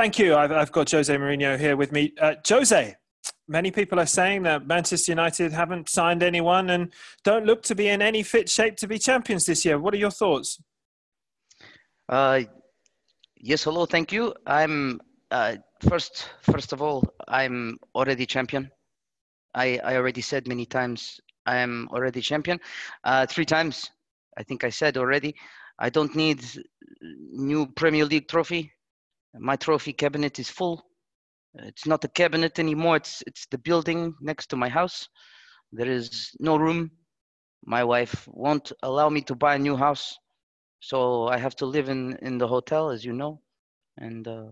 Thank 0.00 0.18
you. 0.18 0.34
I've, 0.34 0.50
I've 0.50 0.72
got 0.72 0.90
Jose 0.90 1.14
Mourinho 1.14 1.58
here 1.58 1.76
with 1.76 1.92
me. 1.92 2.14
Uh, 2.18 2.32
Jose, 2.48 2.96
many 3.48 3.70
people 3.70 4.00
are 4.00 4.06
saying 4.06 4.44
that 4.44 4.66
Manchester 4.66 5.12
United 5.12 5.52
haven't 5.52 5.90
signed 5.90 6.22
anyone 6.22 6.70
and 6.70 6.94
don't 7.22 7.44
look 7.44 7.62
to 7.64 7.74
be 7.74 7.88
in 7.88 8.00
any 8.00 8.22
fit 8.22 8.48
shape 8.48 8.76
to 8.76 8.88
be 8.88 8.98
champions 8.98 9.44
this 9.44 9.62
year. 9.62 9.78
What 9.78 9.92
are 9.92 9.98
your 9.98 10.10
thoughts? 10.10 10.58
Uh, 12.08 12.44
yes, 13.36 13.64
hello, 13.64 13.84
thank 13.84 14.10
you. 14.10 14.32
I'm 14.46 15.02
uh, 15.30 15.56
first. 15.86 16.30
First 16.40 16.72
of 16.72 16.80
all, 16.80 17.04
I'm 17.28 17.78
already 17.94 18.24
champion. 18.24 18.70
I, 19.54 19.80
I 19.84 19.96
already 19.96 20.22
said 20.22 20.48
many 20.48 20.64
times 20.64 21.20
I 21.44 21.58
am 21.58 21.90
already 21.92 22.22
champion. 22.22 22.58
Uh, 23.04 23.26
three 23.26 23.44
times, 23.44 23.90
I 24.38 24.44
think 24.44 24.64
I 24.64 24.70
said 24.70 24.96
already. 24.96 25.34
I 25.78 25.90
don't 25.90 26.16
need 26.16 26.42
new 27.02 27.66
Premier 27.66 28.06
League 28.06 28.28
trophy. 28.28 28.72
My 29.38 29.56
trophy 29.56 29.92
cabinet 29.92 30.38
is 30.38 30.50
full. 30.50 30.84
It's 31.54 31.86
not 31.86 32.04
a 32.04 32.08
cabinet 32.08 32.58
anymore. 32.58 32.96
It's 32.96 33.22
it's 33.26 33.46
the 33.46 33.58
building 33.58 34.14
next 34.20 34.48
to 34.48 34.56
my 34.56 34.68
house. 34.68 35.08
There 35.72 35.88
is 35.90 36.30
no 36.40 36.56
room. 36.56 36.90
My 37.64 37.84
wife 37.84 38.26
won't 38.28 38.72
allow 38.82 39.08
me 39.08 39.20
to 39.22 39.34
buy 39.34 39.54
a 39.54 39.58
new 39.58 39.76
house, 39.76 40.16
so 40.80 41.28
I 41.28 41.38
have 41.38 41.54
to 41.56 41.66
live 41.66 41.88
in 41.88 42.16
in 42.22 42.38
the 42.38 42.48
hotel, 42.48 42.90
as 42.90 43.04
you 43.04 43.12
know, 43.12 43.40
and 43.98 44.26
uh, 44.26 44.48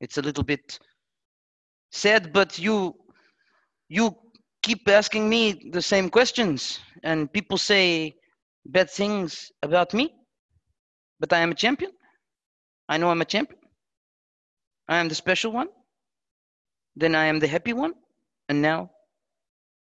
it's 0.00 0.18
a 0.18 0.22
little 0.22 0.44
bit 0.44 0.78
sad. 1.90 2.32
But 2.32 2.58
you 2.58 2.94
you 3.88 4.14
keep 4.62 4.88
asking 4.88 5.28
me 5.28 5.70
the 5.72 5.82
same 5.82 6.10
questions, 6.10 6.80
and 7.02 7.32
people 7.32 7.58
say 7.58 8.14
bad 8.66 8.90
things 8.90 9.50
about 9.62 9.94
me, 9.94 10.14
but 11.20 11.32
I 11.32 11.38
am 11.40 11.52
a 11.52 11.54
champion. 11.54 11.92
I 12.88 12.98
know 12.98 13.10
I'm 13.10 13.22
a 13.22 13.24
champion. 13.26 13.63
I 14.88 14.98
am 14.98 15.08
the 15.08 15.14
special 15.14 15.52
one. 15.52 15.68
Then 16.96 17.14
I 17.14 17.26
am 17.26 17.40
the 17.40 17.48
happy 17.48 17.72
one. 17.72 17.94
And 18.48 18.60
now 18.60 18.90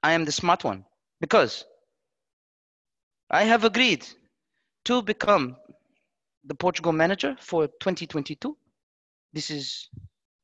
I 0.02 0.12
am 0.12 0.24
the 0.24 0.32
smart 0.32 0.64
one. 0.64 0.84
Because 1.20 1.64
I 3.30 3.44
have 3.44 3.64
agreed 3.64 4.06
to 4.84 5.02
become 5.02 5.56
the 6.44 6.54
Portugal 6.54 6.92
manager 6.92 7.36
for 7.40 7.66
2022. 7.66 8.56
This 9.32 9.50
is 9.50 9.88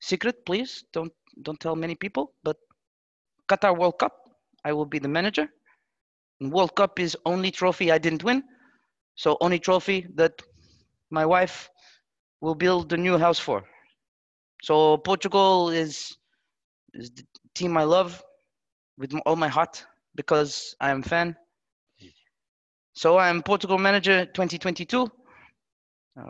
secret, 0.01 0.45
please. 0.47 0.85
Don't 0.93 1.13
don't 1.43 1.61
tell 1.61 1.77
many 1.77 1.95
people. 1.95 2.33
But 2.43 2.57
Qatar 3.49 3.77
World 3.77 3.99
Cup, 3.99 4.15
I 4.65 4.73
will 4.73 4.87
be 4.87 4.99
the 4.99 5.09
manager. 5.09 5.49
And 6.41 6.53
World 6.53 6.75
Cup 6.75 6.99
is 6.99 7.17
only 7.25 7.51
trophy 7.51 7.91
I 7.91 7.99
didn't 7.99 8.25
win. 8.25 8.43
So 9.15 9.37
only 9.41 9.59
trophy 9.59 10.07
that 10.15 10.41
my 11.11 11.27
wife 11.27 11.69
will 12.41 12.55
build 12.55 12.93
a 12.93 12.97
new 12.97 13.19
house 13.19 13.39
for. 13.39 13.65
So 14.63 14.97
Portugal 14.99 15.71
is 15.71 16.17
is 16.95 17.11
the 17.11 17.25
team 17.55 17.77
I 17.77 17.85
love 17.85 18.23
with 18.97 19.15
all 19.27 19.37
my 19.37 19.49
heart 19.49 19.85
because 20.15 20.75
I 20.81 20.91
am 20.91 21.03
fan. 21.03 21.37
So 22.95 23.17
I 23.17 23.29
am 23.29 23.43
Portugal 23.43 23.79
manager 23.79 24.27
2022. 24.27 25.03
Uh, 25.03 25.11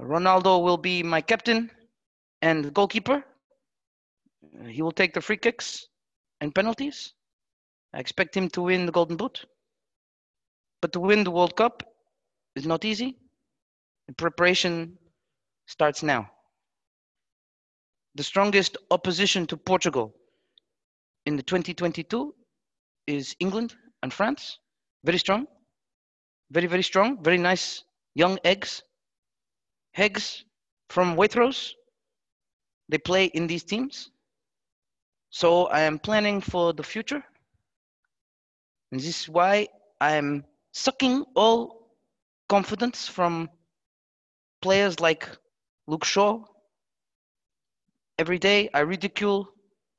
Ronaldo 0.03 0.63
will 0.63 0.77
be 0.77 1.03
my 1.03 1.23
captain 1.23 1.71
and 2.43 2.75
goalkeeper. 2.75 3.25
Uh, 4.61 4.65
he 4.65 4.83
will 4.83 4.93
take 4.93 5.15
the 5.15 5.21
free 5.21 5.39
kicks 5.39 5.87
and 6.43 6.55
penalties. 6.55 7.15
I 7.95 8.01
expect 8.01 8.37
him 8.37 8.51
to 8.51 8.63
win 8.63 8.85
the 8.85 8.93
Golden 8.93 9.17
Boot. 9.17 9.47
But 10.83 10.93
to 10.93 11.01
win 11.01 11.25
the 11.25 11.31
World 11.31 11.57
Cup 11.57 11.83
is 12.55 12.67
not 12.67 12.85
easy. 12.85 13.17
The 14.07 14.13
preparation 14.13 14.99
starts 15.67 16.03
now. 16.03 16.31
The 18.19 18.25
strongest 18.25 18.77
opposition 18.91 19.47
to 19.47 19.57
Portugal 19.57 20.13
in 21.25 21.37
the 21.37 21.43
2022 21.45 22.35
is 23.07 23.37
England 23.39 23.77
and 24.03 24.13
France. 24.13 24.59
Very 25.05 25.19
strong. 25.19 25.47
Very, 26.51 26.67
very 26.67 26.83
strong. 26.83 27.23
Very 27.23 27.39
nice 27.39 27.85
young 28.17 28.41
eggs. 28.43 28.83
Eggs 29.97 30.45
from 30.89 31.15
Waitrose. 31.15 31.75
They 32.89 32.99
play 32.99 33.27
in 33.27 33.47
these 33.47 33.63
teams. 33.63 34.11
So 35.31 35.67
I 35.67 35.83
am 35.83 36.01
planning 36.01 36.41
for 36.41 36.73
the 36.73 36.83
future. 36.83 37.23
And 38.91 39.01
this 39.01 39.21
is 39.21 39.29
why 39.29 39.69
I 40.01 40.17
am 40.17 40.45
sucking 40.73 41.25
all 41.37 41.95
confidence 42.49 43.07
from 43.07 43.49
players 44.61 44.99
like 44.99 45.29
Luke 45.87 46.05
Shaw. 46.05 46.43
Every 48.19 48.39
day 48.39 48.69
I 48.75 48.81
ridicule 48.81 49.49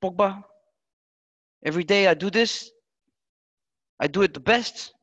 Pogba. 0.04 0.44
Every 1.64 1.84
day 1.84 2.08
I 2.08 2.14
do 2.14 2.30
this. 2.30 2.70
I 4.00 4.08
do 4.08 4.22
it 4.24 4.34
the 4.34 4.40
best. 4.40 4.94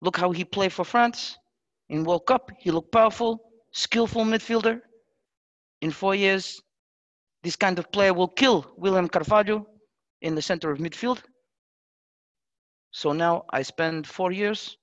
Look 0.00 0.16
how 0.16 0.30
he 0.32 0.44
played 0.44 0.72
for 0.72 0.84
France 0.84 1.36
in 1.88 2.04
World 2.04 2.26
Cup. 2.26 2.50
He 2.58 2.70
looked 2.70 2.92
powerful, 2.92 3.40
skillful 3.72 4.24
midfielder. 4.24 4.80
In 5.82 5.90
four 5.90 6.14
years, 6.14 6.60
this 7.42 7.56
kind 7.56 7.78
of 7.78 7.92
player 7.92 8.14
will 8.14 8.28
kill 8.28 8.74
William 8.76 9.08
Carvalho 9.08 9.66
in 10.22 10.34
the 10.34 10.42
center 10.42 10.70
of 10.70 10.78
midfield. 10.78 11.22
So 12.92 13.12
now 13.12 13.44
I 13.50 13.62
spend 13.62 14.06
four 14.06 14.32
years 14.32 14.78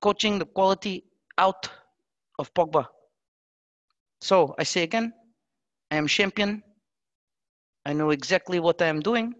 coaching 0.00 0.38
the 0.38 0.46
quality 0.46 1.04
out 1.36 1.68
of 2.38 2.54
Pogba. 2.54 2.86
So 4.20 4.54
I 4.58 4.62
say 4.62 4.82
again, 4.84 5.12
I 5.94 5.96
am 5.96 6.08
champion. 6.08 6.64
I 7.86 7.92
know 7.92 8.10
exactly 8.10 8.58
what 8.58 8.82
I 8.82 8.86
am 8.86 8.98
doing. 8.98 9.32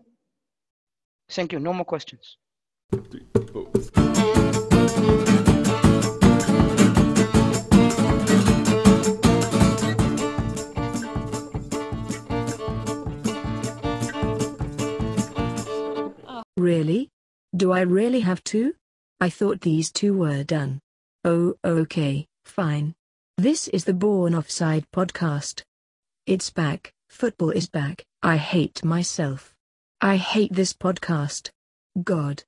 Thank 1.29 1.53
you. 1.53 1.59
No 1.59 1.73
more 1.73 1.85
questions. 1.85 2.37
Really? 16.57 17.09
Do 17.57 17.73
I 17.73 17.81
really 17.81 18.21
have 18.21 18.45
to? 18.45 18.75
I 19.21 19.29
thought 19.29 19.63
these 19.63 19.91
two 19.91 20.17
were 20.17 20.45
done. 20.45 20.79
Oh, 21.25 21.57
okay, 21.65 22.27
fine. 22.45 22.95
This 23.37 23.67
is 23.67 23.87
the 23.87 23.93
Born 23.93 24.37
Offside 24.37 24.85
podcast. 24.95 25.65
It's 26.27 26.49
back, 26.49 26.95
football 27.11 27.51
is 27.51 27.69
back. 27.69 28.07
I 28.23 28.39
hate 28.39 28.83
myself. 28.83 29.55
I 30.01 30.17
hate 30.17 30.55
this 30.55 30.73
podcast. 30.73 31.51
God. 32.03 32.45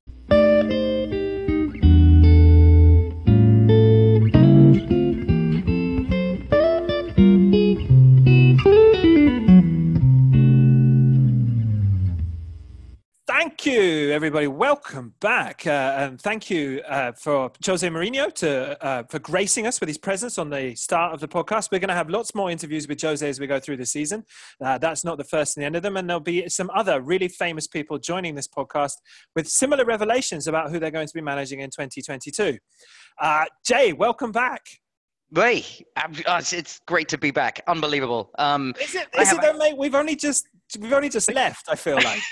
Thank 13.39 13.67
you, 13.67 14.13
everybody. 14.13 14.47
Welcome 14.47 15.13
back, 15.21 15.67
uh, 15.67 15.95
and 15.99 16.19
thank 16.19 16.49
you 16.49 16.81
uh, 16.89 17.13
for 17.13 17.53
Jose 17.67 17.87
Mourinho 17.87 18.33
to 18.37 18.83
uh, 18.83 19.03
for 19.11 19.19
gracing 19.19 19.67
us 19.67 19.79
with 19.79 19.89
his 19.89 19.99
presence 19.99 20.39
on 20.39 20.49
the 20.49 20.75
start 20.75 21.13
of 21.13 21.21
the 21.21 21.29
podcast. 21.29 21.71
We're 21.71 21.81
going 21.81 21.91
to 21.91 21.95
have 21.95 22.09
lots 22.09 22.35
more 22.35 22.51
interviews 22.51 22.89
with 22.89 22.99
Jose 22.99 23.29
as 23.29 23.39
we 23.39 23.47
go 23.47 23.61
through 23.61 23.77
the 23.77 23.85
season. 23.85 24.25
Uh, 24.59 24.79
that's 24.79 25.05
not 25.05 25.19
the 25.19 25.25
first 25.25 25.55
and 25.55 25.63
the 25.63 25.67
end 25.67 25.77
of 25.77 25.83
them, 25.83 25.99
and 25.99 26.09
there'll 26.09 26.19
be 26.19 26.49
some 26.49 26.71
other 26.75 27.03
really 27.03 27.29
famous 27.29 27.67
people 27.67 27.99
joining 27.99 28.35
this 28.35 28.49
podcast 28.49 28.95
with 29.35 29.47
similar 29.47 29.85
revelations 29.85 30.47
about 30.47 30.71
who 30.71 30.79
they're 30.79 30.91
going 30.91 31.07
to 31.07 31.15
be 31.15 31.21
managing 31.21 31.61
in 31.61 31.69
2022. 31.69 32.57
Uh, 33.21 33.45
Jay, 33.67 33.93
welcome 33.93 34.33
back. 34.33 34.63
Hey, 35.35 35.63
it's 35.95 36.81
great 36.87 37.09
to 37.09 37.19
be 37.19 37.33
back. 37.33 37.61
Unbelievable. 37.67 38.31
Um, 38.39 38.73
is 38.81 38.95
it? 38.95 39.09
Is 39.21 39.31
it 39.31 39.43
though, 39.43 39.59
mate? 39.59 39.77
We've 39.77 39.95
only 39.95 40.17
just 40.17 40.49
we've 40.81 40.95
only 40.95 41.11
just 41.11 41.31
left. 41.35 41.67
I 41.69 41.75
feel 41.75 41.97
like. 41.97 42.23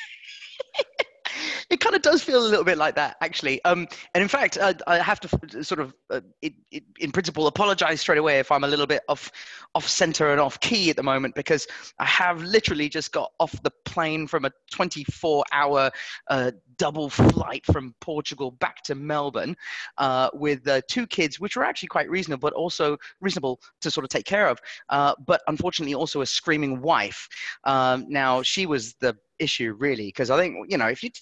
it 1.71 1.81
kind 1.81 1.95
of 1.95 2.03
does 2.03 2.23
feel 2.23 2.41
a 2.41 2.47
little 2.47 2.65
bit 2.65 2.79
like 2.79 2.95
that, 2.95 3.17
actually. 3.21 3.65
Um, 3.65 3.89
and 4.15 4.23
in 4.23 4.29
fact, 4.29 4.59
I, 4.61 4.75
I 4.87 4.99
have 4.99 5.21
to 5.21 5.65
sort 5.65 5.81
of, 5.81 5.95
uh, 6.11 6.21
it, 6.43 6.55
it, 6.71 6.85
in 7.01 7.13
principle, 7.13 7.47
apologize 7.47 8.01
straight 8.01 8.19
away 8.19 8.39
if 8.39 8.53
I'm 8.53 8.65
a 8.65 8.69
little 8.69 8.87
bit 8.87 9.03
off, 9.09 9.31
off 9.75 9.89
center 9.89 10.31
and 10.31 10.41
off 10.41 10.61
key 10.61 10.91
at 10.91 10.97
the 10.97 11.03
moment 11.03 11.35
because 11.35 11.67
I 11.99 12.05
have 12.05 12.43
literally 12.43 12.89
just 12.89 13.13
got 13.13 13.33
off 13.41 13.61
the 13.63 13.73
plane 13.85 14.27
from 14.27 14.45
a 14.45 14.53
24-hour 14.73 15.91
uh, 16.29 16.51
double 16.77 17.09
flight 17.09 17.65
from 17.67 17.95
Portugal 18.01 18.51
back 18.51 18.83
to 18.85 18.95
Melbourne 18.95 19.57
uh, 19.99 20.31
with 20.35 20.67
uh, 20.69 20.81
two 20.89 21.07
kids, 21.07 21.41
which 21.41 21.57
were 21.57 21.65
actually 21.65 21.89
quite 21.89 22.11
reasonable, 22.11 22.41
but 22.41 22.53
also 22.53 22.97
reasonable 23.21 23.61
to 23.81 23.91
sort 23.91 24.05
of 24.05 24.11
take 24.11 24.27
care 24.27 24.49
of. 24.49 24.61
Uh, 24.89 25.15
but 25.27 25.43
unfortunately, 25.49 25.95
also 25.95 26.21
a 26.21 26.27
screaming 26.27 26.81
wife. 26.81 27.29
Um, 27.65 28.07
now 28.09 28.43
she 28.43 28.67
was 28.67 28.95
the 28.95 29.17
issue 29.39 29.75
really 29.79 30.07
because 30.07 30.31
i 30.31 30.37
think 30.37 30.57
you 30.69 30.79
know 30.79 30.87
if 30.87 31.03
you're 31.03 31.13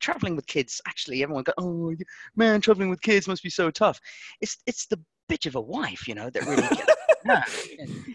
traveling 0.00 0.36
with 0.36 0.46
kids 0.46 0.80
actually 0.86 1.22
everyone 1.22 1.44
go 1.44 1.52
oh 1.58 1.94
man 2.36 2.60
traveling 2.60 2.90
with 2.90 3.00
kids 3.00 3.28
must 3.28 3.42
be 3.42 3.50
so 3.50 3.70
tough 3.70 4.00
it's 4.40 4.58
it's 4.66 4.86
the 4.86 5.00
bitch 5.30 5.46
of 5.46 5.54
a 5.54 5.60
wife 5.60 6.08
you 6.08 6.14
know 6.14 6.28
that 6.30 6.44
really 6.46 6.66
yeah. 7.24 7.42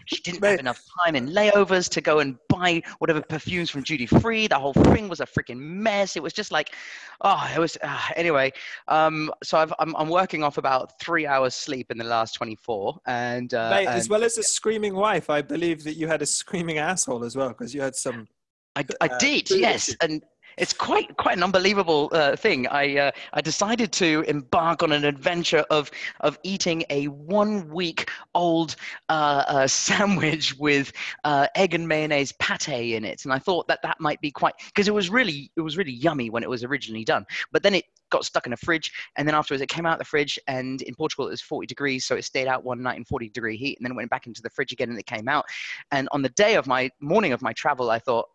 She 0.08 0.22
didn't 0.22 0.42
Mate. 0.42 0.52
have 0.52 0.60
enough 0.60 0.84
time 1.04 1.16
in 1.16 1.30
layovers 1.30 1.90
to 1.90 2.02
go 2.02 2.20
and 2.20 2.38
buy 2.48 2.84
whatever 3.00 3.22
perfumes 3.22 3.72
from 3.72 3.82
duty 3.82 4.06
free. 4.06 4.46
The 4.46 4.60
whole 4.60 4.74
thing 4.74 5.10
was 5.10 5.20
a 5.20 5.26
freaking 5.26 5.58
mess. 5.58 6.16
It 6.16 6.22
was 6.22 6.32
just 6.32 6.52
like, 6.52 6.76
oh, 7.22 7.52
it 7.56 7.58
was. 7.58 7.76
Uh, 7.82 8.00
anyway, 8.16 8.54
um, 8.88 9.32
so 9.44 9.58
I've, 9.58 9.74
I'm, 9.80 9.96
I'm 9.96 10.10
working 10.10 10.44
off 10.44 10.60
about 10.60 11.00
three 11.00 11.26
hours 11.26 11.56
sleep 11.56 11.90
in 11.90 11.98
the 11.98 12.04
last 12.04 12.34
24. 12.34 13.00
And, 13.08 13.54
uh, 13.56 13.72
Mate, 13.72 13.88
and 13.88 13.96
as 13.96 14.10
well 14.10 14.24
as 14.24 14.38
a 14.38 14.44
screaming 14.44 14.94
wife, 14.94 15.30
I 15.30 15.42
believe 15.42 15.84
that 15.86 15.96
you 15.96 16.08
had 16.08 16.22
a 16.22 16.26
screaming 16.28 16.78
asshole 16.78 17.24
as 17.24 17.36
well 17.36 17.50
because 17.50 17.74
you 17.74 17.82
had 17.82 17.96
some. 17.96 18.28
I, 18.76 18.86
I 19.02 19.08
uh, 19.08 19.18
did, 19.18 19.50
yes. 19.50 19.96
And 20.02 20.24
it's 20.58 20.74
quite 20.74 21.16
quite 21.18 21.38
an 21.38 21.44
unbelievable 21.44 22.10
uh, 22.14 22.36
thing. 22.36 22.68
I 22.68 22.98
uh, 22.98 23.12
I 23.34 23.42
decided 23.42 23.92
to 23.94 24.24
embark 24.28 24.84
on 24.84 24.92
an 24.92 25.04
adventure 25.04 25.66
of 25.70 25.92
of 26.22 26.40
eating 26.44 26.84
a 26.90 27.08
one 27.08 27.70
week 27.70 28.10
old 28.34 28.76
uh, 29.10 29.44
uh 29.48 29.68
sandwich 29.86 30.56
with 30.58 30.94
uh, 31.24 31.48
egg 31.56 31.74
and 31.74 31.88
mayonnaise 31.88 32.32
pate 32.34 32.94
in 32.96 33.04
it, 33.04 33.26
and 33.26 33.34
I 33.34 33.40
thought 33.40 33.68
that 33.68 33.82
that 33.84 34.00
might 34.00 34.22
be 34.22 34.32
quite 34.32 34.54
because 34.68 34.88
it 34.88 34.94
was 34.94 35.10
really 35.10 35.52
it 35.58 35.62
was 35.62 35.78
really 35.78 35.94
yummy 35.94 36.30
when 36.30 36.44
it 36.44 36.50
was 36.50 36.64
originally 36.64 37.04
done, 37.04 37.26
but 37.52 37.64
then 37.64 37.76
it 37.76 37.86
got 38.12 38.24
stuck 38.24 38.46
in 38.46 38.54
a 38.54 38.58
fridge 38.58 38.92
and 39.18 39.28
then 39.28 39.34
afterwards 39.34 39.64
it 39.64 39.68
came 39.68 39.86
out 39.86 39.94
of 39.94 40.00
the 40.00 40.06
fridge 40.06 40.40
and 40.48 40.84
in 40.84 40.94
portugal 40.94 41.26
it 41.26 41.32
was 41.32 41.42
40 41.42 41.66
degrees 41.66 42.06
so 42.06 42.16
it 42.16 42.24
stayed 42.24 42.48
out 42.48 42.64
one 42.64 42.82
night 42.82 42.98
in 42.98 43.04
40 43.04 43.30
degree 43.30 43.58
heat 43.58 43.78
and 43.80 43.84
then 43.86 43.92
it 43.92 43.96
went 43.96 44.12
back 44.12 44.28
into 44.28 44.44
the 44.44 44.50
fridge 44.52 44.72
again 44.72 44.92
and 44.92 45.00
it 45.00 45.08
came 45.08 45.28
out 45.28 45.44
and 45.92 46.08
on 46.12 46.22
the 46.22 46.30
day 46.30 46.54
of 46.54 46.68
my 46.68 46.92
morning 47.02 47.34
of 47.34 47.42
my 47.42 47.52
travel 47.54 47.90
i 47.90 47.98
thought 47.98 48.28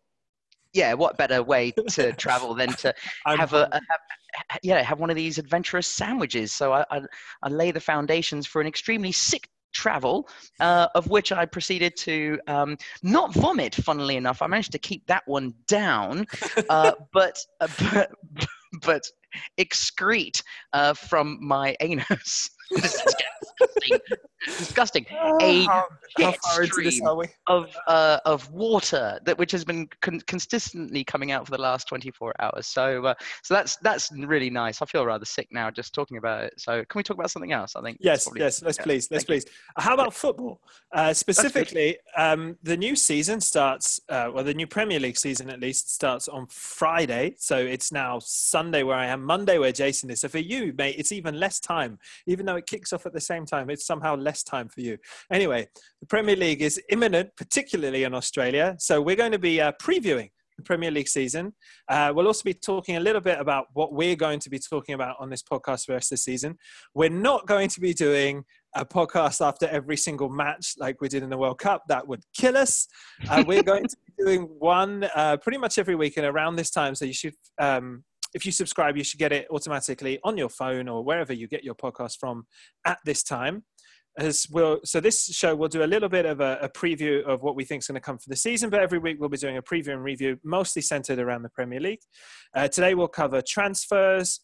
yeah, 0.73 0.95
what 0.95 1.17
better 1.17 1.43
way 1.43 1.73
to 1.91 2.13
travel 2.13 2.55
than 2.55 2.71
to 2.75 2.95
have 3.27 3.53
a, 3.53 3.69
a 3.73 3.81
have, 4.49 4.61
yeah 4.63 4.83
have 4.83 5.01
one 5.01 5.11
of 5.11 5.17
these 5.17 5.39
adventurous 5.39 5.87
sandwiches? 5.87 6.53
So 6.53 6.73
I, 6.73 6.85
I, 6.91 7.01
I 7.43 7.49
lay 7.49 7.71
the 7.71 7.81
foundations 7.81 8.47
for 8.47 8.61
an 8.61 8.67
extremely 8.67 9.13
sick 9.13 9.49
travel, 9.73 10.29
uh, 10.59 10.89
of 10.95 11.09
which 11.09 11.33
I 11.33 11.47
proceeded 11.47 11.97
to 11.99 12.39
um, 12.47 12.77
not 13.03 13.33
vomit. 13.35 13.75
Funnily 13.75 14.17
enough, 14.17 14.43
I 14.43 14.47
managed 14.47 14.73
to 14.73 14.79
keep 14.79 15.07
that 15.07 15.23
one 15.27 15.55
down, 15.67 16.27
uh, 16.69 16.93
but, 17.13 17.39
uh, 17.61 17.69
but 17.93 18.11
but 18.83 19.03
excrete 19.59 20.43
uh, 20.73 20.95
from 20.95 21.39
my 21.41 21.77
anus. 21.81 22.51
disgusting. 24.47 25.07
A 25.41 25.65
how, 25.65 25.87
how 26.19 26.33
stream 26.63 27.03
of 27.47 27.77
uh, 27.87 28.19
of 28.25 28.51
water 28.51 29.19
that 29.25 29.39
which 29.39 29.53
has 29.53 29.65
been 29.65 29.89
con- 30.01 30.21
consistently 30.27 31.05
coming 31.05 31.31
out 31.31 31.47
for 31.47 31.53
the 31.53 31.61
last 31.61 31.89
24 31.89 32.35
hours. 32.41 32.67
So 32.67 33.05
uh, 33.07 33.15
so 33.43 33.55
that's 33.55 33.77
that's 33.77 34.11
really 34.13 34.51
nice. 34.51 34.83
I 34.83 34.87
feel 34.87 35.05
rather 35.05 35.25
sick 35.25 35.49
now 35.51 35.71
just 35.71 35.95
talking 35.95 36.17
about 36.17 36.45
it. 36.45 36.55
So 36.61 36.85
can 36.85 36.99
we 36.99 37.03
talk 37.03 37.17
about 37.17 37.31
something 37.31 37.53
else? 37.53 37.77
I 37.77 37.83
think. 37.83 37.99
Yes, 38.01 38.29
yes. 38.37 38.63
Let's 38.63 38.79
yeah. 38.79 38.85
please. 38.85 39.11
Let's 39.11 39.25
Thank 39.25 39.45
please. 39.45 39.45
You. 39.47 39.83
How 39.83 39.95
about 39.95 40.15
football? 40.15 40.61
Uh, 40.93 41.13
specifically, 41.13 41.99
um, 42.17 42.57
the 42.63 42.77
new 42.77 42.97
season 42.97 43.41
starts. 43.41 44.01
Uh, 44.09 44.31
well, 44.33 44.45
the 44.45 44.55
new 44.55 44.67
Premier 44.67 45.01
League 45.01 45.19
season 45.19 45.51
at 45.51 45.61
least 45.61 45.93
starts 45.95 46.29
on 46.29 46.47
Friday. 46.49 47.35
So 47.39 47.57
it's 47.57 47.93
now 47.93 48.19
Sunday 48.21 48.83
where 48.83 48.97
I 48.97 49.07
am, 49.07 49.23
Monday 49.25 49.59
where 49.59 49.73
Jason 49.73 50.11
is. 50.11 50.21
So 50.21 50.29
for 50.29 50.39
you, 50.39 50.73
mate, 50.77 50.97
it's 50.99 51.13
even 51.13 51.39
less 51.39 51.61
time, 51.61 51.99
even 52.27 52.47
though 52.47 52.57
it 52.57 52.67
kicks 52.67 52.93
off 52.93 53.07
at 53.07 53.13
the 53.13 53.21
same 53.21 53.47
time. 53.47 53.71
It's 53.71 53.87
somehow 53.87 54.17
less 54.17 54.30
time 54.33 54.69
for 54.69 54.81
you. 54.81 54.99
Anyway, 55.33 55.69
the 56.01 56.07
Premier 56.07 56.37
League 56.37 56.63
is 56.63 56.81
imminent, 56.91 57.31
particularly 57.37 58.05
in 58.05 58.15
Australia. 58.15 58.77
So 58.79 59.01
we're 59.01 59.17
going 59.17 59.33
to 59.33 59.39
be 59.39 59.61
uh, 59.61 59.73
previewing 59.81 60.31
the 60.57 60.65
Premier 60.65 60.91
League 60.91 61.09
season. 61.09 61.53
Uh, 61.89 62.13
we'll 62.15 62.27
also 62.27 62.43
be 62.45 62.55
talking 62.55 62.97
a 62.97 63.01
little 63.01 63.21
bit 63.21 63.39
about 63.39 63.67
what 63.73 63.93
we're 63.93 64.17
going 64.17 64.39
to 64.41 64.51
be 64.51 64.59
talking 64.59 64.95
about 64.95 65.17
on 65.19 65.31
this 65.31 65.43
podcast 65.43 65.87
for 65.87 65.93
the 65.93 65.95
rest 65.95 66.13
of 66.13 66.17
the 66.17 66.23
season. 66.23 66.57
We're 66.95 67.11
not 67.11 67.47
going 67.47 67.69
to 67.71 67.81
be 67.81 67.95
doing 67.95 68.45
a 68.77 68.85
podcast 68.85 69.45
after 69.45 69.67
every 69.67 69.97
single 69.97 70.29
match 70.29 70.75
like 70.79 71.01
we 71.01 71.09
did 71.09 71.23
in 71.23 71.31
the 71.31 71.39
World 71.39 71.59
Cup. 71.59 71.83
That 71.89 72.07
would 72.07 72.23
kill 72.37 72.57
us. 72.57 72.87
Uh, 73.29 73.43
we're 73.47 73.63
going 73.63 73.87
to 73.87 73.97
be 74.07 74.25
doing 74.25 74.43
one 74.59 75.09
uh, 75.15 75.39
pretty 75.39 75.59
much 75.59 75.79
every 75.79 75.97
week 75.97 76.17
and 76.17 76.27
around 76.27 76.57
this 76.57 76.71
time. 76.71 76.95
So 76.95 77.05
you 77.05 77.13
should 77.13 77.35
um, 77.59 78.05
if 78.35 78.47
you 78.47 78.53
subscribe, 78.53 78.97
you 78.97 79.05
should 79.05 79.19
get 79.19 79.33
it 79.33 79.49
automatically 79.51 80.21
on 80.23 80.37
your 80.37 80.49
phone 80.49 80.89
or 80.89 81.03
wherever 81.03 81.33
you 81.33 81.49
get 81.49 81.65
your 81.65 81.75
podcast 81.75 82.19
from 82.19 82.47
at 82.85 82.99
this 83.05 83.23
time. 83.23 83.65
As 84.19 84.47
we'll, 84.51 84.81
so 84.85 85.01
this 85.01 85.27
show 85.27 85.55
will 85.55 85.69
do 85.69 85.85
a 85.85 85.87
little 85.87 86.09
bit 86.09 86.27
of 86.27 86.41
a, 86.41 86.59
a 86.63 86.69
preview 86.69 87.23
of 87.23 87.43
what 87.43 87.55
we 87.55 87.65
think 87.65 87.83
is 87.83 87.87
going 87.87 87.95
to 87.95 88.01
come 88.01 88.19
for 88.19 88.29
the 88.29 88.37
season, 88.37 88.69
but 88.69 88.81
every 88.81 88.99
week 88.99 89.17
we'll 89.19 89.29
be 89.29 89.39
doing 89.39 89.57
a 89.57 89.63
preview 89.63 89.93
and 89.93 90.03
review, 90.03 90.39
mostly 90.45 90.83
centered 90.83 91.19
around 91.19 91.43
the 91.43 91.49
Premier 91.49 91.81
League. 91.81 92.01
Uh, 92.55 92.69
today 92.69 92.95
we'll 92.95 93.09
cover 93.09 93.41
transfers, 93.41 94.41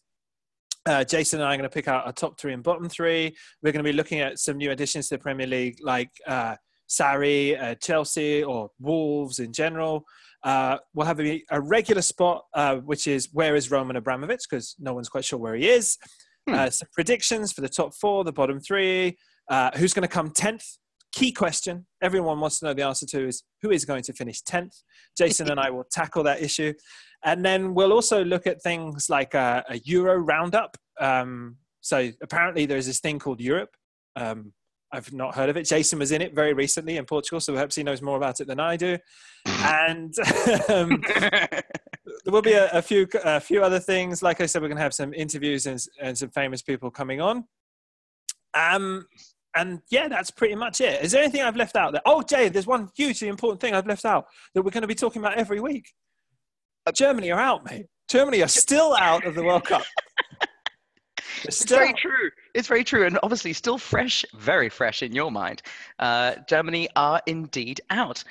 uh, 0.87 1.03
Jason 1.03 1.41
and 1.41 1.49
I 1.49 1.53
are 1.53 1.57
going 1.57 1.69
to 1.69 1.73
pick 1.73 1.89
out 1.89 2.05
our 2.05 2.13
top 2.13 2.39
three 2.39 2.53
and 2.53 2.63
bottom 2.63 2.87
three. 2.87 3.35
We're 3.61 3.73
going 3.73 3.83
to 3.83 3.91
be 3.91 3.95
looking 3.95 4.21
at 4.21 4.39
some 4.39 4.57
new 4.57 4.71
additions 4.71 5.09
to 5.09 5.15
the 5.15 5.19
Premier 5.21 5.45
League, 5.45 5.79
like 5.81 6.09
uh, 6.25 6.55
Sarri, 6.89 7.61
uh, 7.61 7.75
Chelsea, 7.75 8.43
or 8.43 8.69
Wolves 8.79 9.39
in 9.39 9.51
general. 9.51 10.05
Uh, 10.43 10.77
we'll 10.93 11.05
have 11.05 11.19
a, 11.19 11.43
a 11.51 11.59
regular 11.59 12.01
spot, 12.01 12.45
uh, 12.53 12.77
which 12.77 13.05
is 13.05 13.27
where 13.33 13.55
is 13.55 13.69
Roman 13.69 13.97
Abramovich, 13.97 14.45
because 14.49 14.75
no 14.79 14.93
one's 14.93 15.09
quite 15.09 15.25
sure 15.25 15.39
where 15.39 15.55
he 15.55 15.67
is. 15.67 15.97
Hmm. 16.47 16.53
Uh, 16.53 16.69
some 16.69 16.87
predictions 16.93 17.51
for 17.51 17.59
the 17.59 17.69
top 17.69 17.93
four, 17.93 18.23
the 18.23 18.31
bottom 18.31 18.61
three. 18.61 19.17
Uh, 19.49 19.71
who's 19.75 19.93
going 19.93 20.07
to 20.07 20.07
come 20.07 20.31
10th? 20.31 20.77
Key 21.13 21.31
question 21.31 21.87
everyone 22.01 22.39
wants 22.39 22.59
to 22.59 22.65
know 22.65 22.73
the 22.73 22.83
answer 22.83 23.05
to 23.07 23.27
is 23.27 23.43
who 23.61 23.71
is 23.71 23.85
going 23.85 24.03
to 24.03 24.13
finish 24.13 24.43
10th? 24.43 24.83
Jason 25.17 25.49
and 25.49 25.59
I 25.59 25.69
will 25.69 25.85
tackle 25.85 26.23
that 26.23 26.41
issue. 26.41 26.73
And 27.23 27.43
then 27.43 27.73
we'll 27.73 27.93
also 27.93 28.23
look 28.23 28.45
at 28.45 28.61
things 28.61 29.09
like 29.09 29.33
a, 29.33 29.63
a 29.69 29.77
Euro 29.85 30.17
roundup. 30.17 30.77
Um, 30.99 31.57
so 31.81 32.11
apparently 32.21 32.65
there's 32.65 32.85
this 32.85 32.99
thing 32.99 33.19
called 33.19 33.41
Europe. 33.41 33.75
Um, 34.15 34.53
I've 34.91 35.11
not 35.11 35.35
heard 35.35 35.49
of 35.49 35.57
it. 35.57 35.67
Jason 35.67 35.99
was 35.99 36.11
in 36.11 36.21
it 36.21 36.33
very 36.33 36.53
recently 36.53 36.97
in 36.97 37.05
Portugal, 37.05 37.39
so 37.39 37.53
perhaps 37.53 37.75
he 37.75 37.83
knows 37.83 38.01
more 38.01 38.15
about 38.15 38.39
it 38.39 38.47
than 38.47 38.59
I 38.59 38.77
do. 38.77 38.97
and 39.45 40.13
um, 40.69 41.03
there 41.07 42.31
will 42.31 42.41
be 42.41 42.53
a, 42.53 42.69
a, 42.71 42.81
few 42.81 43.07
a 43.23 43.39
few 43.39 43.63
other 43.63 43.79
things. 43.79 44.21
Like 44.21 44.39
I 44.39 44.45
said, 44.45 44.61
we're 44.61 44.69
going 44.69 44.77
to 44.77 44.83
have 44.83 44.93
some 44.93 45.13
interviews 45.13 45.65
and, 45.65 45.79
and 46.01 46.17
some 46.17 46.29
famous 46.29 46.61
people 46.61 46.89
coming 46.89 47.19
on. 47.19 47.43
Um, 48.53 49.05
and 49.57 49.81
yeah, 49.89 50.07
that's 50.07 50.31
pretty 50.31 50.55
much 50.55 50.81
it. 50.81 51.03
Is 51.03 51.11
there 51.11 51.23
anything 51.23 51.41
I've 51.41 51.55
left 51.55 51.75
out 51.75 51.91
there? 51.91 52.01
Oh, 52.05 52.21
Jay, 52.21 52.49
there's 52.49 52.67
one 52.67 52.89
hugely 52.95 53.27
important 53.27 53.59
thing 53.59 53.73
I've 53.73 53.87
left 53.87 54.05
out 54.05 54.25
that 54.53 54.61
we're 54.61 54.71
going 54.71 54.81
to 54.81 54.87
be 54.87 54.95
talking 54.95 55.21
about 55.21 55.37
every 55.37 55.59
week. 55.59 55.93
Germany 56.93 57.31
are 57.31 57.39
out, 57.39 57.65
mate. 57.65 57.87
Germany 58.07 58.41
are 58.41 58.47
still 58.47 58.95
out 58.95 59.25
of 59.25 59.35
the 59.35 59.43
World 59.43 59.65
Cup. 59.65 59.83
It's 61.43 61.65
very 61.65 61.93
true. 61.93 62.31
It's 62.53 62.67
very 62.67 62.83
true, 62.83 63.05
and 63.05 63.19
obviously 63.21 63.53
still 63.53 63.77
fresh, 63.77 64.25
very 64.35 64.69
fresh 64.69 65.03
in 65.03 65.13
your 65.13 65.31
mind. 65.31 65.61
Uh, 65.99 66.35
Germany 66.47 66.89
are 66.95 67.21
indeed 67.25 67.81
out, 67.89 68.23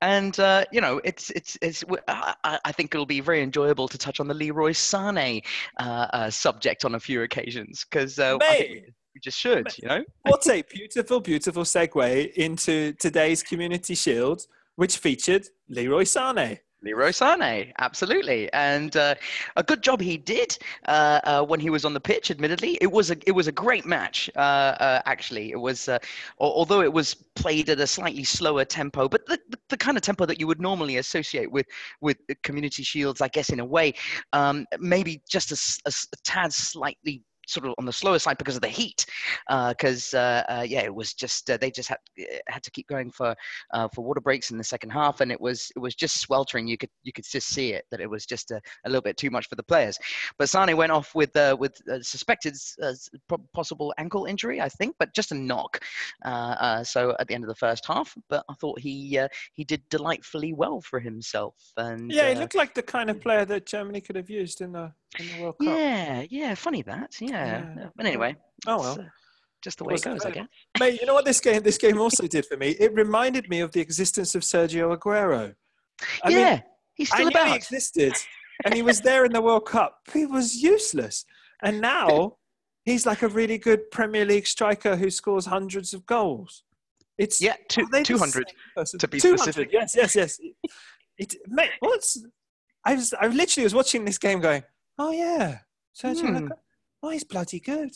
and 0.00 0.38
uh, 0.40 0.64
you 0.72 0.80
know 0.80 1.00
it's 1.04 1.30
it's 1.30 1.58
it's. 1.60 1.84
I, 2.08 2.58
I, 2.64 2.72
think 2.72 2.94
it'll 2.94 3.06
be 3.06 3.20
very 3.20 3.42
enjoyable 3.42 3.88
to 3.88 3.98
touch 3.98 4.18
on 4.18 4.28
the 4.28 4.34
Leroy 4.34 4.70
Sané 4.70 5.44
uh, 5.78 6.06
uh 6.12 6.30
subject 6.30 6.84
on 6.84 6.94
a 6.94 7.00
few 7.00 7.22
occasions 7.22 7.84
because 7.84 8.18
uh, 8.18 8.38
we 9.14 9.20
just 9.20 9.38
should, 9.38 9.66
you 9.78 9.88
know. 9.88 10.04
what 10.22 10.46
a 10.48 10.62
beautiful, 10.62 11.20
beautiful 11.20 11.62
segue 11.62 12.32
into 12.34 12.92
today's 12.94 13.42
Community 13.42 13.94
Shield, 13.94 14.46
which 14.76 14.98
featured 14.98 15.46
Leroy 15.68 16.02
Sané. 16.02 16.60
Leroy 16.84 17.08
Sané, 17.08 17.72
absolutely, 17.78 18.52
and 18.52 18.94
uh, 18.96 19.14
a 19.56 19.62
good 19.62 19.82
job 19.82 20.02
he 20.02 20.18
did 20.18 20.58
uh, 20.86 21.20
uh, 21.24 21.42
when 21.42 21.58
he 21.58 21.70
was 21.70 21.86
on 21.86 21.94
the 21.94 22.00
pitch. 22.00 22.30
Admittedly, 22.30 22.76
it 22.82 22.92
was 22.92 23.10
a 23.10 23.16
it 23.26 23.32
was 23.32 23.46
a 23.46 23.52
great 23.52 23.86
match. 23.86 24.28
Uh, 24.36 24.76
uh, 24.78 25.02
actually, 25.06 25.50
it 25.50 25.58
was 25.58 25.88
uh, 25.88 25.98
although 26.38 26.82
it 26.82 26.92
was 26.92 27.14
played 27.36 27.70
at 27.70 27.80
a 27.80 27.86
slightly 27.86 28.22
slower 28.22 28.66
tempo, 28.66 29.08
but 29.08 29.24
the, 29.26 29.38
the, 29.48 29.58
the, 29.70 29.76
kind 29.78 29.96
of 29.96 30.02
tempo 30.02 30.26
that 30.26 30.38
you 30.38 30.46
would 30.46 30.60
normally 30.60 30.98
associate 30.98 31.50
with 31.50 31.66
with 32.02 32.18
Community 32.42 32.82
Shields, 32.82 33.22
I 33.22 33.28
guess, 33.28 33.48
in 33.48 33.60
a 33.60 33.64
way, 33.64 33.94
um, 34.34 34.66
maybe 34.78 35.22
just 35.26 35.52
a, 35.52 35.88
a, 35.88 35.92
a 36.12 36.16
tad 36.22 36.52
slightly 36.52 37.22
sort 37.46 37.66
of 37.66 37.74
on 37.78 37.84
the 37.84 37.92
slower 37.92 38.18
side 38.18 38.38
because 38.38 38.56
of 38.56 38.62
the 38.62 38.68
heat. 38.68 39.06
Because 39.48 40.14
uh, 40.14 40.44
uh, 40.48 40.52
uh, 40.52 40.62
yeah, 40.62 40.82
it 40.82 40.94
was 40.94 41.14
just 41.14 41.50
uh, 41.50 41.56
they 41.56 41.70
just 41.70 41.88
had 41.88 41.98
had 42.48 42.62
to 42.62 42.70
keep 42.70 42.86
going 42.88 43.10
for 43.10 43.34
uh, 43.72 43.88
for 43.88 44.04
water 44.04 44.20
breaks 44.20 44.50
in 44.50 44.58
the 44.58 44.64
second 44.64 44.90
half, 44.90 45.20
and 45.20 45.30
it 45.30 45.40
was 45.40 45.70
it 45.76 45.78
was 45.78 45.94
just 45.94 46.20
sweltering. 46.20 46.66
You 46.66 46.78
could 46.78 46.90
you 47.02 47.12
could 47.12 47.24
just 47.24 47.48
see 47.48 47.72
it 47.72 47.84
that 47.90 48.00
it 48.00 48.08
was 48.08 48.26
just 48.26 48.50
a, 48.50 48.60
a 48.84 48.88
little 48.88 49.02
bit 49.02 49.16
too 49.16 49.30
much 49.30 49.48
for 49.48 49.56
the 49.56 49.62
players. 49.62 49.98
But 50.38 50.48
Sane 50.48 50.76
went 50.76 50.92
off 50.92 51.14
with 51.14 51.30
with 51.58 51.74
suspected 52.02 52.54
possible 53.52 53.94
ankle 53.98 54.24
injury, 54.26 54.60
I 54.60 54.68
think, 54.68 54.96
but 54.98 55.14
just 55.14 55.32
a 55.32 55.34
knock. 55.34 55.80
so 56.84 57.16
at 57.18 57.28
the 57.28 57.34
end 57.34 57.44
of 57.44 57.48
the 57.48 57.54
first 57.54 57.86
half, 57.86 58.14
but 58.28 58.44
I 58.48 58.54
thought 58.54 58.80
he 58.80 59.20
he 59.52 59.64
did 59.64 59.82
delightfully 59.90 60.52
well 60.52 60.80
for 60.80 61.00
himself. 61.00 61.54
And 61.76 62.10
yeah, 62.10 62.30
he 62.30 62.34
looked 62.34 62.54
like 62.54 62.74
the 62.74 62.82
kind 62.82 63.10
of 63.10 63.20
player 63.20 63.44
that 63.44 63.66
Germany 63.66 64.00
could 64.00 64.16
have 64.16 64.30
used 64.30 64.60
in 64.60 64.72
the 64.72 64.92
in 65.18 65.26
the 65.28 65.42
World 65.42 65.56
Cup. 65.58 65.68
Yeah, 65.68 66.24
yeah, 66.30 66.54
funny 66.54 66.82
that. 66.82 67.20
Yeah. 67.20 67.64
yeah. 67.76 67.86
But 67.96 68.06
anyway. 68.06 68.36
Oh 68.66 68.78
well. 68.78 69.00
Uh, 69.00 69.04
just 69.62 69.78
the 69.78 69.84
way 69.84 69.94
it 69.94 70.02
goes, 70.02 70.24
I 70.24 70.30
guess. 70.30 70.46
Mate, 70.78 71.00
you 71.00 71.06
know 71.06 71.14
what 71.14 71.24
this 71.24 71.40
game 71.40 71.62
this 71.62 71.78
game 71.78 71.98
also 71.98 72.26
did 72.26 72.44
for 72.46 72.56
me? 72.56 72.70
It 72.78 72.92
reminded 72.94 73.48
me 73.48 73.60
of 73.60 73.72
the 73.72 73.80
existence 73.80 74.34
of 74.34 74.42
Sergio 74.42 74.96
Aguero. 74.96 75.54
I 76.22 76.28
yeah, 76.28 76.50
mean, 76.50 76.62
he's 76.94 77.08
still 77.08 77.28
I 77.28 77.30
about. 77.30 77.48
he 77.48 77.54
existed, 77.54 78.12
and 78.64 78.74
he 78.74 78.82
was 78.82 79.00
there 79.08 79.24
in 79.24 79.32
the 79.32 79.40
World 79.40 79.64
Cup. 79.64 80.00
He 80.12 80.26
was 80.26 80.56
useless, 80.62 81.24
and 81.62 81.80
now 81.80 82.36
he's 82.84 83.06
like 83.06 83.22
a 83.22 83.28
really 83.28 83.56
good 83.56 83.90
Premier 83.90 84.26
League 84.26 84.46
striker 84.46 84.96
who 84.96 85.08
scores 85.10 85.46
hundreds 85.46 85.94
of 85.94 86.04
goals. 86.04 86.64
It's 87.16 87.40
Yeah, 87.40 87.54
two, 87.68 87.82
are 87.82 87.90
they 87.90 88.00
the 88.00 88.06
200 88.06 88.52
to 88.98 89.08
be 89.08 89.20
200, 89.20 89.38
specific. 89.40 89.72
Yes, 89.72 89.94
yes, 89.96 90.14
yes. 90.14 90.38
It, 91.16 91.36
mate, 91.46 91.70
what's 91.80 92.18
I 92.84 92.94
was 92.94 93.14
I 93.14 93.28
literally 93.28 93.64
was 93.64 93.74
watching 93.74 94.04
this 94.04 94.18
game 94.18 94.40
going, 94.40 94.62
oh 94.98 95.10
yeah, 95.10 95.58
Sergio 95.96 96.38
Hmm. 96.40 96.48
Oh, 97.02 97.10
he's 97.10 97.24
bloody 97.24 97.60
good. 97.60 97.90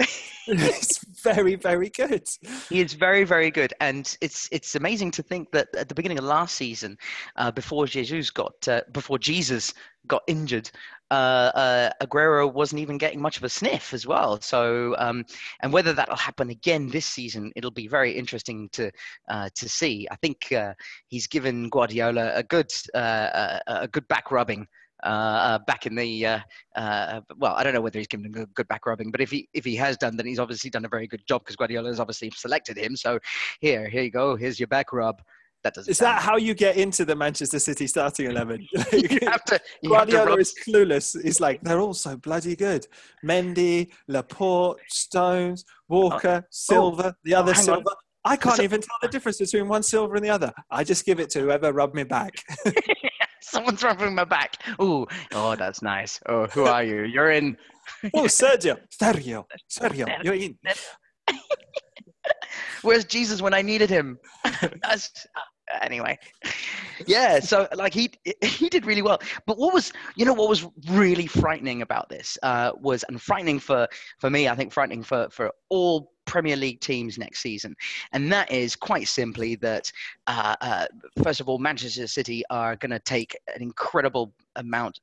it's 0.46 1.04
very, 1.22 1.54
very 1.54 1.90
good. 1.90 2.24
He 2.68 2.80
is 2.80 2.94
very, 2.94 3.24
very 3.24 3.50
good, 3.50 3.74
and 3.80 4.16
it's 4.20 4.48
it's 4.50 4.74
amazing 4.74 5.10
to 5.12 5.22
think 5.22 5.50
that 5.52 5.68
at 5.76 5.88
the 5.88 5.94
beginning 5.94 6.18
of 6.18 6.24
last 6.24 6.56
season, 6.56 6.96
uh, 7.36 7.50
before 7.50 7.86
Jesus 7.86 8.30
got 8.30 8.66
uh, 8.66 8.82
before 8.92 9.18
Jesus 9.18 9.74
got 10.06 10.22
injured, 10.26 10.70
uh, 11.10 11.52
uh, 11.54 11.90
Aguero 12.02 12.52
wasn't 12.52 12.80
even 12.80 12.96
getting 12.96 13.20
much 13.20 13.36
of 13.36 13.44
a 13.44 13.48
sniff 13.48 13.92
as 13.92 14.06
well. 14.06 14.40
So, 14.40 14.96
um, 14.98 15.24
and 15.60 15.72
whether 15.72 15.92
that'll 15.92 16.16
happen 16.16 16.50
again 16.50 16.88
this 16.88 17.06
season, 17.06 17.52
it'll 17.54 17.70
be 17.70 17.86
very 17.86 18.12
interesting 18.12 18.68
to 18.72 18.90
uh, 19.28 19.50
to 19.54 19.68
see. 19.68 20.08
I 20.10 20.16
think 20.16 20.50
uh, 20.52 20.72
he's 21.08 21.26
given 21.26 21.68
Guardiola 21.68 22.32
a 22.34 22.42
good 22.42 22.72
uh, 22.94 23.60
a 23.66 23.88
good 23.88 24.08
back 24.08 24.30
rubbing. 24.30 24.66
Uh, 25.02 25.06
uh, 25.06 25.58
back 25.60 25.86
in 25.86 25.94
the 25.94 26.26
uh, 26.26 26.38
uh, 26.76 27.20
well, 27.38 27.54
I 27.54 27.62
don't 27.62 27.74
know 27.74 27.80
whether 27.80 27.98
he's 27.98 28.08
given 28.08 28.26
him 28.26 28.42
a 28.42 28.46
good 28.46 28.68
back 28.68 28.86
rubbing, 28.86 29.10
but 29.10 29.20
if 29.20 29.30
he 29.30 29.48
if 29.54 29.64
he 29.64 29.76
has 29.76 29.96
done, 29.96 30.16
then 30.16 30.26
he's 30.26 30.38
obviously 30.38 30.70
done 30.70 30.84
a 30.84 30.88
very 30.88 31.06
good 31.06 31.26
job 31.26 31.42
because 31.42 31.56
Guardiola 31.56 31.88
has 31.88 32.00
obviously 32.00 32.30
selected 32.36 32.76
him. 32.76 32.96
So 32.96 33.18
here, 33.60 33.88
here 33.88 34.02
you 34.02 34.10
go. 34.10 34.36
Here's 34.36 34.60
your 34.60 34.68
back 34.68 34.92
rub. 34.92 35.22
That 35.62 35.74
doesn't. 35.74 35.90
Is 35.90 35.98
that 35.98 36.22
how 36.22 36.36
you 36.36 36.54
get 36.54 36.76
into 36.76 37.04
the 37.04 37.14
Manchester 37.14 37.58
City 37.58 37.86
starting 37.86 38.26
eleven? 38.26 38.66
you 38.92 39.18
have 39.22 39.44
to? 39.44 39.60
You 39.82 39.94
have 39.94 40.06
to 40.06 40.12
Guardiola 40.12 40.36
is 40.36 40.54
clueless. 40.66 41.20
He's 41.22 41.40
like, 41.40 41.60
they're 41.62 41.80
all 41.80 41.94
so 41.94 42.16
bloody 42.16 42.56
good. 42.56 42.86
Mendy, 43.24 43.90
Laporte, 44.08 44.80
Stones, 44.88 45.64
Walker, 45.88 46.44
Silva, 46.50 47.14
the 47.24 47.34
other 47.34 47.52
oh, 47.52 47.54
hang 47.54 47.60
on. 47.60 47.64
Silva. 47.64 47.90
I 48.24 48.36
can't 48.36 48.56
So- 48.56 48.62
even 48.62 48.80
tell 48.80 48.96
the 49.00 49.08
difference 49.08 49.38
between 49.38 49.68
one 49.68 49.82
Silva 49.82 50.14
and 50.14 50.24
the 50.24 50.30
other. 50.30 50.52
I 50.70 50.84
just 50.84 51.06
give 51.06 51.20
it 51.20 51.30
to 51.30 51.40
whoever 51.40 51.72
rubbed 51.72 51.94
me 51.94 52.04
back. 52.04 52.32
Someone's 53.42 53.82
rubbing 53.82 54.14
my 54.14 54.24
back. 54.24 54.56
Ooh, 54.80 55.06
oh, 55.32 55.56
that's 55.56 55.82
nice. 55.82 56.20
Oh, 56.28 56.46
who 56.48 56.64
are 56.64 56.84
you? 56.84 57.04
You're 57.04 57.30
in. 57.30 57.56
oh, 58.14 58.24
Sergio, 58.24 58.78
Sergio, 59.00 59.44
Sergio, 59.70 60.22
you're 60.22 60.34
in. 60.34 60.58
Where's 62.82 63.04
Jesus 63.04 63.40
when 63.42 63.54
I 63.54 63.62
needed 63.62 63.90
him? 63.90 64.18
That's, 64.82 65.10
anyway, 65.82 66.18
yeah. 67.06 67.40
So 67.40 67.68
like 67.74 67.94
he 67.94 68.10
he 68.42 68.68
did 68.68 68.86
really 68.86 69.02
well. 69.02 69.20
But 69.46 69.58
what 69.58 69.74
was 69.74 69.92
you 70.16 70.24
know 70.24 70.34
what 70.34 70.48
was 70.48 70.66
really 70.88 71.26
frightening 71.26 71.82
about 71.82 72.08
this 72.08 72.38
uh, 72.42 72.72
was 72.80 73.02
and 73.04 73.20
frightening 73.20 73.58
for 73.58 73.88
for 74.18 74.30
me. 74.30 74.48
I 74.48 74.54
think 74.54 74.72
frightening 74.72 75.02
for 75.02 75.28
for 75.30 75.50
all 75.68 76.12
Premier 76.26 76.56
League 76.56 76.80
teams 76.80 77.18
next 77.18 77.40
season, 77.40 77.74
and 78.12 78.32
that 78.32 78.50
is 78.50 78.76
quite 78.76 79.08
simply 79.08 79.56
that 79.56 79.90
uh, 80.26 80.56
uh, 80.60 80.86
first 81.22 81.40
of 81.40 81.48
all, 81.48 81.58
Manchester 81.58 82.06
City 82.06 82.42
are 82.50 82.76
going 82.76 82.90
to 82.90 83.00
take 83.00 83.36
an 83.54 83.62
incredible 83.62 84.32
amount. 84.56 85.00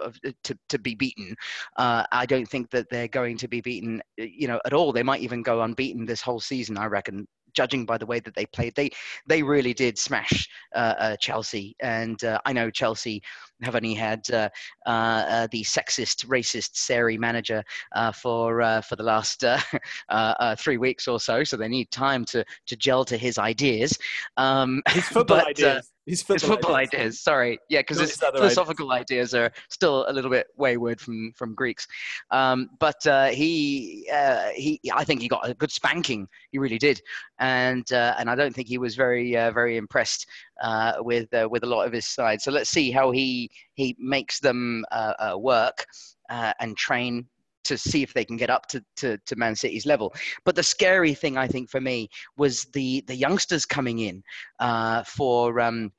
Of, 0.00 0.20
to, 0.44 0.56
to 0.68 0.78
be 0.78 0.94
beaten, 0.94 1.34
uh, 1.78 2.04
I 2.12 2.26
don't 2.26 2.48
think 2.48 2.70
that 2.70 2.88
they're 2.90 3.08
going 3.08 3.36
to 3.38 3.48
be 3.48 3.60
beaten, 3.60 4.00
you 4.16 4.46
know, 4.46 4.60
at 4.64 4.72
all. 4.72 4.92
They 4.92 5.02
might 5.02 5.22
even 5.22 5.42
go 5.42 5.62
unbeaten 5.62 6.04
this 6.04 6.22
whole 6.22 6.38
season. 6.38 6.78
I 6.78 6.86
reckon, 6.86 7.26
judging 7.54 7.86
by 7.86 7.98
the 7.98 8.06
way 8.06 8.20
that 8.20 8.34
they 8.34 8.46
played, 8.46 8.74
they 8.74 8.90
they 9.26 9.42
really 9.42 9.74
did 9.74 9.98
smash 9.98 10.48
uh, 10.74 10.94
uh, 10.98 11.16
Chelsea. 11.16 11.76
And 11.80 12.22
uh, 12.24 12.40
I 12.44 12.52
know 12.52 12.70
Chelsea 12.70 13.22
have 13.64 13.74
only 13.74 13.94
had 13.94 14.28
uh, 14.30 14.48
uh, 14.86 14.88
uh, 14.88 15.48
the 15.50 15.62
sexist, 15.62 16.26
racist 16.26 16.74
Sarri 16.74 17.18
manager 17.18 17.64
uh, 17.94 18.12
for 18.12 18.62
uh, 18.62 18.80
for 18.80 18.96
the 18.96 19.02
last 19.02 19.44
uh, 19.44 19.58
uh, 20.08 20.34
uh, 20.38 20.56
three 20.56 20.76
weeks 20.76 21.08
or 21.08 21.18
so, 21.20 21.44
so 21.44 21.56
they 21.56 21.68
need 21.68 21.90
time 21.90 22.24
to 22.26 22.44
to 22.66 22.76
gel 22.76 23.04
to 23.04 23.16
his 23.16 23.38
ideas. 23.38 23.98
Um, 24.36 24.82
His 24.88 25.08
football 25.08 25.38
but, 25.38 25.48
ideas. 25.48 25.90
His 26.06 26.20
football, 26.22 26.34
his 26.34 26.48
football 26.48 26.76
ideas. 26.76 27.20
Sorry, 27.20 27.58
yeah, 27.70 27.80
because 27.80 27.98
his 27.98 28.16
philosophical 28.16 28.92
ideas. 28.92 29.34
are 29.34 29.50
still 29.70 30.04
a 30.08 30.12
little 30.12 30.30
bit 30.30 30.48
wayward 30.56 31.00
from 31.00 31.32
from 31.34 31.54
Greeks. 31.54 31.86
Um, 32.30 32.68
but 32.78 33.06
uh, 33.06 33.28
he 33.28 34.06
uh, 34.12 34.48
he, 34.54 34.78
I 34.92 35.04
think 35.04 35.22
he 35.22 35.28
got 35.28 35.48
a 35.48 35.54
good 35.54 35.72
spanking. 35.72 36.28
He 36.52 36.58
really 36.58 36.78
did, 36.78 37.00
and 37.38 37.90
uh, 37.90 38.14
and 38.18 38.28
I 38.28 38.34
don't 38.34 38.54
think 38.54 38.68
he 38.68 38.76
was 38.76 38.96
very 38.96 39.34
uh, 39.34 39.50
very 39.52 39.78
impressed 39.78 40.26
uh, 40.60 40.94
with 41.00 41.32
uh, 41.34 41.48
with 41.50 41.64
a 41.64 41.66
lot 41.66 41.86
of 41.86 41.92
his 41.92 42.06
side. 42.06 42.40
So 42.40 42.50
let's 42.50 42.70
see 42.70 42.90
how 42.90 43.10
he 43.10 43.50
he 43.74 43.96
makes 43.98 44.40
them 44.40 44.84
uh, 44.90 45.14
uh, 45.18 45.38
work 45.38 45.86
uh, 46.30 46.52
and 46.60 46.76
train. 46.76 47.26
To 47.68 47.78
see 47.78 48.02
if 48.02 48.12
they 48.12 48.26
can 48.26 48.36
get 48.36 48.50
up 48.50 48.66
to, 48.66 48.84
to, 48.96 49.16
to 49.24 49.36
Man 49.36 49.56
City's 49.56 49.86
level, 49.86 50.12
but 50.44 50.54
the 50.54 50.62
scary 50.62 51.14
thing 51.14 51.38
I 51.38 51.48
think 51.48 51.70
for 51.70 51.80
me 51.80 52.10
was 52.36 52.64
the 52.74 53.02
the 53.06 53.14
youngsters 53.14 53.64
coming 53.64 54.00
in 54.00 54.22
uh, 54.60 55.02
for 55.04 55.58
um, 55.60 55.90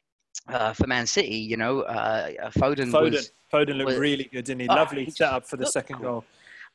uh, 0.47 0.73
for 0.73 0.85
Man 0.85 1.07
City. 1.07 1.37
You 1.37 1.57
know, 1.57 1.79
uh, 1.81 2.51
Foden, 2.51 2.91
Foden, 2.91 3.13
was. 3.13 3.31
Foden 3.51 3.77
looked 3.77 3.87
was- 3.87 3.97
really 3.97 4.25
good, 4.25 4.45
didn't 4.45 4.61
he? 4.61 4.67
Oh, 4.67 4.75
Lovely 4.75 5.05
he 5.05 5.09
setup 5.11 5.47
for 5.47 5.57
the 5.57 5.65
second 5.65 6.01
goal. 6.03 6.23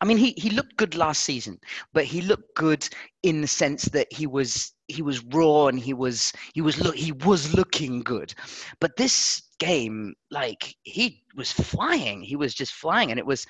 I 0.00 0.06
mean, 0.06 0.16
he, 0.16 0.34
he 0.36 0.50
looked 0.50 0.76
good 0.76 0.94
last 0.94 1.22
season, 1.22 1.58
but 1.92 2.04
he 2.04 2.22
looked 2.22 2.54
good 2.54 2.88
in 3.22 3.40
the 3.40 3.46
sense 3.46 3.84
that 3.86 4.10
he 4.10 4.26
was 4.26 4.72
he 4.88 5.02
was 5.02 5.22
raw 5.26 5.66
and 5.66 5.78
he 5.78 5.94
was 5.94 6.32
he 6.54 6.62
was 6.62 6.80
look 6.80 6.96
he 6.96 7.12
was 7.12 7.54
looking 7.54 8.02
good. 8.02 8.34
But 8.80 8.96
this 8.96 9.42
game, 9.58 10.14
like 10.30 10.74
he 10.82 11.22
was 11.36 11.52
flying, 11.52 12.22
he 12.22 12.36
was 12.36 12.54
just 12.54 12.72
flying, 12.72 13.10
and 13.10 13.18
it 13.18 13.26
was 13.26 13.46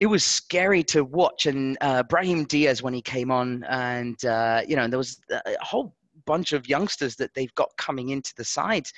it 0.00 0.06
was 0.06 0.24
scary 0.24 0.82
to 0.84 1.04
watch. 1.04 1.46
And 1.46 1.78
uh, 1.80 2.02
Brahim 2.02 2.44
Diaz 2.44 2.82
when 2.82 2.94
he 2.94 3.02
came 3.02 3.30
on, 3.30 3.64
and 3.68 4.22
uh, 4.24 4.62
you 4.66 4.74
know, 4.74 4.88
there 4.88 4.98
was 4.98 5.20
a 5.30 5.64
whole 5.64 5.94
bunch 6.26 6.52
of 6.52 6.68
youngsters 6.68 7.16
that 7.16 7.34
they've 7.34 7.54
got 7.54 7.70
coming 7.78 8.10
into 8.10 8.34
the 8.36 8.44
side. 8.44 8.88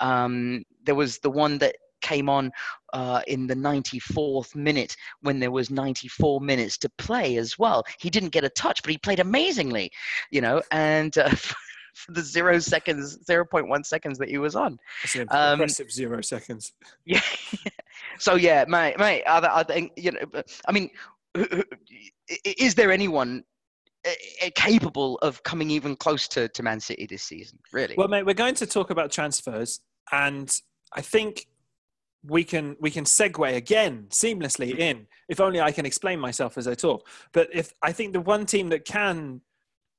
Um, 0.00 0.64
there 0.84 0.94
was 0.94 1.18
the 1.18 1.30
one 1.30 1.58
that 1.58 1.76
came 2.00 2.28
on 2.28 2.50
uh, 2.92 3.22
in 3.26 3.46
the 3.46 3.54
94th 3.54 4.54
minute 4.54 4.96
when 5.20 5.38
there 5.40 5.50
was 5.50 5.70
94 5.70 6.40
minutes 6.40 6.76
to 6.78 6.88
play 6.98 7.36
as 7.36 7.58
well. 7.58 7.82
He 7.98 8.10
didn't 8.10 8.30
get 8.30 8.44
a 8.44 8.48
touch, 8.50 8.82
but 8.82 8.90
he 8.90 8.98
played 8.98 9.20
amazingly, 9.20 9.90
you 10.30 10.40
know, 10.40 10.62
and 10.70 11.16
uh, 11.18 11.28
for 11.94 12.12
the 12.12 12.22
zero 12.22 12.58
seconds, 12.58 13.18
0.1 13.28 13.84
seconds 13.86 14.18
that 14.18 14.28
he 14.28 14.38
was 14.38 14.56
on. 14.56 14.78
That's 15.02 15.14
an 15.16 15.26
Um, 15.30 15.52
impressive 15.54 15.90
zero 15.92 16.20
seconds. 16.22 16.72
Yeah. 17.04 17.20
so 18.18 18.34
yeah, 18.36 18.64
mate, 18.68 18.98
mate. 18.98 19.24
I, 19.24 19.60
I 19.60 19.62
think 19.62 19.92
you 19.96 20.12
know. 20.12 20.42
I 20.68 20.72
mean, 20.72 20.88
who- 21.34 21.44
who- 21.50 21.64
i- 22.30 22.54
is 22.58 22.74
there 22.74 22.90
anyone 22.92 23.42
capable 24.54 25.16
of 25.18 25.42
coming 25.44 25.70
even 25.70 25.94
close 25.96 26.26
to, 26.28 26.48
to 26.48 26.62
Man 26.62 26.80
City 26.80 27.06
this 27.06 27.22
season? 27.22 27.58
Really? 27.72 27.94
Well, 27.96 28.08
mate, 28.08 28.24
we're 28.26 28.34
going 28.34 28.54
to 28.56 28.66
talk 28.66 28.90
about 28.90 29.10
transfers, 29.12 29.80
and 30.10 30.50
I 30.94 31.00
think 31.00 31.46
we 32.24 32.44
can 32.44 32.76
we 32.80 32.90
can 32.90 33.04
segue 33.04 33.54
again 33.54 34.06
seamlessly 34.10 34.78
in. 34.78 35.06
If 35.28 35.40
only 35.40 35.60
I 35.60 35.72
can 35.72 35.86
explain 35.86 36.20
myself 36.20 36.56
as 36.56 36.68
I 36.68 36.74
talk. 36.74 37.06
But 37.32 37.48
if 37.52 37.72
I 37.82 37.92
think 37.92 38.12
the 38.12 38.20
one 38.20 38.46
team 38.46 38.68
that 38.70 38.84
can 38.84 39.40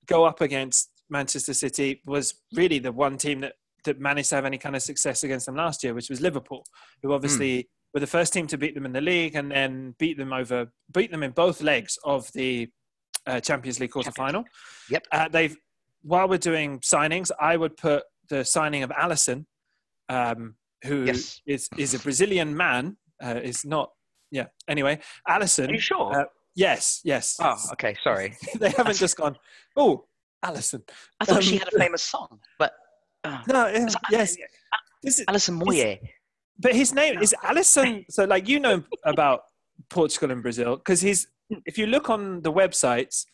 go 0.06 0.26
up 0.26 0.42
against 0.42 0.90
Manchester 1.10 1.54
City 1.54 2.02
was 2.06 2.36
really 2.54 2.80
the 2.80 2.92
one 2.92 3.18
team 3.18 3.42
that 3.42 3.54
that 3.86 4.00
managed 4.00 4.30
to 4.30 4.36
have 4.36 4.46
any 4.46 4.58
kind 4.58 4.76
of 4.76 4.82
success 4.82 5.24
against 5.24 5.46
them 5.46 5.56
last 5.56 5.84
year, 5.84 5.94
which 5.94 6.10
was 6.10 6.22
Liverpool, 6.22 6.64
who 7.02 7.12
obviously 7.12 7.70
were 7.94 8.00
the 8.00 8.08
first 8.08 8.32
team 8.32 8.48
to 8.48 8.58
beat 8.58 8.74
them 8.74 8.86
in 8.86 8.94
the 8.94 9.02
league 9.02 9.36
and 9.36 9.52
then 9.52 9.94
beat 10.00 10.18
them 10.18 10.34
over 10.34 10.72
beat 10.94 11.12
them 11.12 11.24
in 11.24 11.32
both 11.32 11.62
legs 11.62 11.98
of 12.04 12.32
the 12.34 12.70
uh, 13.28 13.40
Champions 13.40 13.80
League 13.80 13.92
quarter 13.92 14.12
final. 14.12 14.44
Yep. 14.90 15.08
Uh, 15.12 15.28
they've 15.30 15.58
while 16.02 16.28
we're 16.28 16.38
doing 16.38 16.80
signings, 16.80 17.32
I 17.40 17.56
would 17.56 17.78
put 17.78 18.04
the 18.30 18.44
signing 18.44 18.84
of 18.84 18.90
Alisson, 18.92 19.46
um, 20.10 20.56
who 20.84 21.04
is 21.04 21.42
Yes. 21.46 21.70
is 21.78 21.94
a 21.94 22.00
Brazilian 22.00 22.56
man, 22.56 22.98
uh, 23.24 23.40
is 23.44 23.66
not. 23.66 23.90
Yeah. 24.32 24.48
Anyway, 24.68 25.00
Alison. 25.28 25.70
Are 25.70 25.74
you 25.74 25.80
sure? 25.80 26.22
uh, 26.22 26.26
yes. 26.56 27.02
Yes. 27.04 27.38
oh, 27.40 27.56
okay. 27.74 27.96
Sorry. 28.04 28.36
they 28.60 28.70
haven't 28.70 28.98
just 28.98 29.16
gone. 29.18 29.36
Oh, 29.76 30.06
Alison. 30.42 30.84
I 31.20 31.26
thought 31.26 31.44
she 31.44 31.56
um, 31.56 31.60
had 31.60 31.74
a 31.74 31.78
famous 31.80 32.04
song, 32.04 32.40
but 32.60 32.74
uh, 33.24 33.40
No. 33.48 33.68
yeah, 33.68 33.76
it's- 33.76 33.96
yes. 34.12 34.38
This 35.04 35.20
is, 35.20 35.26
Alison 35.28 35.60
Moyet. 35.60 36.00
but 36.58 36.74
his 36.74 36.94
name 36.94 37.22
is 37.22 37.36
Alison. 37.44 38.06
So, 38.10 38.24
like, 38.24 38.48
you 38.48 38.60
know 38.60 38.84
about 39.06 39.42
Portugal 39.90 40.32
and 40.32 40.42
Brazil 40.42 40.78
because 40.78 41.02
he's. 41.02 41.28
If 41.66 41.78
you 41.78 41.86
look 41.88 42.10
on 42.10 42.42
the 42.42 42.52
websites, 42.52 43.26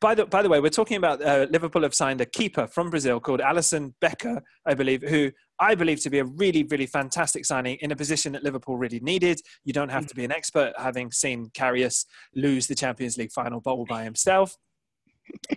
by 0.00 0.14
the 0.16 0.26
by 0.26 0.42
the 0.42 0.48
way, 0.48 0.60
we're 0.60 0.68
talking 0.80 0.96
about 0.96 1.22
uh, 1.22 1.46
Liverpool 1.50 1.82
have 1.84 1.94
signed 1.94 2.20
a 2.20 2.26
keeper 2.26 2.66
from 2.66 2.90
Brazil 2.90 3.20
called 3.20 3.40
Alisson 3.40 3.94
Becker, 4.00 4.42
I 4.66 4.74
believe, 4.74 5.02
who 5.02 5.30
I 5.62 5.76
believe 5.76 6.00
to 6.02 6.10
be 6.10 6.18
a 6.18 6.24
really, 6.24 6.64
really 6.64 6.86
fantastic 6.86 7.44
signing 7.44 7.76
in 7.80 7.92
a 7.92 7.96
position 7.96 8.32
that 8.32 8.42
Liverpool 8.42 8.76
really 8.76 8.98
needed. 8.98 9.40
You 9.64 9.72
don't 9.72 9.90
have 9.90 10.06
to 10.08 10.14
be 10.14 10.24
an 10.24 10.32
expert, 10.32 10.72
having 10.76 11.12
seen 11.12 11.50
Karius 11.50 12.04
lose 12.34 12.66
the 12.66 12.74
Champions 12.74 13.16
League 13.16 13.30
final 13.30 13.62
all 13.64 13.86
by 13.86 14.02
himself. 14.02 14.56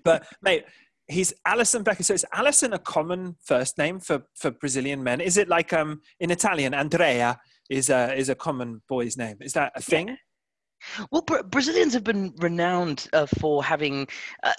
But 0.04 0.28
mate, 0.44 0.66
he's 1.08 1.34
Alisson 1.48 1.84
Becker. 1.84 2.04
So 2.04 2.14
is 2.14 2.26
Alison 2.32 2.74
a 2.74 2.80
common 2.80 3.36
first 3.44 3.80
name 3.80 4.00
for 4.00 4.24
for 4.36 4.52
Brazilian 4.52 5.04
men? 5.04 5.22
Is 5.22 5.38
it 5.38 5.48
like 5.48 5.74
um 5.74 6.02
in 6.20 6.30
Italian, 6.30 6.76
Andrea 6.76 7.40
is 7.70 7.90
a 7.90 8.14
is 8.14 8.30
a 8.30 8.36
common 8.36 8.84
boy's 8.88 9.18
name? 9.18 9.38
Is 9.42 9.54
that 9.54 9.72
a 9.76 9.82
thing? 9.82 10.18
Well, 11.12 11.24
Bra- 11.24 11.42
Brazilians 11.42 11.94
have 11.94 12.04
been 12.04 12.34
renowned 12.38 13.08
uh, 13.12 13.26
for 13.40 13.64
having 13.64 14.08
uh, 14.44 14.54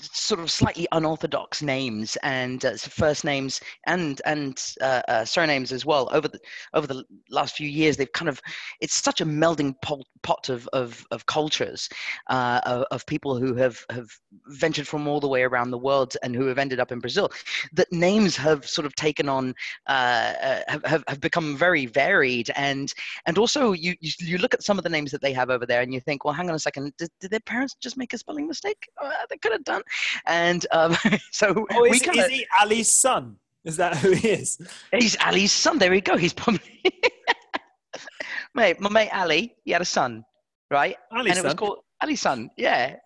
sort 0.00 0.40
of 0.40 0.50
slightly 0.50 0.86
unorthodox 0.92 1.62
names 1.62 2.16
and 2.22 2.64
uh, 2.64 2.76
first 2.76 3.24
names 3.24 3.60
and 3.86 4.20
and 4.26 4.74
uh, 4.80 5.02
uh, 5.08 5.24
surnames 5.24 5.72
as 5.72 5.86
well 5.86 6.08
over 6.12 6.28
the 6.28 6.38
over 6.74 6.86
the 6.86 7.04
last 7.30 7.56
few 7.56 7.68
years. 7.68 7.96
They've 7.96 8.12
kind 8.12 8.28
of 8.28 8.40
it's 8.80 9.02
such 9.02 9.20
a 9.20 9.26
melding 9.26 9.74
pot, 9.82 10.48
of, 10.48 10.68
of 10.72 11.06
of 11.10 11.24
cultures 11.26 11.88
uh, 12.28 12.60
of, 12.64 12.84
of, 12.90 13.06
people 13.06 13.38
who 13.38 13.54
have 13.54 13.78
have 13.90 14.08
ventured 14.48 14.86
from 14.86 15.06
all 15.06 15.20
the 15.20 15.28
way 15.28 15.42
around 15.42 15.70
the 15.70 15.78
world 15.78 16.16
and 16.22 16.34
who 16.34 16.46
have 16.46 16.58
ended 16.58 16.80
up 16.80 16.92
in 16.92 16.98
Brazil 16.98 17.30
that 17.72 17.90
names 17.92 18.36
have 18.36 18.66
sort 18.66 18.86
of 18.86 18.94
taken 18.96 19.28
on 19.28 19.54
uh, 19.88 20.34
uh, 20.42 20.60
have, 20.68 20.84
have, 20.84 21.04
have 21.08 21.20
become 21.20 21.56
very 21.56 21.86
varied. 21.86 22.50
And 22.56 22.92
and 23.26 23.38
also 23.38 23.72
you, 23.72 23.94
you, 24.00 24.10
you 24.18 24.38
look 24.38 24.52
at 24.52 24.62
some 24.62 24.78
of 24.78 24.84
the 24.84 24.90
names 24.90 25.10
that 25.12 25.22
they 25.22 25.32
have 25.32 25.50
over 25.50 25.64
there 25.64 25.80
and 25.80 25.94
you 25.94 26.00
think 26.00 26.24
well 26.24 26.34
hang 26.34 26.48
on 26.48 26.56
a 26.56 26.58
second. 26.58 26.92
Did, 26.98 27.10
did 27.20 27.30
their 27.30 27.40
parents 27.40 27.76
just 27.80 27.96
make 27.96 28.12
a 28.12 28.18
spelling 28.18 28.46
mistake? 28.46 28.88
They 29.30 29.38
could 29.38 29.52
have 29.52 29.64
done 29.64 29.82
and 30.26 30.66
um, 30.72 30.96
so 31.30 31.66
oh, 31.72 31.84
is, 31.84 32.02
kinda, 32.02 32.22
is 32.22 32.28
he 32.28 32.46
Ali's 32.60 32.90
son? 32.90 33.36
Is 33.64 33.76
that 33.78 33.96
who 33.96 34.12
he 34.12 34.28
is? 34.28 34.58
He's 34.92 35.16
Ali's 35.24 35.52
son. 35.52 35.78
There 35.78 35.90
we 35.90 36.00
go. 36.00 36.16
He's 36.16 36.32
probably 36.32 36.60
mate. 38.54 38.80
My 38.80 38.88
mate 38.88 39.10
Ali, 39.12 39.54
he 39.64 39.72
had 39.72 39.82
a 39.82 39.86
son, 39.86 40.24
right? 40.70 40.96
Ali's 41.12 41.30
and 41.30 41.38
it 41.38 41.42
was 41.42 41.50
son. 41.50 41.56
called 41.56 41.78
Ali's 42.02 42.20
son. 42.20 42.50
Yeah. 42.56 42.96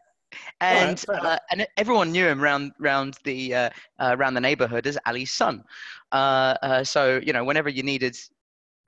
And 0.61 1.03
right, 1.09 1.25
uh, 1.25 1.39
and 1.51 1.67
everyone 1.77 2.13
knew 2.13 2.27
him 2.27 2.41
around 2.41 2.73
around 2.81 3.17
the 3.25 3.55
uh, 3.55 3.71
uh, 3.99 4.15
around 4.17 4.35
the 4.35 4.41
neighborhood 4.41 4.87
as 4.87 4.97
Ali's 5.07 5.33
son. 5.33 5.65
Uh, 6.13 6.55
uh, 6.63 6.85
so 6.85 7.21
you 7.25 7.33
know, 7.33 7.43
whenever 7.43 7.69
you 7.69 7.83
needed 7.83 8.17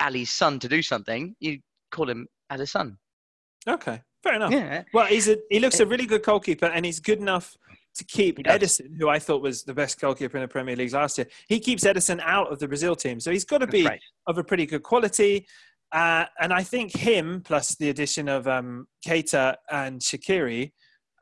Ali's 0.00 0.30
son 0.30 0.58
to 0.60 0.68
do 0.68 0.82
something, 0.82 1.34
you 1.40 1.58
call 1.90 2.08
him 2.08 2.28
Ali's 2.50 2.70
son. 2.70 2.98
Okay, 3.66 4.00
fair 4.22 4.34
enough. 4.34 4.52
Yeah. 4.52 4.84
Well, 4.92 5.06
he's 5.06 5.28
a, 5.28 5.38
he 5.50 5.58
looks 5.58 5.80
a 5.80 5.86
really 5.86 6.06
good 6.06 6.22
goalkeeper, 6.22 6.66
and 6.66 6.84
he's 6.84 7.00
good 7.00 7.18
enough 7.18 7.56
to 7.94 8.04
keep 8.04 8.38
Ederson, 8.38 8.88
who 8.98 9.08
I 9.08 9.18
thought 9.18 9.42
was 9.42 9.64
the 9.64 9.74
best 9.74 10.00
goalkeeper 10.00 10.36
in 10.36 10.42
the 10.42 10.48
Premier 10.48 10.76
League 10.76 10.92
last 10.92 11.18
year. 11.18 11.26
He 11.48 11.60
keeps 11.60 11.84
Ederson 11.84 12.20
out 12.24 12.50
of 12.50 12.58
the 12.58 12.68
Brazil 12.68 12.96
team, 12.96 13.20
so 13.20 13.30
he's 13.30 13.44
got 13.44 13.58
to 13.58 13.66
be 13.66 13.84
right. 13.84 14.00
of 14.26 14.38
a 14.38 14.44
pretty 14.44 14.66
good 14.66 14.82
quality. 14.82 15.46
Uh, 15.92 16.24
and 16.40 16.52
I 16.52 16.62
think 16.62 16.96
him, 16.96 17.42
plus 17.44 17.74
the 17.76 17.90
addition 17.90 18.28
of 18.28 18.48
um, 18.48 18.86
Keita 19.06 19.56
and 19.70 20.00
Shaqiri, 20.00 20.72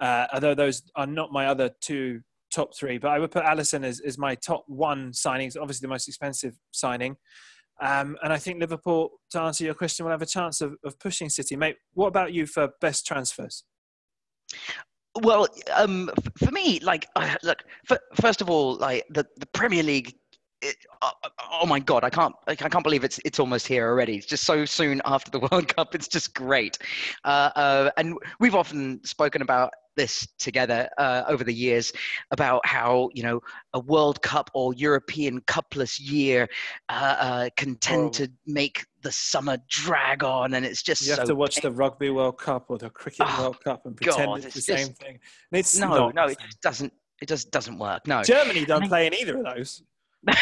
uh, 0.00 0.26
although 0.32 0.54
those 0.54 0.82
are 0.94 1.06
not 1.06 1.32
my 1.32 1.46
other 1.46 1.70
two 1.80 2.20
top 2.54 2.76
three, 2.76 2.98
but 2.98 3.08
I 3.08 3.18
would 3.18 3.32
put 3.32 3.44
Alisson 3.44 3.84
as, 3.84 4.00
as 4.00 4.16
my 4.16 4.36
top 4.36 4.64
one 4.68 5.10
signings, 5.10 5.56
obviously 5.60 5.86
the 5.86 5.90
most 5.90 6.08
expensive 6.08 6.54
signing. 6.70 7.16
Um, 7.80 8.16
and 8.22 8.32
I 8.32 8.38
think 8.38 8.60
Liverpool, 8.60 9.10
to 9.30 9.40
answer 9.40 9.64
your 9.64 9.74
question, 9.74 10.04
will 10.04 10.12
have 10.12 10.22
a 10.22 10.26
chance 10.26 10.60
of, 10.60 10.76
of 10.84 10.98
pushing 10.98 11.30
City. 11.30 11.56
Mate, 11.56 11.76
what 11.94 12.08
about 12.08 12.32
you 12.32 12.46
for 12.46 12.70
best 12.80 13.06
transfers? 13.06 13.64
Well, 15.16 15.48
um, 15.74 16.10
for 16.38 16.50
me, 16.52 16.80
like, 16.80 17.08
look, 17.42 17.64
for, 17.84 17.98
first 18.14 18.40
of 18.40 18.50
all, 18.50 18.76
like 18.76 19.06
the, 19.10 19.26
the 19.36 19.46
Premier 19.46 19.82
League 19.82 20.14
it, 20.62 20.76
uh, 21.02 21.10
oh 21.52 21.66
my 21.66 21.78
god 21.78 22.04
i 22.04 22.10
can't 22.10 22.34
i 22.46 22.54
can't 22.54 22.84
believe 22.84 23.04
it's 23.04 23.18
it's 23.24 23.38
almost 23.38 23.66
here 23.66 23.88
already 23.88 24.16
it's 24.16 24.26
just 24.26 24.44
so 24.44 24.64
soon 24.64 25.00
after 25.04 25.30
the 25.30 25.38
world 25.50 25.74
cup 25.74 25.94
it's 25.94 26.08
just 26.08 26.34
great 26.34 26.78
uh, 27.24 27.50
uh, 27.56 27.90
and 27.96 28.14
we've 28.38 28.54
often 28.54 29.02
spoken 29.04 29.42
about 29.42 29.70
this 29.96 30.26
together 30.38 30.88
uh, 30.98 31.24
over 31.28 31.44
the 31.44 31.52
years 31.52 31.92
about 32.30 32.64
how 32.64 33.10
you 33.12 33.22
know 33.22 33.40
a 33.74 33.80
World 33.80 34.22
Cup 34.22 34.50
or 34.54 34.72
European 34.74 35.40
Cupless 35.42 36.00
year 36.00 36.48
uh, 36.88 37.16
uh, 37.18 37.48
can 37.56 37.76
tend 37.76 38.04
oh. 38.04 38.08
to 38.10 38.30
make 38.46 38.86
the 39.02 39.12
summer 39.12 39.58
drag 39.68 40.22
on, 40.24 40.54
and 40.54 40.64
it's 40.64 40.82
just 40.82 41.02
you 41.02 41.10
have 41.10 41.20
so 41.20 41.26
to 41.26 41.34
watch 41.34 41.56
the 41.56 41.70
Rugby 41.70 42.10
World 42.10 42.38
Cup 42.38 42.66
or 42.68 42.78
the 42.78 42.90
Cricket 42.90 43.26
oh, 43.28 43.42
World 43.42 43.64
Cup 43.64 43.86
and 43.86 43.96
pretend 43.96 44.26
God, 44.26 44.38
it's, 44.38 44.56
it's, 44.56 44.66
the 44.66 44.72
just, 44.72 44.84
same 44.86 44.94
thing. 44.94 45.18
it's 45.52 45.78
no, 45.78 46.10
no, 46.10 46.26
it 46.26 46.38
doesn't. 46.62 46.92
It 47.20 47.28
just 47.28 47.50
doesn't 47.50 47.78
work. 47.78 48.06
No, 48.06 48.22
Germany 48.22 48.64
don't 48.64 48.78
I 48.78 48.80
mean, 48.80 48.88
play 48.88 49.06
in 49.06 49.14
either 49.14 49.36
of 49.36 49.44
those. 49.44 49.82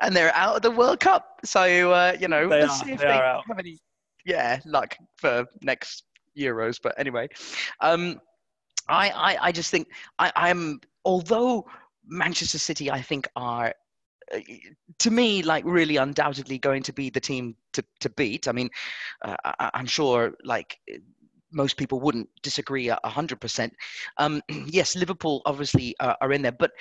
and 0.00 0.14
they're 0.14 0.34
out 0.34 0.56
of 0.56 0.62
the 0.62 0.70
World 0.70 1.00
Cup, 1.00 1.40
so 1.44 1.92
uh, 1.92 2.16
you 2.20 2.28
know, 2.28 2.48
they 2.48 2.62
are, 2.62 2.84
they, 2.84 2.96
they 2.96 3.06
are 3.06 3.24
out. 3.24 3.44
have 3.46 3.58
any 3.58 3.78
yeah 4.24 4.60
luck 4.64 4.96
for 5.16 5.46
next 5.62 6.04
euros. 6.38 6.78
But 6.82 6.94
anyway, 6.98 7.28
um, 7.80 8.20
I, 8.88 9.10
I, 9.10 9.38
I 9.48 9.52
just 9.52 9.70
think 9.70 9.88
I, 10.18 10.32
I'm 10.34 10.80
although 11.04 11.66
Manchester 12.06 12.58
City 12.58 12.90
I 12.90 13.00
think 13.00 13.28
are 13.36 13.74
uh, 14.34 14.40
to 14.98 15.10
me 15.10 15.42
like 15.42 15.64
really 15.64 15.96
undoubtedly 15.96 16.58
going 16.58 16.82
to 16.84 16.92
be 16.92 17.10
the 17.10 17.20
team 17.20 17.56
to, 17.72 17.84
to 18.00 18.10
beat. 18.10 18.48
I 18.48 18.52
mean, 18.52 18.70
uh, 19.24 19.36
I, 19.44 19.70
am 19.74 19.86
sure 19.86 20.32
like 20.44 20.78
most 21.52 21.76
people 21.76 22.00
wouldn't 22.00 22.28
disagree 22.42 22.88
a 22.88 22.98
hundred 23.04 23.40
percent. 23.40 23.74
Um, 24.18 24.42
yes, 24.66 24.96
Liverpool 24.96 25.42
obviously 25.46 25.94
uh, 26.00 26.14
are 26.20 26.32
in 26.32 26.42
there, 26.42 26.52
but 26.52 26.72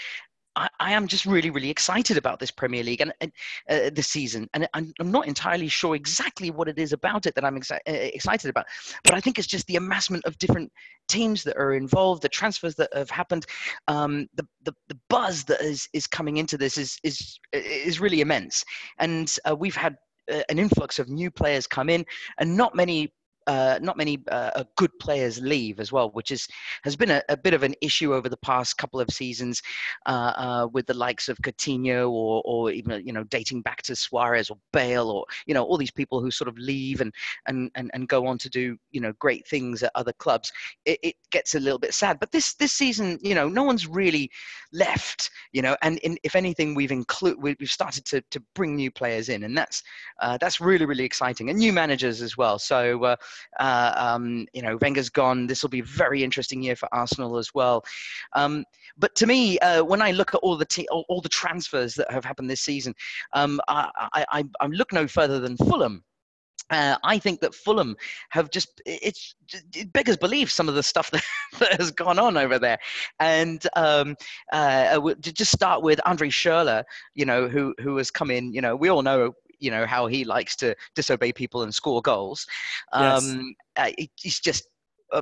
I, 0.56 0.70
I, 0.80 0.92
am 0.92 1.08
just 1.08 1.26
really, 1.26 1.50
really 1.50 1.70
excited 1.70 2.18
about 2.18 2.40
this 2.40 2.52
Premier 2.52 2.84
League 2.84 3.02
and, 3.02 3.14
and 3.22 3.32
uh, 3.70 3.90
this 3.94 4.08
season. 4.08 4.50
And 4.54 4.68
I'm, 4.74 4.92
I'm, 5.00 5.12
not 5.12 5.28
entirely 5.28 5.68
sure 5.68 5.96
exactly 5.96 6.52
what 6.52 6.68
it 6.68 6.78
is 6.78 6.94
about 6.94 7.26
it 7.26 7.36
that 7.36 7.46
I'm 7.46 7.60
exci- 7.60 7.80
uh, 7.88 7.92
excited 7.92 8.50
about. 8.50 8.66
But 9.04 9.14
I 9.14 9.22
think 9.22 9.40
it's 9.40 9.48
just 9.48 9.68
the 9.68 9.78
amassment 9.78 10.26
of 10.26 10.38
different 10.38 10.72
teams 11.08 11.44
that 11.44 11.58
are 11.58 11.74
involved, 11.74 12.22
the 12.22 12.30
transfers 12.30 12.76
that 12.76 12.90
have 12.94 13.10
happened, 13.10 13.46
um, 13.88 14.28
the, 14.36 14.46
the, 14.64 14.74
the, 14.90 14.98
buzz 15.10 15.44
that 15.46 15.62
is, 15.62 15.88
is 15.94 16.08
coming 16.08 16.38
into 16.38 16.58
this 16.58 16.78
is, 16.78 17.00
is, 17.04 17.40
is 17.54 18.00
really 18.00 18.22
immense. 18.22 18.64
And 19.00 19.34
uh, 19.50 19.56
we've 19.56 19.76
had 19.76 19.96
uh, 20.32 20.42
an 20.50 20.60
influx 20.60 21.00
of 21.00 21.10
new 21.10 21.32
players 21.32 21.66
come 21.68 21.90
in, 21.90 22.06
and 22.40 22.56
not 22.56 22.76
many 22.76 23.14
uh, 23.48 23.80
not 23.82 23.98
many 23.98 24.24
uh, 24.32 24.52
uh, 24.56 24.64
good 24.78 24.92
players 25.00 25.42
leave 25.42 25.80
as 25.80 25.92
well, 25.92 26.10
which 26.12 26.32
is 26.32 26.48
has 26.84 26.96
been 26.96 27.12
a, 27.12 27.22
a, 27.30 27.38
bit 27.38 27.54
of 27.54 27.64
an 27.64 27.74
issue 27.82 28.14
over 28.14 28.30
the 28.30 28.38
past 28.38 28.78
couple 28.78 29.00
of 29.00 29.10
seasons 29.10 29.62
uh, 30.06 30.34
uh, 30.36 30.68
with 30.72 30.86
the 30.86 30.94
likes 30.94 31.28
of 31.30 31.38
Coutinho 31.40 32.10
or, 32.10 32.42
or 32.46 32.72
even 32.72 33.06
you 33.06 33.14
know 33.14 33.24
dating 33.26 33.62
back 33.62 33.82
to 33.84 33.96
Suarez 33.96 34.50
or 34.50 34.58
Bale 34.74 35.10
or 35.10 35.26
you 35.46 35.54
know 35.54 35.64
all 35.64 35.78
these 35.78 35.92
people 35.92 36.22
who 36.22 36.32
sort 36.32 36.48
of 36.48 36.58
leave 36.58 37.02
and 37.02 37.14
and 37.48 37.72
and, 37.76 37.90
and 37.94 38.08
go 38.08 38.28
on 38.28 38.38
to 38.40 38.50
do 38.50 38.78
you 38.92 39.02
know 39.02 39.14
great 39.20 39.48
things 39.48 39.84
at 39.84 39.92
other 39.96 40.14
clubs. 40.14 40.52
It, 40.86 41.00
it 41.02 41.16
gets 41.32 41.56
a 41.56 41.60
little 41.60 41.80
bit 41.80 41.94
sad, 41.94 42.20
but 42.20 42.32
this 42.32 42.54
this 42.56 42.74
season 42.74 43.18
you 43.22 43.36
know 43.36 43.50
no 43.50 43.64
one's 43.64 43.88
really 43.88 44.30
left 44.72 45.30
you 45.52 45.62
know, 45.62 45.76
and 45.82 45.98
in, 46.00 46.18
if 46.24 46.36
anything 46.36 46.76
we've 46.76 46.92
include 46.92 47.42
we've 47.42 47.58
started 47.66 48.06
to 48.06 48.22
to 48.32 48.42
bring 48.56 48.76
new 48.76 48.92
players 48.92 49.30
in, 49.30 49.44
and 49.44 49.58
that's 49.58 49.84
uh, 50.22 50.38
that's 50.40 50.62
really 50.62 50.86
really 50.86 51.04
exciting, 51.04 51.50
and 51.50 51.60
new 51.60 51.74
managers 51.74 52.22
as 52.22 52.38
well. 52.38 52.58
So 52.58 53.18
uh, 53.60 53.94
um, 53.96 54.46
you 54.54 54.62
know, 54.62 54.78
Wenger's 54.82 55.10
gone. 55.10 55.48
This 55.48 55.62
will 55.62 55.70
be 55.70 55.80
a 55.80 55.84
very 55.84 56.24
interesting 56.24 56.62
year 56.62 56.76
for 56.76 56.90
Arsenal 56.94 57.38
as 57.38 57.54
well. 57.54 57.84
Um, 58.34 58.66
but 58.98 59.16
to 59.16 59.28
me, 59.28 59.60
uh, 59.60 59.84
when 59.84 60.02
I 60.02 60.12
look 60.12 60.34
at 60.34 60.40
all 60.42 60.58
the 60.58 60.88
all, 60.92 61.06
all, 61.10 61.22
the 61.22 61.30
transfers 61.30 61.96
that 61.96 62.12
have 62.12 62.26
happened 62.26 62.50
this 62.50 62.62
season, 62.62 62.94
um, 63.34 63.60
I, 63.68 63.90
I, 64.32 64.44
I 64.60 64.68
look 64.68 64.94
no 64.94 65.08
further 65.08 65.40
than 65.40 65.58
Fulham. 65.58 66.04
Uh, 66.72 66.96
I 67.04 67.20
think 67.20 67.42
that 67.42 67.54
Fulham 67.54 67.98
have 68.30 68.50
just 68.50 68.82
it's 68.86 69.36
it 69.76 69.92
beggars 69.92 70.16
belief 70.16 70.50
some 70.50 70.70
of 70.70 70.76
the 70.76 70.84
stuff 70.84 71.12
that, 71.12 71.24
that 71.60 71.80
has 71.80 71.92
gone 71.92 72.18
on 72.18 72.38
over 72.38 72.58
there, 72.58 72.80
and 73.20 73.66
um, 73.76 74.16
uh, 74.54 75.00
just 75.20 75.52
start 75.52 75.84
with 75.84 76.00
Andre 76.06 76.30
Schurrle, 76.30 76.84
you 77.14 77.26
know, 77.26 77.50
who 77.50 77.76
who 77.82 77.98
has 77.98 78.10
come 78.10 78.32
in. 78.32 78.54
You 78.54 78.62
know, 78.62 78.76
we 78.76 78.90
all 78.90 79.02
know 79.02 79.34
you 79.62 79.72
know 79.72 79.86
how 79.86 80.08
he 80.08 80.26
likes 80.26 80.56
to 80.58 80.76
disobey 80.96 81.32
people 81.32 81.64
and 81.64 81.74
score 81.74 82.02
goals. 82.02 82.46
Um, 82.92 83.56
yes. 83.78 83.96
uh, 83.98 84.04
he's 84.18 84.40
just 84.40 84.68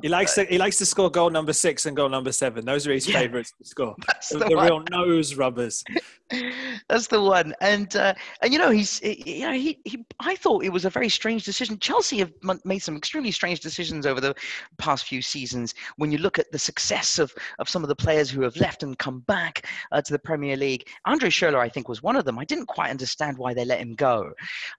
he 0.02 0.08
likes 0.08 0.34
to 0.34 0.44
he 0.44 0.58
likes 0.58 0.78
to 0.78 0.86
score 0.86 1.10
goal 1.10 1.30
number 1.30 1.52
six 1.52 1.86
and 1.86 1.96
goal 1.96 2.08
number 2.08 2.32
seven. 2.32 2.64
Those 2.64 2.86
are 2.86 2.92
his 2.92 3.08
yeah, 3.08 3.20
favourites 3.20 3.52
to 3.58 3.64
score. 3.64 3.96
That's 4.06 4.28
the, 4.28 4.38
the 4.38 4.56
real 4.56 4.82
nose 4.90 5.34
rubbers. 5.34 5.84
that's 6.88 7.08
the 7.08 7.20
one. 7.20 7.54
And 7.60 7.94
uh, 7.96 8.14
and 8.42 8.52
you 8.52 8.58
know 8.58 8.70
he's 8.70 9.00
you 9.02 9.40
know 9.40 9.52
he, 9.52 9.80
he 9.84 10.04
I 10.20 10.36
thought 10.36 10.64
it 10.64 10.72
was 10.72 10.84
a 10.84 10.90
very 10.90 11.08
strange 11.08 11.44
decision. 11.44 11.78
Chelsea 11.78 12.18
have 12.18 12.32
made 12.64 12.80
some 12.80 12.96
extremely 12.96 13.30
strange 13.30 13.60
decisions 13.60 14.06
over 14.06 14.20
the 14.20 14.34
past 14.78 15.06
few 15.06 15.22
seasons. 15.22 15.74
When 15.96 16.12
you 16.12 16.18
look 16.18 16.38
at 16.38 16.50
the 16.52 16.58
success 16.58 17.18
of 17.18 17.32
of 17.58 17.68
some 17.68 17.82
of 17.82 17.88
the 17.88 17.96
players 17.96 18.30
who 18.30 18.42
have 18.42 18.56
left 18.56 18.82
and 18.82 18.98
come 18.98 19.20
back 19.20 19.66
uh, 19.92 20.00
to 20.02 20.12
the 20.12 20.18
Premier 20.18 20.56
League, 20.56 20.88
Andre 21.04 21.30
Schurrle 21.30 21.56
I 21.56 21.68
think 21.68 21.88
was 21.88 22.02
one 22.02 22.16
of 22.16 22.24
them. 22.24 22.38
I 22.38 22.44
didn't 22.44 22.66
quite 22.66 22.90
understand 22.90 23.36
why 23.36 23.54
they 23.54 23.64
let 23.64 23.80
him 23.80 23.94
go. 23.94 24.30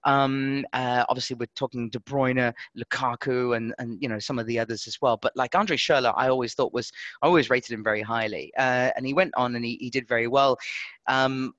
Um, 0.04 0.64
uh, 0.72 1.04
obviously, 1.08 1.36
we're 1.36 1.46
talking 1.54 1.90
De 1.90 1.98
Bruyne, 2.00 2.52
Lukaku, 2.78 3.56
and 3.56 3.74
and 3.78 4.00
you 4.02 4.08
know 4.08 4.18
some 4.18 4.38
of 4.38 4.46
the 4.46 4.58
others 4.58 4.86
as 4.86 4.98
well. 5.02 5.16
But 5.16 5.32
like 5.36 5.54
Andre 5.54 5.76
Schurrle, 5.76 6.14
I 6.16 6.28
always 6.28 6.54
thought 6.54 6.72
was 6.72 6.92
I 7.22 7.26
always 7.26 7.50
rated 7.50 7.72
him 7.72 7.84
very 7.84 8.02
highly, 8.02 8.52
uh, 8.56 8.90
and 8.96 9.06
he 9.06 9.14
went 9.14 9.34
on 9.36 9.56
and 9.56 9.64
he, 9.64 9.76
he 9.80 9.90
did 9.90 10.08
very 10.08 10.28
well. 10.28 10.58
Um, 11.08 11.54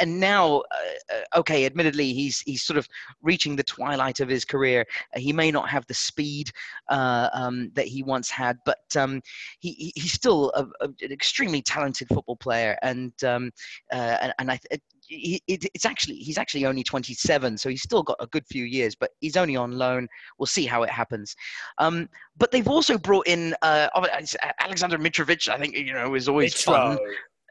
and 0.00 0.18
now, 0.18 0.58
uh, 0.58 1.14
uh, 1.14 1.40
okay, 1.40 1.66
admittedly, 1.66 2.12
he's 2.12 2.40
he's 2.40 2.62
sort 2.62 2.78
of 2.78 2.88
reaching 3.22 3.56
the 3.56 3.62
twilight 3.62 4.20
of 4.20 4.28
his 4.28 4.44
career. 4.44 4.86
he 5.14 5.32
may 5.32 5.50
not 5.50 5.68
have 5.68 5.86
the 5.86 5.94
speed 5.94 6.50
uh, 6.88 7.28
um, 7.32 7.70
that 7.74 7.86
he 7.86 8.02
once 8.02 8.30
had, 8.30 8.58
but 8.64 8.78
um, 8.96 9.20
he, 9.58 9.92
he's 9.94 10.12
still 10.12 10.50
a, 10.54 10.66
a, 10.84 10.88
an 11.02 11.12
extremely 11.12 11.60
talented 11.60 12.08
football 12.08 12.36
player, 12.36 12.78
and 12.82 13.12
um, 13.24 13.50
uh, 13.92 14.16
and, 14.22 14.34
and 14.38 14.50
I, 14.52 14.60
he, 15.10 15.42
it's 15.46 15.84
actually 15.84 16.16
he's 16.16 16.38
actually 16.38 16.64
only 16.64 16.82
27, 16.84 17.58
so 17.58 17.68
he's 17.68 17.82
still 17.82 18.02
got 18.02 18.16
a 18.20 18.26
good 18.28 18.46
few 18.46 18.64
years, 18.64 18.94
but 18.94 19.10
he's 19.20 19.36
only 19.36 19.56
on 19.56 19.72
loan. 19.72 20.06
We'll 20.38 20.46
see 20.46 20.66
how 20.66 20.84
it 20.84 20.90
happens. 20.90 21.34
Um, 21.78 22.08
but 22.38 22.52
they've 22.52 22.68
also 22.68 22.96
brought 22.96 23.26
in 23.26 23.54
uh, 23.62 23.88
Alexander 24.60 24.98
Mitrovic. 24.98 25.48
I 25.48 25.58
think 25.58 25.76
you 25.76 25.92
know 25.92 26.14
is 26.14 26.28
always 26.28 26.54
Mitro. 26.54 26.64
fun. 26.64 26.98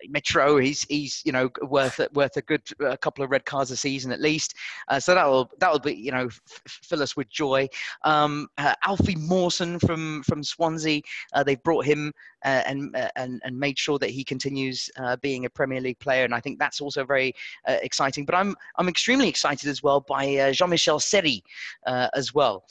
Metro, 0.07 0.57
he's 0.57 0.83
he's 0.83 1.21
you 1.25 1.31
know 1.31 1.49
worth 1.61 1.99
worth 2.13 2.37
a 2.37 2.41
good 2.41 2.61
a 2.79 2.97
couple 2.97 3.23
of 3.23 3.31
red 3.31 3.45
cards 3.45 3.71
a 3.71 3.77
season 3.77 4.11
at 4.11 4.21
least. 4.21 4.55
Uh, 4.87 4.99
so 4.99 5.13
that'll 5.13 5.51
that'll 5.59 5.79
be 5.79 5.93
you 5.93 6.11
know 6.11 6.25
f- 6.25 6.61
fill 6.65 7.01
us 7.01 7.15
with 7.15 7.29
joy. 7.29 7.67
Um, 8.03 8.47
uh, 8.57 8.75
Alfie 8.83 9.15
Mawson 9.15 9.79
from 9.79 10.23
from 10.23 10.43
Swansea, 10.43 11.01
uh, 11.33 11.43
they've 11.43 11.61
brought 11.63 11.85
him 11.85 12.13
uh, 12.45 12.63
and 12.65 12.95
uh, 12.95 13.09
and 13.15 13.41
and 13.43 13.59
made 13.59 13.77
sure 13.77 13.99
that 13.99 14.09
he 14.09 14.23
continues 14.23 14.89
uh, 14.97 15.15
being 15.17 15.45
a 15.45 15.49
Premier 15.49 15.81
League 15.81 15.99
player, 15.99 16.25
and 16.25 16.33
I 16.33 16.39
think 16.39 16.59
that's 16.59 16.81
also 16.81 17.03
very 17.03 17.33
exciting. 17.67 18.25
But 18.25 18.35
I'm 18.35 18.55
I'm 18.77 18.87
extremely 18.87 19.27
excited 19.27 19.69
as 19.69 19.83
well 19.83 20.01
by 20.01 20.51
Jean-Michel 20.51 20.99
Seri 20.99 21.43
as 21.85 22.33
well, 22.33 22.63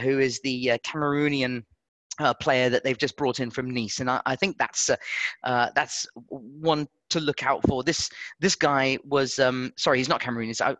who 0.00 0.18
is 0.18 0.40
the 0.40 0.78
Cameroonian 0.84 1.64
uh, 2.20 2.34
player 2.34 2.68
that 2.68 2.84
they've 2.84 2.98
just 2.98 3.16
brought 3.16 3.40
in 3.40 3.50
from 3.50 3.70
Nice, 3.70 4.00
and 4.00 4.10
I, 4.10 4.20
I 4.26 4.36
think 4.36 4.58
that's 4.58 4.90
uh, 4.90 4.96
uh, 5.42 5.70
that's 5.74 6.06
one 6.28 6.86
to 7.10 7.20
look 7.20 7.44
out 7.44 7.66
for. 7.66 7.82
This 7.82 8.10
this 8.40 8.54
guy 8.54 8.98
was 9.04 9.38
um, 9.38 9.72
sorry, 9.76 9.98
he's 9.98 10.08
not 10.08 10.20
Cameroon, 10.20 10.48
he's 10.48 10.60
uh, 10.60 10.74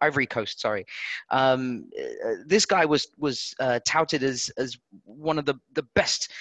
Ivory 0.00 0.26
Coast. 0.26 0.60
Sorry, 0.60 0.84
um, 1.30 1.88
uh, 1.98 2.34
this 2.46 2.66
guy 2.66 2.84
was 2.84 3.08
was 3.18 3.54
uh, 3.60 3.80
touted 3.84 4.22
as 4.22 4.50
as 4.58 4.76
one 5.04 5.38
of 5.38 5.44
the 5.44 5.54
the 5.74 5.84
best 5.94 6.32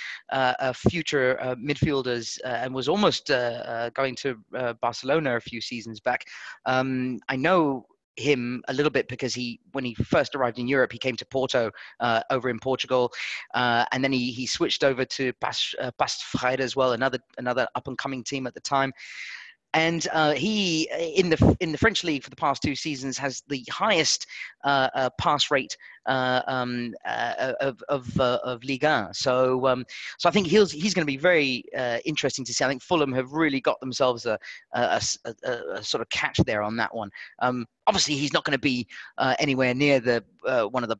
future 0.75 1.37
midfielders, 1.59 2.39
and 2.43 2.73
was 2.73 2.87
almost 2.87 3.27
going 3.27 4.15
to 4.15 4.37
Barcelona 4.81 5.37
a 5.37 5.41
few 5.41 5.61
seasons 5.61 5.99
back. 5.99 6.25
Um, 6.65 7.19
I 7.29 7.35
know 7.35 7.85
him 8.17 8.63
a 8.67 8.73
little 8.73 8.89
bit 8.89 9.07
because 9.07 9.33
he, 9.33 9.59
when 9.73 9.83
he 9.83 9.93
first 9.93 10.35
arrived 10.35 10.59
in 10.59 10.67
Europe, 10.67 10.91
he 10.91 10.97
came 10.97 11.15
to 11.15 11.25
Porto 11.25 11.71
uh, 11.99 12.21
over 12.29 12.49
in 12.49 12.59
Portugal, 12.59 13.11
uh, 13.53 13.85
and 13.91 14.03
then 14.03 14.11
he, 14.11 14.31
he 14.31 14.45
switched 14.45 14.83
over 14.83 15.05
to 15.05 15.33
Pas, 15.33 15.75
uh, 15.81 15.91
as 16.59 16.75
well, 16.75 16.93
another 16.93 17.19
another 17.37 17.67
up 17.75 17.87
and 17.87 17.97
coming 17.97 18.23
team 18.23 18.47
at 18.47 18.53
the 18.53 18.59
time 18.59 18.93
and 19.75 20.07
uh, 20.13 20.31
he 20.31 20.89
in 21.15 21.29
the 21.29 21.57
in 21.59 21.73
the 21.73 21.77
French 21.77 22.03
league 22.03 22.23
for 22.23 22.29
the 22.29 22.35
past 22.35 22.63
two 22.63 22.75
seasons 22.75 23.17
has 23.17 23.43
the 23.49 23.63
highest 23.69 24.25
uh, 24.63 24.89
uh, 24.95 25.09
pass 25.19 25.51
rate 25.51 25.75
uh, 26.05 26.41
um, 26.47 26.95
uh, 27.05 27.53
of 27.59 27.83
of, 27.89 28.19
uh, 28.19 28.39
of 28.43 28.63
Ligue 28.63 28.83
1. 28.83 29.13
So 29.13 29.67
um, 29.67 29.85
so 30.17 30.29
I 30.29 30.31
think 30.31 30.47
he's 30.47 30.71
he's 30.71 30.93
going 30.93 31.05
to 31.05 31.11
be 31.11 31.17
very 31.17 31.65
interesting 32.05 32.45
to 32.45 32.53
see. 32.53 32.63
I 32.63 32.69
think 32.69 32.81
Fulham 32.81 33.11
have 33.11 33.33
really 33.33 33.59
got 33.59 33.79
themselves 33.81 34.25
a 34.25 34.39
a, 34.71 35.01
a, 35.25 35.51
a 35.73 35.83
sort 35.83 36.01
of 36.01 36.09
catch 36.09 36.37
there 36.45 36.63
on 36.63 36.77
that 36.77 36.95
one. 36.95 37.11
Um, 37.39 37.65
obviously, 37.85 38.15
he's 38.15 38.33
not 38.33 38.45
going 38.45 38.53
to 38.53 38.59
be 38.59 38.87
anywhere 39.39 39.73
near 39.73 39.99
the 39.99 40.23
one 40.71 40.83
of 40.83 40.89
the 40.89 40.97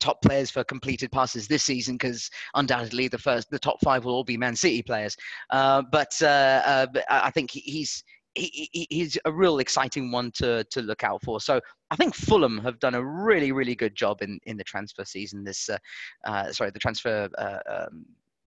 top 0.00 0.20
players 0.22 0.50
for 0.50 0.64
completed 0.64 1.10
passes 1.12 1.48
this 1.48 1.64
season 1.64 1.94
because 1.94 2.30
undoubtedly 2.54 3.08
the 3.08 3.18
first 3.18 3.50
the 3.50 3.58
top 3.58 3.80
five 3.82 4.04
will 4.04 4.14
all 4.14 4.24
be 4.24 4.36
Man 4.36 4.56
City 4.56 4.82
players. 4.82 5.16
Uh, 5.50 5.82
but, 5.90 6.14
uh, 6.22 6.62
uh, 6.64 6.86
but 6.92 7.04
I 7.08 7.30
think 7.30 7.50
he's 7.50 8.04
he, 8.34 8.86
he's 8.90 9.18
a 9.24 9.32
real 9.32 9.58
exciting 9.58 10.12
one 10.12 10.30
to 10.32 10.64
to 10.64 10.82
look 10.82 11.04
out 11.04 11.22
for. 11.22 11.40
So 11.40 11.60
I 11.90 11.96
think 11.96 12.14
Fulham 12.14 12.58
have 12.58 12.78
done 12.78 12.94
a 12.94 13.04
really 13.04 13.52
really 13.52 13.74
good 13.74 13.94
job 13.94 14.22
in 14.22 14.38
in 14.44 14.56
the 14.56 14.64
transfer 14.64 15.04
season. 15.04 15.44
This 15.44 15.68
uh, 15.68 15.78
uh, 16.24 16.52
sorry 16.52 16.70
the 16.70 16.78
transfer. 16.78 17.28
Uh, 17.36 17.58
um, 17.68 18.06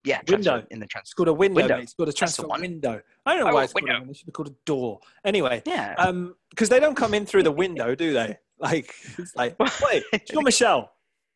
yeah, 0.03 0.21
window 0.29 0.63
in 0.71 0.79
the 0.79 0.85
transfer. 0.85 1.09
It's 1.09 1.13
called 1.13 1.27
a 1.27 1.33
window. 1.33 1.61
window. 1.61 1.77
It's 1.79 1.93
called 1.93 2.07
a 2.07 2.13
transfer 2.13 2.47
window. 2.47 3.01
I 3.25 3.33
don't 3.33 3.43
know 3.43 3.51
oh, 3.51 3.55
why 3.55 3.63
it's 3.65 3.73
window. 3.73 3.97
called. 3.97 4.07
A, 4.07 4.11
it 4.11 4.17
should 4.17 4.25
be 4.25 4.31
called 4.31 4.47
a 4.47 4.55
door. 4.65 4.99
Anyway, 5.25 5.61
yeah. 5.65 5.95
Um, 5.97 6.35
because 6.49 6.69
they 6.69 6.79
don't 6.79 6.95
come 6.95 7.13
in 7.13 7.25
through 7.25 7.43
the 7.43 7.51
window, 7.51 7.95
do 7.95 8.13
they? 8.13 8.37
Like, 8.59 8.91
it's 9.19 9.35
like, 9.35 9.55
wait, 9.83 10.03
Jean 10.25 10.43
Michel, 10.43 10.91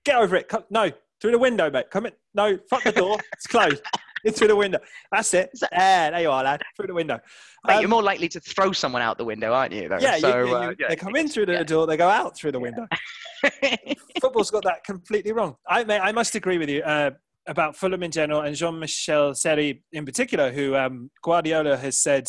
get 0.06 0.18
over 0.18 0.36
it. 0.36 0.48
Come, 0.48 0.64
no, 0.70 0.92
through 1.22 1.32
the 1.32 1.40
window, 1.40 1.70
mate. 1.70 1.90
Come 1.92 2.08
in. 2.08 2.14
No, 2.34 2.58
fuck 2.70 2.84
the 2.84 2.92
door. 2.92 3.18
It's 3.34 3.48
closed. 3.48 3.82
it's 4.24 4.40
through 4.40 4.50
the 4.50 4.56
window. 4.56 4.80
That's 5.12 5.34
it. 5.34 5.52
There, 5.60 6.12
there 6.12 6.22
you 6.22 6.32
are, 6.32 6.44
lad. 6.44 6.62
Through 6.76 6.88
the 6.88 6.94
window. 6.94 7.20
Mate, 7.66 7.76
um, 7.76 7.82
you're 7.82 7.90
more 7.90 8.04
likely 8.04 8.28
to 8.30 8.40
throw 8.40 8.72
someone 8.72 9.02
out 9.02 9.18
the 9.18 9.26
window, 9.26 9.54
aren't 9.54 9.74
you? 9.74 9.88
Though? 9.88 10.00
Yeah, 10.00 10.18
so, 10.18 10.46
you, 10.46 10.56
uh, 10.56 10.70
you, 10.70 10.76
yeah, 10.80 10.88
they 10.90 10.96
come 10.96 11.16
in 11.16 11.28
through 11.28 11.46
the 11.46 11.54
yeah. 11.54 11.64
door, 11.64 11.86
they 11.86 11.98
go 11.98 12.10
out 12.10 12.36
through 12.36 12.54
the 12.54 12.60
window. 12.60 12.88
Football's 14.22 14.52
got 14.52 14.64
that 14.64 14.84
completely 14.84 15.32
wrong. 15.32 15.56
I, 15.68 15.84
mate, 15.84 16.00
I 16.00 16.12
must 16.12 16.36
agree 16.36 16.58
with 16.58 16.70
you 16.70 16.82
uh, 16.82 17.12
about 17.48 17.76
Fulham 17.76 18.04
in 18.04 18.12
general 18.12 18.42
and 18.42 18.56
Jean-Michel 18.56 19.36
Seri 19.36 19.84
in 19.92 20.06
particular, 20.06 20.52
who 20.52 20.76
um, 20.76 21.12
Guardiola 21.24 21.78
has 21.78 22.00
said 22.00 22.28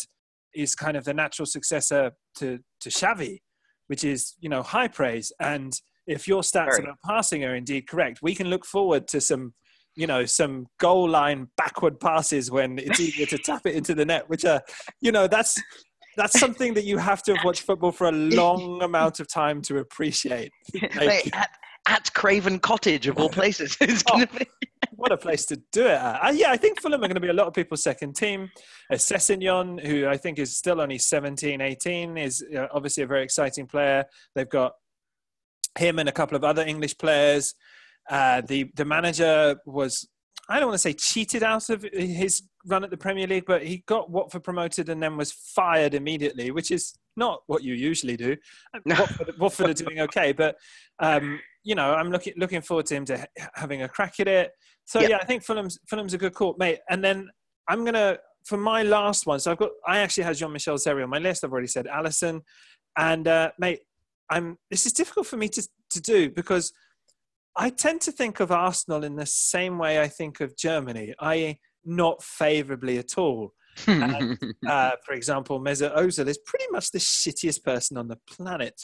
is 0.53 0.75
kind 0.75 0.95
of 0.95 1.03
the 1.03 1.13
natural 1.15 1.47
successor 1.47 2.11
to 2.37 2.59
to 2.79 2.89
Xavi, 2.89 3.39
which 3.87 4.03
is 4.03 4.35
you 4.39 4.49
know 4.49 4.61
high 4.61 4.87
praise 4.87 5.31
and– 5.39 5.73
if 6.07 6.27
your 6.27 6.41
stats 6.41 6.77
Very. 6.77 6.83
about 6.83 6.97
passing 7.05 7.43
are 7.43 7.55
indeed 7.55 7.87
correct, 7.87 8.19
we 8.21 8.35
can 8.35 8.49
look 8.49 8.65
forward 8.65 9.07
to 9.09 9.21
some, 9.21 9.53
you 9.95 10.07
know, 10.07 10.25
some 10.25 10.67
goal 10.79 11.09
line 11.09 11.47
backward 11.57 11.99
passes 11.99 12.51
when 12.51 12.79
it's 12.79 12.99
easier 12.99 13.25
to 13.27 13.37
tap 13.37 13.65
it 13.65 13.75
into 13.75 13.93
the 13.95 14.05
net, 14.05 14.29
which 14.29 14.45
are, 14.45 14.61
you 15.01 15.11
know, 15.11 15.27
that's 15.27 15.61
that's 16.15 16.39
something 16.39 16.73
that 16.75 16.85
you 16.85 16.97
have 16.97 17.23
to 17.23 17.35
have 17.35 17.43
watched 17.43 17.63
football 17.63 17.91
for 17.91 18.07
a 18.07 18.11
long 18.11 18.81
amount 18.83 19.19
of 19.19 19.27
time 19.27 19.61
to 19.63 19.77
appreciate. 19.77 20.51
Like, 20.95 21.35
at, 21.35 21.49
at 21.87 22.13
Craven 22.13 22.59
Cottage 22.59 23.07
of 23.07 23.17
all 23.17 23.29
places, 23.41 23.77
oh, 24.11 24.25
be. 24.25 24.47
what 24.95 25.11
a 25.11 25.17
place 25.17 25.45
to 25.47 25.61
do 25.71 25.85
it 25.85 25.91
at. 25.91 26.23
Uh, 26.23 26.31
yeah, 26.31 26.51
I 26.51 26.57
think 26.57 26.81
Fulham 26.81 27.03
are 27.03 27.07
going 27.07 27.15
to 27.15 27.21
be 27.21 27.29
a 27.29 27.33
lot 27.33 27.47
of 27.47 27.53
people's 27.53 27.83
second 27.83 28.15
team. 28.15 28.49
Uh, 28.91 28.95
Sessegnon, 28.95 29.83
who 29.85 30.07
I 30.07 30.17
think 30.17 30.39
is 30.39 30.55
still 30.55 30.81
only 30.81 30.97
17, 30.97 31.61
18, 31.61 32.17
is 32.17 32.45
uh, 32.55 32.67
obviously 32.71 33.03
a 33.03 33.07
very 33.07 33.23
exciting 33.23 33.65
player. 33.65 34.05
They've 34.35 34.49
got 34.49 34.73
him 35.77 35.99
and 35.99 36.09
a 36.09 36.11
couple 36.11 36.35
of 36.35 36.43
other 36.43 36.63
English 36.63 36.97
players. 36.97 37.55
Uh, 38.09 38.41
the 38.41 38.69
the 38.75 38.85
manager 38.85 39.55
was 39.65 40.07
I 40.49 40.59
don't 40.59 40.67
want 40.67 40.75
to 40.75 40.89
say 40.89 40.93
cheated 40.93 41.41
out 41.41 41.69
of 41.69 41.83
his 41.93 42.43
run 42.65 42.83
at 42.83 42.89
the 42.89 42.97
Premier 42.97 43.27
League, 43.27 43.45
but 43.45 43.65
he 43.65 43.83
got 43.87 44.09
Watford 44.09 44.43
promoted 44.43 44.89
and 44.89 45.01
then 45.01 45.15
was 45.15 45.31
fired 45.31 45.93
immediately, 45.93 46.51
which 46.51 46.69
is 46.69 46.93
not 47.15 47.41
what 47.47 47.63
you 47.63 47.73
usually 47.73 48.17
do. 48.17 48.35
Watford, 48.85 49.33
Watford 49.39 49.69
are 49.69 49.73
doing 49.73 49.99
okay, 50.01 50.33
but 50.33 50.55
um, 50.99 51.39
you 51.63 51.75
know 51.75 51.93
I'm 51.93 52.11
looking 52.11 52.33
looking 52.37 52.61
forward 52.61 52.87
to 52.87 52.95
him 52.95 53.05
to 53.05 53.25
having 53.53 53.83
a 53.83 53.89
crack 53.89 54.19
at 54.19 54.27
it. 54.27 54.51
So 54.85 54.99
yep. 54.99 55.09
yeah, 55.09 55.17
I 55.17 55.25
think 55.25 55.43
Fulham's 55.43 55.79
Fulham's 55.87 56.13
a 56.13 56.17
good 56.17 56.33
call, 56.33 56.55
mate. 56.57 56.79
And 56.89 57.03
then 57.03 57.29
I'm 57.69 57.85
gonna 57.85 58.17
for 58.45 58.57
my 58.57 58.83
last 58.83 59.25
one. 59.25 59.39
So 59.39 59.51
I've 59.51 59.57
got 59.57 59.71
I 59.87 59.99
actually 59.99 60.23
had 60.23 60.35
Jean 60.35 60.51
Michel 60.51 60.77
Seri 60.77 61.03
on 61.03 61.09
my 61.09 61.19
list. 61.19 61.43
I've 61.43 61.51
already 61.51 61.67
said 61.67 61.85
Alisson, 61.85 62.41
and 62.97 63.27
uh, 63.27 63.51
mate, 63.57 63.79
I'm 64.33 64.57
this 64.71 64.85
is 64.85 64.93
difficult 64.93 65.27
for 65.27 65.37
me 65.37 65.47
to, 65.49 65.67
to 65.91 66.01
do 66.01 66.29
because 66.29 66.73
I 67.55 67.69
tend 67.69 68.01
to 68.01 68.11
think 68.11 68.39
of 68.39 68.51
Arsenal 68.51 69.03
in 69.03 69.15
the 69.15 69.27
same 69.27 69.77
way 69.77 70.01
I 70.01 70.07
think 70.07 70.39
of 70.39 70.57
Germany, 70.57 71.13
i.e., 71.19 71.59
not 71.85 72.23
favourably 72.23 72.97
at 72.97 73.17
all. 73.17 73.53
and, 73.87 74.39
uh, 74.67 74.91
for 75.05 75.13
example, 75.13 75.59
Mesut 75.59 75.95
Ozil 75.95 76.27
is 76.27 76.39
pretty 76.45 76.65
much 76.71 76.91
the 76.91 76.99
shittiest 76.99 77.63
person 77.63 77.97
on 77.97 78.07
the 78.07 78.17
planet, 78.27 78.81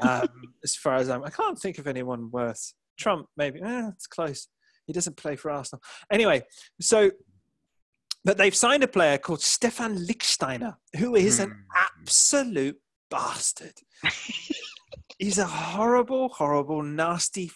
um, 0.00 0.28
as 0.64 0.76
far 0.76 0.94
as 0.96 1.08
I'm. 1.10 1.24
I 1.24 1.30
can't 1.30 1.58
think 1.58 1.78
of 1.78 1.86
anyone 1.86 2.30
worse. 2.30 2.74
Trump, 2.96 3.26
maybe. 3.36 3.60
Eh, 3.60 3.88
it's 3.88 4.06
close. 4.06 4.48
He 4.86 4.92
doesn't 4.92 5.16
play 5.16 5.34
for 5.34 5.50
Arsenal. 5.50 5.82
Anyway, 6.12 6.42
so, 6.80 7.10
but 8.24 8.38
they've 8.38 8.54
signed 8.54 8.84
a 8.84 8.88
player 8.88 9.18
called 9.18 9.40
Stefan 9.40 9.96
Lichtsteiner, 9.96 10.76
who 10.98 11.16
is 11.16 11.40
an 11.40 11.50
hmm. 11.50 11.86
absolute 12.00 12.76
bastard. 13.10 13.74
he's 15.18 15.38
a 15.38 15.46
horrible, 15.46 16.28
horrible, 16.28 16.82
nasty 16.82 17.50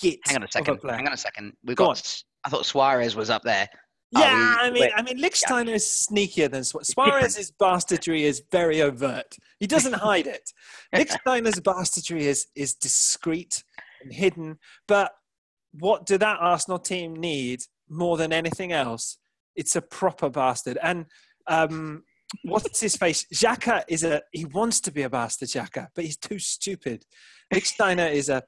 git. 0.00 0.20
Hang 0.24 0.36
on 0.36 0.42
a 0.44 0.50
second. 0.50 0.78
Hang 0.84 1.06
on 1.06 1.12
a 1.12 1.16
second. 1.16 1.52
We've 1.64 1.76
Go 1.76 1.86
got. 1.86 1.98
On. 1.98 2.02
I 2.44 2.48
thought 2.48 2.66
Suarez 2.66 3.16
was 3.16 3.30
up 3.30 3.42
there. 3.42 3.68
Yeah, 4.12 4.34
we, 4.34 4.68
I 4.68 4.70
mean, 4.70 4.80
wait. 4.82 4.92
I 4.94 5.02
mean, 5.02 5.18
Lichtsteiner 5.18 5.68
yeah. 5.68 5.74
is 5.74 5.84
sneakier 5.84 6.50
than 6.50 6.62
Suarez. 6.62 6.88
Suarez's 6.94 7.52
bastardry 7.58 8.24
is 8.24 8.42
very 8.52 8.82
overt. 8.82 9.36
He 9.58 9.66
doesn't 9.66 9.94
hide 9.94 10.26
it. 10.26 10.52
Lichtsteiner's 10.94 11.60
bastardry 11.60 12.26
is 12.26 12.46
is 12.54 12.74
discreet 12.74 13.64
and 14.02 14.12
hidden. 14.12 14.58
But 14.86 15.12
what 15.72 16.06
do 16.06 16.18
that 16.18 16.38
Arsenal 16.40 16.78
team 16.78 17.14
need 17.14 17.62
more 17.88 18.16
than 18.16 18.32
anything 18.32 18.72
else? 18.72 19.18
It's 19.56 19.74
a 19.74 19.82
proper 19.82 20.30
bastard. 20.30 20.78
And 20.82 21.06
um, 21.48 22.04
what's 22.42 22.80
his 22.80 22.96
face? 22.96 23.26
Xhaka 23.32 23.84
is 23.88 24.04
a 24.04 24.22
he 24.32 24.44
wants 24.44 24.80
to 24.80 24.92
be 24.92 25.02
a 25.02 25.10
bastard 25.10 25.48
Xhaka, 25.48 25.88
but 25.94 26.04
he's 26.04 26.16
too 26.16 26.38
stupid. 26.38 27.04
Lichtsteiner 27.52 28.12
is 28.12 28.28
a 28.28 28.42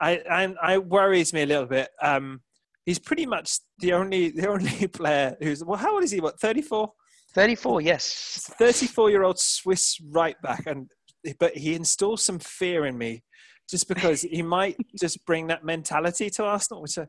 I, 0.00 0.20
I 0.30 0.54
I 0.62 0.78
worries 0.78 1.32
me 1.32 1.42
a 1.42 1.46
little 1.46 1.66
bit. 1.66 1.88
Um, 2.02 2.40
he's 2.86 2.98
pretty 2.98 3.26
much 3.26 3.58
the 3.78 3.92
only 3.92 4.30
the 4.30 4.48
only 4.48 4.86
player 4.92 5.36
who's 5.40 5.64
well. 5.64 5.78
How 5.78 5.94
old 5.94 6.04
is 6.04 6.10
he? 6.10 6.20
What 6.20 6.40
thirty 6.40 6.62
four? 6.62 6.92
Thirty 7.34 7.54
four. 7.54 7.80
Yes. 7.80 8.50
Thirty 8.58 8.86
four 8.86 9.10
year 9.10 9.22
old 9.22 9.38
Swiss 9.38 10.00
right 10.10 10.40
back, 10.42 10.66
and 10.66 10.90
but 11.38 11.56
he 11.56 11.74
installs 11.74 12.24
some 12.24 12.38
fear 12.38 12.86
in 12.86 12.96
me, 12.96 13.22
just 13.68 13.88
because 13.88 14.22
he 14.22 14.42
might 14.42 14.76
just 14.98 15.24
bring 15.26 15.48
that 15.48 15.64
mentality 15.64 16.30
to 16.30 16.44
Arsenal, 16.44 16.82
which. 16.82 16.98
Are, 16.98 17.08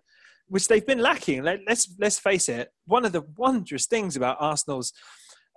which 0.52 0.68
they've 0.68 0.88
been 0.88 0.98
lacking. 0.98 1.44
Let, 1.44 1.60
let's 1.68 1.96
let's 2.00 2.18
face 2.18 2.50
it. 2.50 2.72
One 2.86 3.06
of 3.06 3.12
the 3.12 3.22
wondrous 3.38 3.86
things 3.86 4.16
about 4.16 4.38
Arsenal's 4.40 4.92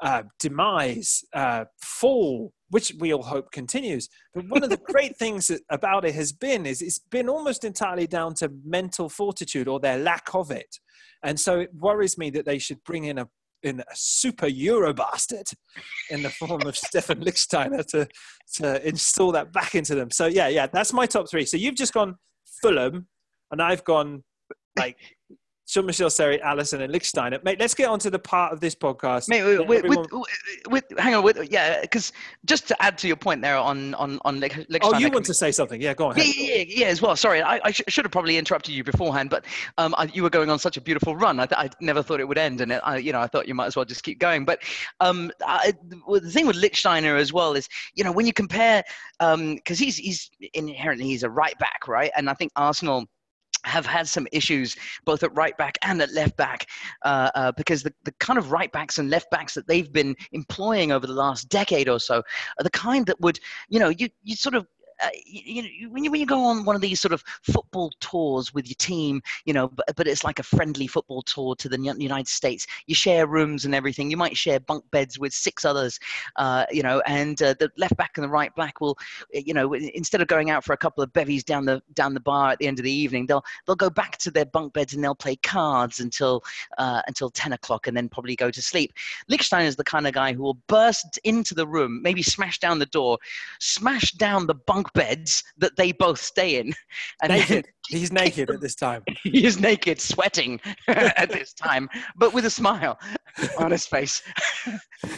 uh, 0.03 0.25
demise, 0.41 1.25
uh, 1.33 1.65
fall, 1.81 2.53
which 2.71 2.93
we 2.99 3.15
all 3.15 3.23
hope 3.23 3.53
continues. 3.53 4.09
But 4.35 4.49
one 4.49 4.65
of 4.65 4.71
the 4.71 4.77
great 4.77 5.17
things 5.17 5.51
about 5.71 6.05
it 6.05 6.15
has 6.15 6.33
been 6.33 6.67
is 6.67 6.83
it's 6.83 6.99
been 6.99 7.29
almost 7.29 7.65
entirely 7.65 8.09
down 8.09 8.35
to 8.35 8.51
mental 8.65 9.09
fortitude 9.09 9.69
or 9.69 9.79
their 9.79 9.99
lack 9.99 10.35
of 10.35 10.51
it. 10.51 10.79
And 11.23 11.39
so 11.39 11.61
it 11.61 11.71
worries 11.73 12.19
me 12.19 12.31
that 12.31 12.45
they 12.45 12.59
should 12.59 12.83
bring 12.85 13.05
in 13.05 13.19
a 13.19 13.29
in 13.63 13.79
a 13.79 13.85
super 13.95 14.49
Euro 14.49 14.93
bastard 14.93 15.47
in 16.11 16.21
the 16.23 16.31
form 16.31 16.63
of 16.63 16.77
Stefan 16.89 17.21
Lichtsteiner 17.21 17.87
to 17.87 18.09
to 18.55 18.87
install 18.87 19.31
that 19.33 19.53
back 19.53 19.77
into 19.77 19.95
them. 19.95 20.11
So 20.11 20.27
yeah, 20.27 20.49
yeah, 20.49 20.67
that's 20.67 20.93
my 20.93 21.07
top 21.07 21.31
three. 21.31 21.47
So 21.47 21.57
you've 21.57 21.77
just 21.77 21.95
gone 21.95 22.17
Fulham, 22.61 23.07
and 23.53 23.63
I've 23.63 23.85
gone 23.85 24.25
like 24.77 24.99
Jean 25.69 25.87
Michel 25.87 26.11
Seri, 26.11 26.39
Alisson, 26.39 26.81
and 26.81 26.93
Lichtsteiner. 26.93 27.43
Mate, 27.45 27.59
let's 27.59 27.75
get 27.75 27.89
on 27.89 27.99
to 28.01 28.11
the 28.11 28.19
part 28.19 28.53
of 28.53 28.61
this 28.61 28.75
podcast. 28.75 29.29
Mate, 29.29 29.43
with, 29.45 29.85
everyone... 29.85 30.07
with, 30.11 30.29
with, 30.69 30.99
hang 30.99 31.15
on, 31.15 31.23
with, 31.23 31.51
yeah, 31.51 31.81
because 31.81 32.13
just 32.45 32.69
to 32.69 32.83
add 32.83 32.99
to 32.99 33.07
your 33.07 33.17
point 33.17 33.43
there 33.43 33.57
on 33.57 33.95
on 33.95 34.19
on 34.25 34.41
Lichtsteiner. 34.41 34.81
Oh, 34.83 34.99
you 34.99 35.11
want 35.11 35.27
to 35.27 35.35
say 35.35 35.53
something? 35.53 35.81
Yeah, 35.81 35.95
go 35.95 36.09
on. 36.09 36.17
Yeah, 36.17 36.25
yeah, 36.25 36.55
yeah, 36.55 36.65
yeah, 36.67 36.87
as 36.87 37.01
well. 37.01 37.17
Sorry, 37.17 37.43
I, 37.43 37.61
I 37.65 37.71
sh- 37.71 37.83
should 37.89 38.05
have 38.05 38.13
probably 38.13 38.37
interrupted 38.37 38.75
you 38.75 38.85
beforehand, 38.85 39.31
but 39.31 39.45
um, 39.79 39.95
I, 39.97 40.05
you 40.13 40.23
were 40.23 40.31
going 40.31 40.51
on 40.51 40.59
such 40.59 40.77
a 40.77 40.81
beautiful 40.81 41.17
run. 41.17 41.41
I, 41.41 41.47
th- 41.47 41.59
I 41.59 41.71
never 41.81 42.03
thought 42.03 42.21
it 42.21 42.29
would 42.29 42.39
end, 42.39 42.61
and 42.61 42.73
it, 42.73 42.81
I, 42.85 42.99
you 42.99 43.13
know, 43.13 43.21
I 43.21 43.27
thought 43.27 43.49
you 43.49 43.55
might 43.55 43.67
as 43.67 43.77
well 43.77 43.85
just 43.85 44.03
keep 44.03 44.19
going. 44.19 44.45
But 44.45 44.63
um, 45.01 45.31
I, 45.47 45.73
the 45.89 46.31
thing 46.31 46.47
with 46.47 46.57
Lichtsteiner 46.57 47.19
as 47.19 47.33
well 47.33 47.55
is, 47.55 47.69
you 47.95 48.05
know, 48.05 48.13
when 48.13 48.27
you 48.27 48.33
compare, 48.33 48.83
because 49.19 49.35
um, 49.35 49.59
he's 49.65 49.97
he's 49.97 50.31
inherently 50.55 51.07
he's 51.07 51.23
a 51.23 51.31
right 51.31 51.59
back, 51.59 51.89
right, 51.89 52.11
and 52.17 52.29
I 52.29 52.35
think 52.35 52.53
Arsenal 52.57 53.07
have 53.65 53.87
had 53.87 54.09
some 54.09 54.27
issues 54.33 54.77
both 55.05 55.23
at 55.23 55.35
right 55.35 55.57
back 55.57 55.79
and 55.83 56.03
at 56.03 56.13
left 56.13 56.37
back 56.37 56.69
uh, 57.05 57.31
uh, 57.35 57.53
because 57.53 57.83
the, 57.83 57.93
the 58.05 58.13
kind 58.13 58.39
of 58.39 58.51
right 58.51 58.73
backs 58.73 58.99
and 58.99 59.11
left 59.11 59.31
backs 59.31 59.55
that 59.55 59.67
they've 59.67 59.93
been 59.93 60.17
employing 60.33 60.93
over 60.93 61.07
the 61.07 61.13
last 61.13 61.49
decade 61.49 61.89
or 61.89 62.01
so 62.01 62.17
are 62.17 62.65
the 62.65 62.71
kind 62.71 63.07
that 63.07 63.21
would 63.21 63.39
you 63.69 63.79
know 63.79 63.89
you, 63.89 64.09
you 64.23 64.35
sort 64.37 64.55
of 64.55 64.67
uh, 65.03 65.09
you, 65.25 65.63
you, 65.63 65.91
when 65.91 66.05
you 66.05 66.11
when 66.11 66.21
you 66.21 66.27
go 66.27 66.45
on 66.45 66.65
one 66.65 66.77
of 66.77 66.83
these 66.83 67.01
sort 67.01 67.13
of 67.13 67.23
football 67.43 67.91
tours 68.01 68.55
with 68.55 68.69
your 68.69 68.77
team, 68.79 69.23
you 69.45 69.53
know, 69.53 69.69
but, 69.69 69.87
but 69.97 70.07
it's 70.07 70.25
like 70.25 70.39
a 70.39 70.43
friendly 70.43 70.87
football 70.87 71.23
tour 71.23 71.55
to 71.57 71.69
the 71.69 71.79
United 71.99 72.29
States. 72.29 72.67
You 72.87 72.95
share 72.95 73.27
rooms 73.27 73.65
and 73.65 73.75
everything. 73.75 74.11
You 74.11 74.17
might 74.17 74.37
share 74.37 74.61
bunk 74.61 74.85
beds 74.91 75.19
with 75.19 75.33
six 75.33 75.65
others, 75.65 75.99
uh, 76.37 76.67
you 76.71 76.83
know, 76.83 77.01
and 77.07 77.41
uh, 77.43 77.55
the 77.59 77.71
left 77.77 77.97
back 77.97 78.13
and 78.17 78.25
the 78.25 78.29
right 78.29 78.55
back 78.55 78.81
will, 78.81 78.99
you 79.33 79.55
know, 79.55 79.75
instead 79.75 80.21
of 80.21 80.29
going 80.29 80.51
out 80.51 80.65
for 80.65 80.73
a 80.73 80.77
couple 80.77 81.03
of 81.03 81.13
bevies 81.13 81.45
down 81.45 81.65
the 81.65 81.83
down 81.95 82.15
the 82.15 82.21
bar 82.21 82.51
at 82.51 82.59
the 82.59 82.67
end 82.67 82.79
of 82.79 82.85
the 82.85 82.93
evening, 82.93 83.27
they'll 83.27 83.45
they'll 83.67 83.77
go 83.77 83.91
back 83.91 84.17
to 84.19 84.31
their 84.31 84.47
bunk 84.47 84.73
beds 84.73 84.95
and 84.95 85.03
they'll 85.03 85.15
play 85.15 85.37
cards 85.37 86.01
until 86.01 86.43
uh, 86.79 87.03
until 87.07 87.31
ten 87.31 87.53
o'clock 87.53 87.87
and 87.87 87.97
then 87.97 88.09
probably 88.09 88.37
go 88.37 88.51
to 88.51 88.63
sleep. 88.63 88.93
Lichtsteiner 89.31 89.67
is 89.67 89.77
the 89.77 89.85
kind 89.85 90.07
of 90.07 90.13
guy 90.13 90.33
who 90.33 90.43
will 90.43 90.59
burst 90.69 91.19
into 91.25 91.55
the 91.55 91.67
room, 91.67 92.01
maybe 92.03 92.23
smash 92.23 92.59
down 92.59 92.79
the 92.79 92.87
door, 92.87 93.19
smash 93.59 94.13
down 94.13 94.47
the 94.47 94.55
bunk 94.55 94.92
beds 94.95 95.43
that 95.59 95.77
they 95.77 95.93
both 95.93 96.21
stay 96.21 96.59
in. 96.59 96.73
And 97.23 97.33
naked. 97.33 97.67
He's 97.89 98.13
naked 98.13 98.49
at 98.51 98.61
this 98.61 98.75
time. 98.75 99.03
he 99.25 99.45
is 99.45 99.59
naked, 99.59 100.01
sweating 100.01 100.61
at 100.89 101.31
this 101.31 101.53
time, 101.53 101.89
but 102.17 102.33
with 102.33 102.47
a 102.47 102.51
smile 102.51 102.99
on 103.59 103.71
his 103.71 103.87
face. 103.87 104.23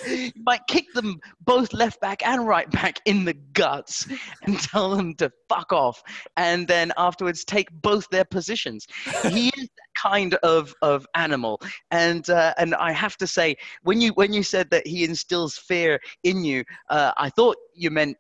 you 0.09 0.31
might 0.37 0.67
kick 0.67 0.87
them 0.95 1.21
both 1.43 1.73
left 1.73 2.01
back 2.01 2.27
and 2.27 2.47
right 2.47 2.71
back 2.71 3.01
in 3.05 3.25
the 3.25 3.35
guts 3.53 4.09
and 4.45 4.59
tell 4.59 4.97
them 4.97 5.15
to 5.17 5.31
fuck 5.49 5.73
off, 5.73 6.03
and 6.37 6.67
then 6.67 6.91
afterwards 6.97 7.45
take 7.45 7.69
both 7.83 8.09
their 8.11 8.25
positions. 8.25 8.87
He 9.29 9.49
is 9.49 9.69
that 9.69 9.95
kind 10.01 10.35
of, 10.37 10.75
of 10.81 11.07
animal, 11.15 11.61
and 11.91 12.29
uh, 12.31 12.55
and 12.57 12.75
I 12.75 12.93
have 12.93 13.17
to 13.19 13.27
say, 13.27 13.57
when 13.83 14.01
you 14.01 14.11
when 14.15 14.33
you 14.33 14.43
said 14.43 14.71
that 14.71 14.87
he 14.87 15.05
instills 15.05 15.59
fear 15.59 16.01
in 16.23 16.45
you, 16.45 16.65
uh, 16.89 17.13
I 17.19 17.29
thought 17.31 17.57
you 17.75 17.91
meant 17.91 18.17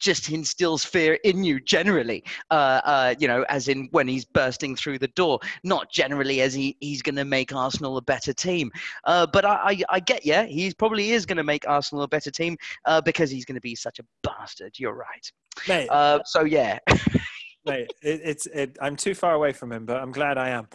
just 0.00 0.30
instills 0.30 0.84
fear 0.84 1.18
in 1.24 1.44
you 1.44 1.60
generally, 1.60 2.24
uh, 2.50 2.80
uh, 2.84 3.14
you 3.18 3.28
know, 3.28 3.44
as 3.48 3.68
in 3.68 3.88
when 3.92 4.08
he's 4.08 4.24
bursting 4.24 4.74
through 4.74 4.98
the 4.98 5.08
door, 5.08 5.38
not 5.62 5.90
generally 5.92 6.40
as 6.40 6.52
he, 6.54 6.76
he's 6.80 7.02
going 7.02 7.14
to 7.14 7.24
make 7.24 7.54
Arsenal 7.54 7.96
a 7.98 8.02
better 8.02 8.32
team. 8.32 8.70
Uh, 9.04 9.26
but 9.26 9.44
I, 9.44 9.54
I, 9.54 9.82
I, 9.90 10.00
get 10.00 10.24
you. 10.24 10.42
He 10.42 10.72
probably 10.74 11.12
is 11.12 11.26
going 11.26 11.36
to 11.36 11.44
make 11.44 11.68
Arsenal 11.68 12.02
a 12.02 12.08
better 12.08 12.30
team 12.30 12.56
uh, 12.86 13.00
because 13.00 13.30
he's 13.30 13.44
going 13.44 13.54
to 13.54 13.60
be 13.60 13.74
such 13.74 13.98
a 13.98 14.04
bastard. 14.22 14.78
You're 14.78 14.94
right. 14.94 15.32
Mate, 15.68 15.88
uh, 15.90 16.20
so, 16.24 16.44
yeah. 16.44 16.78
mate, 17.66 17.92
it, 18.02 18.20
it's, 18.24 18.46
it, 18.46 18.76
I'm 18.80 18.96
too 18.96 19.14
far 19.14 19.34
away 19.34 19.52
from 19.52 19.70
him, 19.70 19.84
but 19.84 19.98
I'm 19.98 20.12
glad 20.12 20.38
I 20.38 20.50
am. 20.50 20.68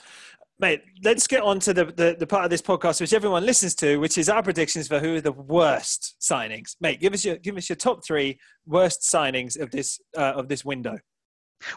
Mate, 0.58 0.84
let's 1.04 1.28
get 1.28 1.42
on 1.44 1.60
to 1.60 1.74
the, 1.74 1.86
the, 1.86 2.16
the, 2.18 2.26
part 2.26 2.46
of 2.46 2.50
this 2.50 2.62
podcast 2.62 3.02
which 3.02 3.14
everyone 3.14 3.46
listens 3.46 3.76
to, 3.76 3.98
which 3.98 4.18
is 4.18 4.30
our 4.30 4.42
predictions 4.42 4.88
for 4.88 5.00
who 5.00 5.16
are 5.16 5.22
the 5.22 5.34
worst 5.34 6.16
signings. 6.22 6.78
Mate, 6.80 7.02
give 7.02 7.14
us 7.14 7.26
your 7.26 7.36
give 7.38 7.58
us 7.58 7.68
your 7.68 7.76
top 7.76 8.06
three 8.06 8.40
worst 8.66 9.02
signings 9.02 9.60
of 9.60 9.70
this 9.72 10.00
uh, 10.18 10.34
of 10.36 10.48
this 10.48 10.64
window. 10.64 10.98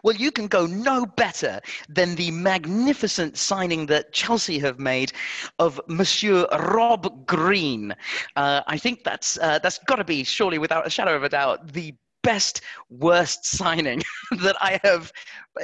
Well, 0.02 0.14
you 0.14 0.30
can 0.30 0.46
go 0.46 0.66
no 0.66 1.06
better 1.06 1.60
than 1.88 2.14
the 2.14 2.30
magnificent 2.30 3.36
signing 3.36 3.86
that 3.86 4.12
Chelsea 4.12 4.58
have 4.60 4.78
made 4.78 5.12
of 5.58 5.80
Monsieur 5.88 6.46
Rob 6.52 7.26
Green. 7.26 7.94
Uh, 8.36 8.62
I 8.66 8.78
think 8.78 9.02
that's 9.04 9.38
uh, 9.38 9.58
that's 9.60 9.78
got 9.86 9.96
to 9.96 10.04
be 10.04 10.22
surely, 10.22 10.58
without 10.58 10.86
a 10.86 10.90
shadow 10.90 11.16
of 11.16 11.24
a 11.24 11.28
doubt, 11.28 11.72
the 11.72 11.94
best 12.22 12.62
worst 12.90 13.46
signing 13.46 14.02
that 14.42 14.56
I 14.60 14.80
have. 14.84 15.12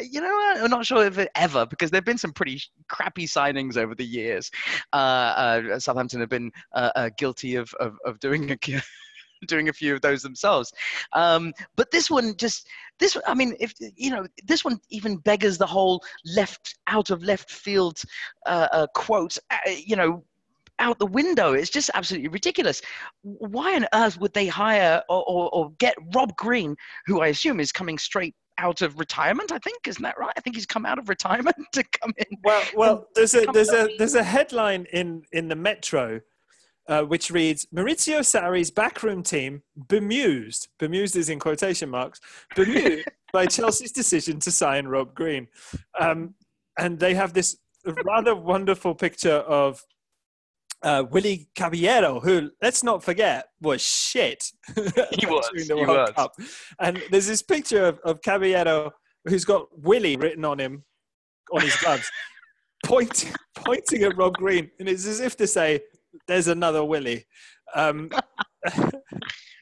You 0.03 0.21
know, 0.21 0.55
I'm 0.57 0.71
not 0.71 0.87
sure 0.87 1.05
if 1.05 1.19
it 1.19 1.31
ever 1.35 1.67
because 1.67 1.90
there've 1.90 2.05
been 2.05 2.19
some 2.19 2.33
pretty 2.33 2.61
crappy 2.88 3.27
signings 3.27 3.77
over 3.77 3.95
the 3.95 4.05
years. 4.05 4.51
Uh, 4.93 4.97
uh, 4.97 5.79
Southampton 5.79 6.21
have 6.21 6.29
been 6.29 6.51
uh, 6.73 6.90
uh 6.97 7.11
guilty 7.19 7.57
of, 7.57 7.73
of, 7.75 7.97
of 8.05 8.19
doing 8.21 8.51
a. 8.51 8.59
doing 9.47 9.69
a 9.69 9.73
few 9.75 9.95
of 9.95 10.01
those 10.01 10.23
themselves 10.23 10.73
um, 11.12 11.53
but 11.77 11.90
this 11.90 12.11
one 12.11 12.35
just 12.38 12.67
this 12.99 13.14
i 13.27 13.35
mean 13.35 13.55
if 13.61 13.75
you 13.95 14.11
know 14.11 14.27
this 14.45 14.64
one 14.64 14.81
even 14.88 15.19
beggars 15.19 15.59
the 15.59 15.67
whole 15.67 16.03
left 16.35 16.79
out 16.87 17.11
of 17.11 17.23
left 17.23 17.51
field 17.51 18.01
uh, 18.47 18.69
uh, 18.73 18.87
quote 18.95 19.37
you 19.85 19.97
know 19.97 20.25
out 20.79 20.99
the 20.99 21.07
window. 21.07 21.53
It's 21.53 21.71
just 21.71 21.91
absolutely 21.95 22.29
ridiculous. 22.29 22.83
Why 23.23 23.77
on 23.77 23.87
earth 23.95 24.19
would 24.21 24.33
they 24.33 24.47
hire 24.47 25.03
or, 25.09 25.25
or, 25.29 25.55
or 25.55 25.71
get 25.79 25.97
Rob 26.15 26.37
Green, 26.37 26.77
who 27.07 27.21
I 27.21 27.29
assume 27.29 27.61
is 27.61 27.73
coming 27.73 27.99
straight 27.99 28.35
out 28.59 28.83
of 28.83 28.99
retirement. 28.99 29.53
I 29.53 29.59
think 29.59 29.87
isn't 29.87 30.03
that 30.03 30.19
right? 30.19 30.33
I 30.37 30.41
think 30.41 30.57
he's 30.57 30.67
come 30.67 30.87
out 30.87 30.99
of 30.99 31.09
retirement 31.09 31.57
to 31.73 31.85
come 32.01 32.13
in. 32.17 32.39
Well, 32.45 32.63
well, 32.75 33.09
there's 33.15 33.35
a 33.35 33.47
there's 33.53 33.71
a 33.71 33.89
there's 33.99 34.15
a 34.15 34.23
headline 34.23 34.87
in 34.93 35.23
in 35.33 35.49
the 35.49 35.57
Metro. 35.57 36.21
Uh, 36.87 37.01
which 37.01 37.31
reads 37.31 37.67
Maurizio 37.75 38.19
Sarri's 38.19 38.71
backroom 38.71 39.23
team 39.23 39.63
bemused, 39.89 40.69
bemused 40.79 41.17
is 41.17 41.31
in 41.31 41.39
quotation 41.39 41.89
marks, 41.89 42.21
bemused 42.55 43.09
by 43.33 43.47
Chelsea's 43.47 43.91
decision 43.91 44.39
to 44.41 44.51
sign 44.51 44.87
Rob 44.87 45.15
Green. 45.15 45.49
Um, 45.99 46.35
and 46.79 46.99
they 46.99 47.15
have 47.15 47.33
this 47.33 47.57
rather 48.05 48.35
wonderful 48.35 48.95
picture 48.95 49.33
of 49.33 49.83
uh, 50.85 51.03
Willy 51.11 51.49
Caballero, 51.57 52.20
who 52.20 52.51
let's 52.62 52.85
not 52.85 53.03
forget 53.03 53.47
was 53.61 53.83
shit. 53.83 54.44
He 54.77 55.27
was. 55.27 55.49
the 55.66 55.77
World 55.77 55.88
was. 55.88 56.11
Cup. 56.11 56.33
And 56.79 57.03
there's 57.11 57.27
this 57.27 57.42
picture 57.42 57.87
of, 57.87 57.99
of 58.05 58.20
Caballero 58.23 58.92
who's 59.25 59.44
got 59.44 59.66
Willie 59.73 60.16
written 60.16 60.44
on 60.44 60.59
him, 60.61 60.85
on 61.53 61.62
his 61.62 61.75
gloves, 61.77 62.11
pointing 62.85 63.33
pointing 63.57 64.03
at 64.03 64.16
Rob 64.16 64.35
Green, 64.35 64.70
and 64.79 64.88
it's 64.88 65.07
as 65.07 65.20
if 65.20 65.37
to 65.38 65.47
say, 65.47 65.81
"There's 66.29 66.49
another 66.49 66.85
Willie." 66.85 67.25
Um, 67.75 68.11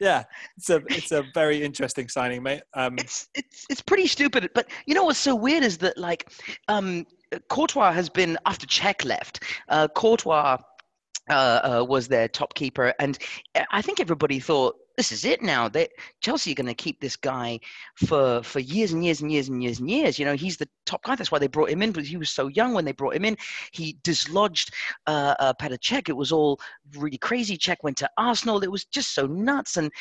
yeah, 0.01 0.23
it's 0.57 0.69
a 0.69 0.83
it's 0.89 1.13
a 1.13 1.23
very 1.33 1.63
interesting 1.63 2.09
signing, 2.09 2.43
mate. 2.43 2.63
Um, 2.73 2.95
it's 2.97 3.29
it's 3.33 3.65
it's 3.69 3.81
pretty 3.81 4.07
stupid, 4.07 4.49
but 4.53 4.67
you 4.85 4.93
know 4.93 5.05
what's 5.05 5.19
so 5.19 5.35
weird 5.35 5.63
is 5.63 5.77
that 5.77 5.97
like 5.97 6.29
um, 6.67 7.05
Courtois 7.49 7.93
has 7.93 8.09
been 8.09 8.37
after 8.45 8.67
Cech 8.67 9.05
left. 9.05 9.43
Uh, 9.69 9.87
Courtois 9.87 10.57
uh, 11.29 11.33
uh, 11.79 11.85
was 11.87 12.07
their 12.07 12.27
top 12.27 12.53
keeper, 12.53 12.93
and 12.99 13.17
I 13.71 13.81
think 13.81 13.99
everybody 13.99 14.39
thought 14.39 14.75
this 14.97 15.11
is 15.11 15.25
it 15.25 15.41
now. 15.41 15.67
That 15.69 15.89
Chelsea 16.21 16.51
are 16.51 16.55
going 16.55 16.67
to 16.67 16.73
keep 16.73 16.99
this 16.99 17.15
guy 17.15 17.59
for 17.95 18.43
for 18.43 18.59
years 18.59 18.91
and 18.91 19.03
years 19.03 19.21
and 19.21 19.31
years 19.31 19.49
and 19.49 19.63
years 19.63 19.79
and 19.79 19.89
years. 19.89 20.19
You 20.19 20.25
know, 20.25 20.35
he's 20.35 20.57
the 20.57 20.69
top 20.85 21.03
guy. 21.03 21.15
That's 21.15 21.31
why 21.31 21.39
they 21.39 21.47
brought 21.47 21.69
him 21.69 21.81
in. 21.81 21.91
But 21.91 22.05
he 22.05 22.17
was 22.17 22.29
so 22.29 22.47
young 22.47 22.73
when 22.73 22.85
they 22.85 22.91
brought 22.91 23.15
him 23.15 23.25
in. 23.25 23.37
He 23.71 23.97
dislodged 24.03 24.71
uh, 25.07 25.35
uh, 25.39 25.53
Petr 25.53 25.79
Cech. 25.79 26.09
It 26.09 26.17
was 26.17 26.31
all 26.31 26.59
really 26.97 27.17
crazy. 27.17 27.57
Cech 27.57 27.77
went 27.83 27.97
to 27.97 28.09
Arsenal. 28.17 28.63
It 28.63 28.71
was 28.71 28.85
just 28.85 29.13
so 29.15 29.25
nuts. 29.25 29.77
And 29.77 29.91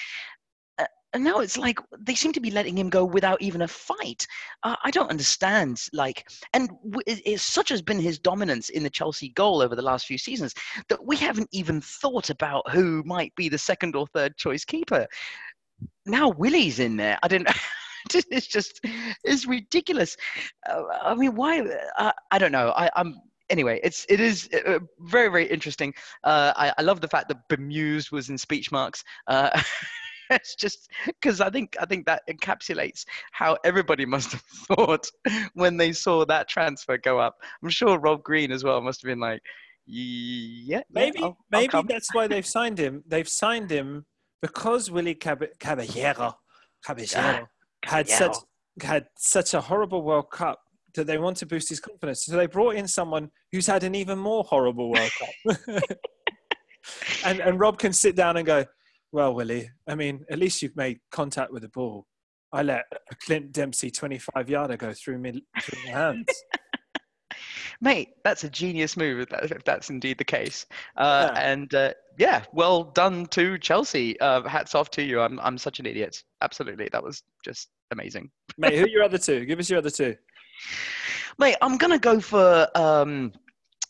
and 1.13 1.23
now 1.23 1.41
it's 1.41 1.59
like 1.59 1.79
they 1.99 2.15
seem 2.15 2.33
to 2.33 2.41
be 2.41 2.51
letting 2.51 2.77
him 2.77 2.89
go 2.89 3.05
without 3.05 3.41
even 3.43 3.63
a 3.63 3.69
fight. 3.69 4.27
Uh, 4.63 4.77
I 4.85 4.91
don't 4.91 5.11
understand. 5.11 5.83
Like, 5.93 6.29
and 6.55 6.69
w- 6.69 7.03
it, 7.07 7.41
such 7.41 7.69
has 7.69 7.83
been 7.83 8.01
his 8.01 8.19
dominance 8.19 8.71
in 8.71 8.83
the 8.83 8.91
Chelsea 8.91 9.29
goal 9.31 9.61
over 9.61 9.77
the 9.77 9.83
last 9.83 10.07
few 10.07 10.19
seasons 10.19 10.55
that 10.89 11.05
we 11.05 11.17
haven't 11.17 11.49
even 11.53 11.81
thought 11.81 12.31
about 12.31 12.71
who 12.71 13.03
might 13.05 13.35
be 13.37 13.49
the 13.49 13.59
second 13.59 13.95
or 13.95 14.07
third 14.09 14.37
choice 14.37 14.65
keeper. 14.65 15.07
Now 16.07 16.31
Willie's 16.31 16.79
in 16.79 16.97
there. 16.97 17.19
I 17.23 17.29
don't. 17.29 17.47
it's 18.15 18.47
just 18.47 18.81
it's 19.25 19.47
ridiculous. 19.47 20.17
Uh, 20.69 20.83
I 21.03 21.15
mean, 21.15 21.35
why? 21.35 21.61
Uh, 21.99 22.13
I 22.31 22.39
don't 22.39 22.53
know. 22.53 22.73
I, 22.77 22.91
I'm 22.97 23.17
anyway, 23.51 23.81
it's 23.85 24.07
it 24.09 24.19
is 24.19 24.49
uh, 24.67 24.79
very 25.01 25.29
very 25.29 25.47
interesting. 25.47 25.93
Uh, 26.25 26.53
I, 26.57 26.73
I 26.79 26.83
love 26.83 27.01
the 27.01 27.09
fact 27.09 27.29
that 27.29 27.49
bemused 27.49 28.11
was 28.11 28.31
in 28.31 28.39
speech 28.39 28.73
marks. 28.73 29.05
Uh, 29.27 29.51
it's 30.33 30.55
just 30.55 30.91
because 31.07 31.41
I 31.41 31.51
think 31.51 31.77
I 31.81 31.87
think 31.87 32.07
that 32.07 32.23
encapsulates 32.29 33.05
how 33.33 33.57
everybody 33.65 34.07
must 34.15 34.33
have 34.33 34.43
thought 34.43 35.07
when 35.55 35.77
they 35.77 35.93
saw 35.93 36.25
that 36.27 36.49
transfer 36.49 36.99
go 36.99 37.19
up. 37.19 37.37
I'm 37.63 37.71
sure 37.71 37.99
Rob 37.99 38.23
Green 38.23 38.53
as 38.53 38.65
well 38.65 38.81
must 38.81 39.03
have 39.03 39.09
been 39.09 39.21
like, 39.21 39.41
yeah, 39.87 40.83
maybe 40.91 41.19
yeah, 41.19 41.27
I'll, 41.27 41.39
maybe 41.51 41.75
I'll 41.75 41.83
that's 41.83 42.15
why 42.15 42.27
they've 42.27 42.47
signed 42.47 42.79
him. 42.79 43.03
They've 43.07 43.29
signed 43.29 43.71
him 43.71 44.07
because 44.41 44.91
Willie 44.91 45.15
Cab- 45.15 45.45
Caballero, 45.61 46.35
Caballero 46.85 47.49
had 47.85 48.07
Caballero. 48.07 48.33
such 48.33 48.37
had 48.83 49.07
such 49.19 49.55
a 49.55 49.61
horrible 49.61 50.03
World 50.03 50.31
Cup 50.31 50.59
that 50.95 51.07
they 51.07 51.19
want 51.19 51.37
to 51.39 51.47
boost 51.47 51.69
his 51.69 51.81
confidence. 51.81 52.25
So 52.25 52.37
they 52.37 52.47
brought 52.47 52.77
in 52.77 52.87
someone 52.87 53.31
who's 53.51 53.67
had 53.67 53.83
an 53.85 53.95
even 53.95 54.19
more 54.19 54.45
horrible 54.45 54.91
World 54.91 55.11
Cup. 55.19 55.59
and 57.25 57.41
and 57.41 57.61
Rob 57.61 57.79
can 57.79 57.93
sit 57.93 58.17
down 58.17 58.37
and 58.37 58.47
go, 58.47 58.65
"Well, 59.13 59.35
Willie, 59.35 59.71
I 59.87 59.95
mean, 59.95 60.25
at 60.31 60.39
least 60.39 60.63
you've 60.63 60.77
made 60.77 61.01
contact 61.11 61.53
with 61.53 61.63
the 61.63 61.69
ball. 61.69 62.07
I 62.53 62.63
let 62.63 62.85
a 63.11 63.15
Clint 63.15 63.53
Dempsey 63.53 63.91
25 63.91 64.51
yarder 64.51 64.77
go 64.77 64.93
through 64.93 65.19
me 65.19 65.43
through 65.61 65.83
my 65.85 65.91
hands." 65.91 66.27
Mate, 67.81 68.11
that's 68.23 68.45
a 68.45 68.49
genius 68.51 68.97
move 68.97 69.27
if, 69.43 69.65
that's 69.65 69.91
indeed 69.91 70.17
the 70.17 70.25
case. 70.25 70.67
Uh, 70.97 71.31
Yeah. 71.35 71.41
And 71.41 71.75
uh, 71.75 71.93
yeah, 72.17 72.45
well 72.53 72.85
done 72.85 73.27
to 73.27 73.59
Chelsea. 73.59 74.19
Uh, 74.21 74.43
hats 74.49 74.75
off 74.75 74.91
to 74.91 75.03
you. 75.03 75.21
I'm 75.21 75.41
I'm 75.41 75.59
such 75.59 75.81
an 75.81 75.87
idiot. 75.87 76.23
Absolutely, 76.43 76.89
that 76.93 77.03
was 77.03 77.23
just 77.45 77.71
amazing. 77.91 78.31
Mate, 78.57 78.79
who 78.79 78.85
are 78.85 78.89
your 78.89 79.03
other 79.03 79.19
two? 79.19 79.45
Give 79.47 79.59
us 79.59 79.69
your 79.69 79.79
other 79.79 79.91
two. 79.91 80.15
Mate, 81.39 81.57
I'm 81.61 81.77
gonna 81.77 81.99
go 81.99 82.21
for 82.21 82.69
um, 82.77 83.33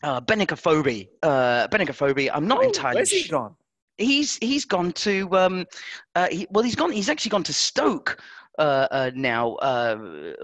uh, 0.02 0.20
Benik 0.22 0.48
Afobe. 0.52 1.08
Uh, 1.22 1.68
Benik 1.68 1.88
Afobe. 1.88 2.30
I'm 2.32 2.46
not 2.46 2.64
entirely. 2.64 2.96
Where's 2.98 3.10
he 3.10 3.28
gone? 3.28 3.54
He's 3.98 4.36
he's 4.36 4.64
gone 4.64 4.92
to 4.92 5.28
um, 5.36 5.66
uh, 6.14 6.28
he, 6.30 6.46
well, 6.50 6.64
he's 6.64 6.74
gone. 6.74 6.92
He's 6.92 7.08
actually 7.08 7.30
gone 7.30 7.44
to 7.44 7.52
Stoke 7.52 8.20
uh, 8.58 8.88
uh, 8.90 9.10
now. 9.14 9.54
Uh, 9.56 10.34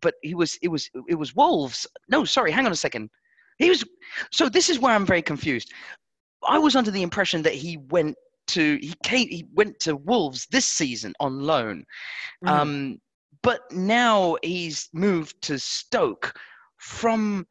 but 0.00 0.14
he 0.22 0.34
was 0.34 0.58
it 0.62 0.68
was 0.68 0.90
it 1.08 1.14
was 1.14 1.34
Wolves. 1.34 1.86
No, 2.08 2.24
sorry. 2.24 2.50
Hang 2.50 2.66
on 2.66 2.72
a 2.72 2.76
second. 2.76 3.10
He 3.58 3.68
was. 3.68 3.84
So 4.30 4.48
this 4.48 4.70
is 4.70 4.78
where 4.78 4.94
I'm 4.94 5.06
very 5.06 5.22
confused. 5.22 5.72
I 6.46 6.58
was 6.58 6.76
under 6.76 6.90
the 6.90 7.02
impression 7.02 7.42
that 7.42 7.54
he 7.54 7.76
went 7.76 8.16
to 8.48 8.78
he 8.80 8.94
came 9.02 9.28
he 9.28 9.46
went 9.54 9.78
to 9.80 9.96
Wolves 9.96 10.46
this 10.50 10.66
season 10.66 11.12
on 11.20 11.40
loan. 11.40 11.84
Mhm. 12.44 12.48
Um, 12.48 13.00
but 13.42 13.70
now 13.70 14.36
he's 14.42 14.88
moved 14.92 15.40
to 15.42 15.58
Stoke 15.58 16.34
from 16.78 17.46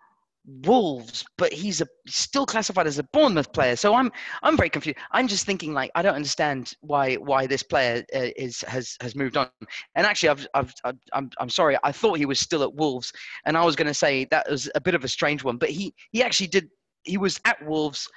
Wolves, 0.47 1.25
but 1.37 1.51
he's 1.51 1.81
a 1.81 1.87
still 2.07 2.45
classified 2.45 2.87
as 2.87 2.99
a 2.99 3.03
Bournemouth 3.03 3.51
player. 3.51 3.75
So 3.75 3.93
I'm 3.93 4.11
I'm 4.43 4.55
very 4.55 4.69
confused. 4.69 4.97
I'm 5.11 5.27
just 5.27 5.45
thinking 5.45 5.73
like 5.73 5.91
I 5.93 6.01
don't 6.01 6.15
understand 6.15 6.73
why 6.79 7.15
why 7.15 7.47
this 7.47 7.63
player 7.63 8.03
uh, 8.15 8.29
is 8.37 8.61
has 8.61 8.95
has 9.01 9.13
moved 9.15 9.35
on. 9.35 9.49
And 9.95 10.07
actually, 10.07 10.29
I've, 10.29 10.47
I've, 10.53 10.73
I've 10.85 10.97
I'm 11.11 11.29
I'm 11.39 11.49
sorry. 11.49 11.77
I 11.83 11.91
thought 11.91 12.17
he 12.17 12.25
was 12.25 12.39
still 12.39 12.63
at 12.63 12.73
Wolves, 12.73 13.11
and 13.45 13.57
I 13.57 13.65
was 13.65 13.75
going 13.75 13.87
to 13.87 13.93
say 13.93 14.25
that 14.31 14.49
was 14.49 14.69
a 14.73 14.81
bit 14.81 14.95
of 14.95 15.03
a 15.03 15.09
strange 15.09 15.43
one. 15.43 15.57
But 15.57 15.69
he 15.69 15.93
he 16.11 16.23
actually 16.23 16.47
did. 16.47 16.69
He 17.03 17.17
was 17.17 17.39
at 17.45 17.65
Wolves 17.65 18.07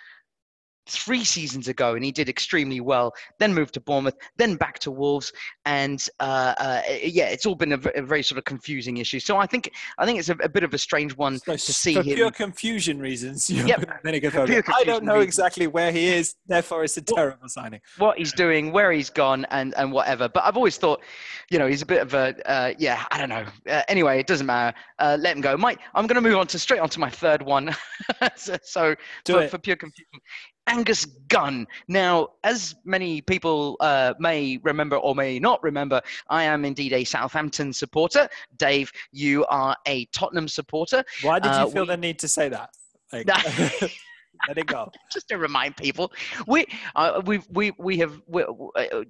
three 0.91 1.25
seasons 1.25 1.69
ago 1.69 1.95
and 1.95 2.05
he 2.05 2.13
did 2.13 2.29
extremely 2.29 2.81
well 2.81 3.13
then 3.39 3.55
moved 3.55 3.75
to 3.75 3.81
bournemouth 3.81 4.17
then 4.37 4.57
back 4.57 4.79
to 4.79 4.91
wolves 4.91 5.33
and 5.65 6.09
uh, 6.21 6.55
uh, 6.59 6.83
yeah 7.03 7.27
it's 7.29 7.47
all 7.47 7.55
been 7.55 7.73
a, 7.73 7.77
v- 7.77 7.91
a 7.95 8.03
very 8.03 8.23
sort 8.23 8.39
of 8.39 8.45
confusing 8.45 8.97
issue 8.99 9.21
so 9.21 9.37
i 9.37 9.47
think 9.47 9.71
i 9.99 10.05
think 10.05 10.19
it's 10.19 10.29
a, 10.29 10.37
a 10.43 10.49
bit 10.49 10.65
of 10.65 10.75
a 10.75 10.79
strange 10.79 11.17
one 11.17 11.39
So 11.39 11.53
to 11.53 11.59
see 11.59 11.95
for 11.95 12.03
him 12.03 12.15
pure 12.17 12.31
confusion 12.31 12.99
reasons, 13.01 13.49
Yep. 13.51 13.81
putting 13.81 13.95
Vinegar 14.05 14.31
For 14.31 14.47
Phobe. 14.47 14.63
I 14.75 14.85
don't 14.85 15.05
know 15.05 15.15
reasons. 15.15 15.29
exactly 15.29 15.67
where 15.67 15.93
he 15.93 16.07
is, 16.09 16.35
therefore 16.47 16.85
it's 16.85 16.97
a 16.97 17.03
terrible 17.03 17.49
signing. 17.49 17.81
what 17.99 18.19
he's 18.19 18.33
doing 18.33 18.73
where 18.73 18.91
he's 18.93 19.11
gone 19.11 19.45
and 19.51 19.75
and 19.77 19.93
whatever 19.93 20.29
but 20.29 20.43
i've 20.45 20.57
always 20.57 20.77
thought 20.77 21.03
you 21.51 21.59
know 21.59 21.67
he's 21.67 21.83
a 21.83 21.87
bit 21.87 22.01
of 22.03 22.15
a 22.15 22.35
uh, 22.51 22.73
yeah 22.79 23.05
i 23.11 23.19
don't 23.19 23.29
know 23.29 23.45
uh, 23.69 23.83
anyway 23.89 24.19
it 24.19 24.27
doesn't 24.27 24.47
matter 24.47 24.77
uh, 24.99 25.17
let 25.21 25.35
him 25.37 25.41
go 25.43 25.57
mike 25.57 25.79
i'm 25.95 26.07
going 26.07 26.21
to 26.23 26.27
move 26.29 26.37
on 26.39 26.47
to 26.47 26.59
straight 26.59 26.81
on 26.81 26.89
to 26.89 26.99
my 27.01 27.11
third 27.11 27.43
one 27.43 27.75
so, 28.37 28.57
so 28.63 28.95
Do 29.25 29.35
for, 29.35 29.43
it. 29.43 29.51
for 29.51 29.59
pure 29.59 29.77
confusion 29.77 30.21
Angus 30.67 31.05
Gunn. 31.29 31.67
Now, 31.89 32.29
as 32.45 32.75
many 32.85 33.21
people 33.21 33.77
uh, 33.81 34.15
may 34.19 34.59
remember 34.63 34.97
or 34.97 35.15
may 35.15 35.39
not 35.39 35.63
remember, 35.63 36.01
I 36.29 36.45
am 36.45 36.65
indeed 36.65 36.93
a 36.93 37.05
Southampton 37.05 37.73
supporter. 37.73 38.29
Dave, 38.57 38.93
you 39.13 39.45
are 39.47 39.77
a 39.87 40.05
Tottenham 40.07 40.49
supporter. 40.49 41.05
Why 41.23 41.39
did 41.39 41.49
you 41.49 41.53
Uh, 41.53 41.67
feel 41.67 41.83
we- 41.83 41.89
the 41.89 41.97
need 41.97 42.19
to 42.21 42.29
say 42.29 42.49
that? 42.49 42.71
Like, 43.13 43.27
let 44.49 44.57
it 44.59 44.67
go. 44.67 44.91
Just 45.13 45.29
to 45.29 45.37
remind 45.39 45.77
people, 45.77 46.13
we 46.47 46.67
uh, 46.95 47.21
we've 47.25 47.47
we 47.51 47.73
we 47.79 47.99
have 47.99 48.21
we, 48.29 48.45
uh, 48.45 49.03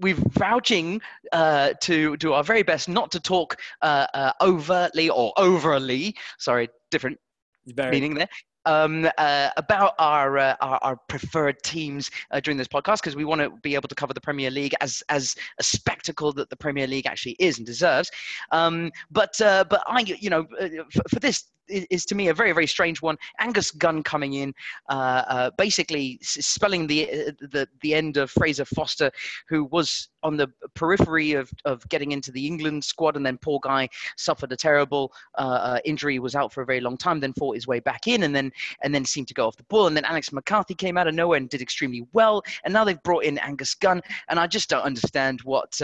we've 0.00 0.18
vouching 0.32 1.00
uh, 1.32 1.72
to 1.80 2.16
do 2.18 2.34
our 2.34 2.44
very 2.44 2.62
best 2.62 2.88
not 2.88 3.10
to 3.12 3.20
talk 3.20 3.56
uh, 3.80 4.06
uh, 4.12 4.32
overtly 4.42 5.08
or 5.08 5.32
overly. 5.38 6.14
Sorry, 6.38 6.68
different 6.90 7.18
Very, 7.66 7.92
meaning 7.92 8.14
there. 8.14 8.28
Um, 8.66 9.08
uh, 9.16 9.50
about 9.56 9.94
our, 9.98 10.38
uh, 10.38 10.56
our 10.60 10.78
our 10.82 10.96
preferred 11.08 11.62
teams 11.62 12.10
uh, 12.32 12.40
during 12.40 12.58
this 12.58 12.68
podcast 12.68 13.00
because 13.00 13.16
we 13.16 13.24
want 13.24 13.40
to 13.40 13.50
be 13.62 13.74
able 13.74 13.88
to 13.88 13.94
cover 13.94 14.12
the 14.12 14.20
Premier 14.20 14.50
League 14.50 14.74
as 14.80 15.02
as 15.08 15.36
a 15.58 15.62
spectacle 15.62 16.32
that 16.32 16.50
the 16.50 16.56
Premier 16.56 16.86
League 16.86 17.06
actually 17.06 17.36
is 17.38 17.58
and 17.58 17.66
deserves. 17.66 18.10
Um, 18.50 18.90
but 19.10 19.40
uh, 19.40 19.64
but 19.70 19.82
I 19.86 20.00
you 20.00 20.30
know 20.30 20.46
uh, 20.60 20.68
for, 20.90 21.02
for 21.08 21.20
this 21.20 21.44
is 21.68 22.04
to 22.06 22.14
me 22.14 22.28
a 22.28 22.34
very 22.34 22.52
very 22.52 22.66
strange 22.66 23.02
one. 23.02 23.16
Angus 23.38 23.70
Gunn 23.70 24.02
coming 24.02 24.34
in, 24.34 24.54
uh, 24.88 25.22
uh, 25.28 25.50
basically 25.56 26.18
spelling 26.22 26.86
the 26.86 27.10
uh, 27.10 27.32
the 27.40 27.68
the 27.82 27.94
end 27.94 28.16
of 28.16 28.30
Fraser 28.30 28.64
Forster, 28.64 29.10
who 29.48 29.64
was 29.64 30.08
on 30.22 30.36
the 30.36 30.48
periphery 30.74 31.32
of, 31.34 31.52
of 31.64 31.88
getting 31.88 32.10
into 32.10 32.32
the 32.32 32.46
England 32.46 32.82
squad, 32.84 33.16
and 33.16 33.24
then 33.24 33.38
poor 33.38 33.60
guy 33.62 33.88
suffered 34.16 34.50
a 34.50 34.56
terrible 34.56 35.12
uh, 35.38 35.60
uh, 35.62 35.78
injury, 35.84 36.18
was 36.18 36.34
out 36.34 36.52
for 36.52 36.62
a 36.62 36.66
very 36.66 36.80
long 36.80 36.96
time, 36.96 37.20
then 37.20 37.32
fought 37.34 37.54
his 37.54 37.66
way 37.66 37.78
back 37.78 38.08
in, 38.08 38.24
and 38.24 38.34
then 38.34 38.50
and 38.82 38.94
then 38.94 39.04
seemed 39.04 39.28
to 39.28 39.34
go 39.34 39.46
off 39.46 39.56
the 39.56 39.62
ball. 39.64 39.86
And 39.86 39.96
then 39.96 40.04
Alex 40.04 40.32
McCarthy 40.32 40.74
came 40.74 40.98
out 40.98 41.06
of 41.06 41.14
nowhere 41.14 41.38
and 41.38 41.48
did 41.48 41.62
extremely 41.62 42.06
well. 42.12 42.42
And 42.64 42.74
now 42.74 42.84
they've 42.84 43.02
brought 43.02 43.24
in 43.24 43.38
Angus 43.38 43.74
Gunn, 43.74 44.00
and 44.28 44.38
I 44.38 44.46
just 44.46 44.68
don't 44.68 44.82
understand 44.82 45.42
what 45.42 45.80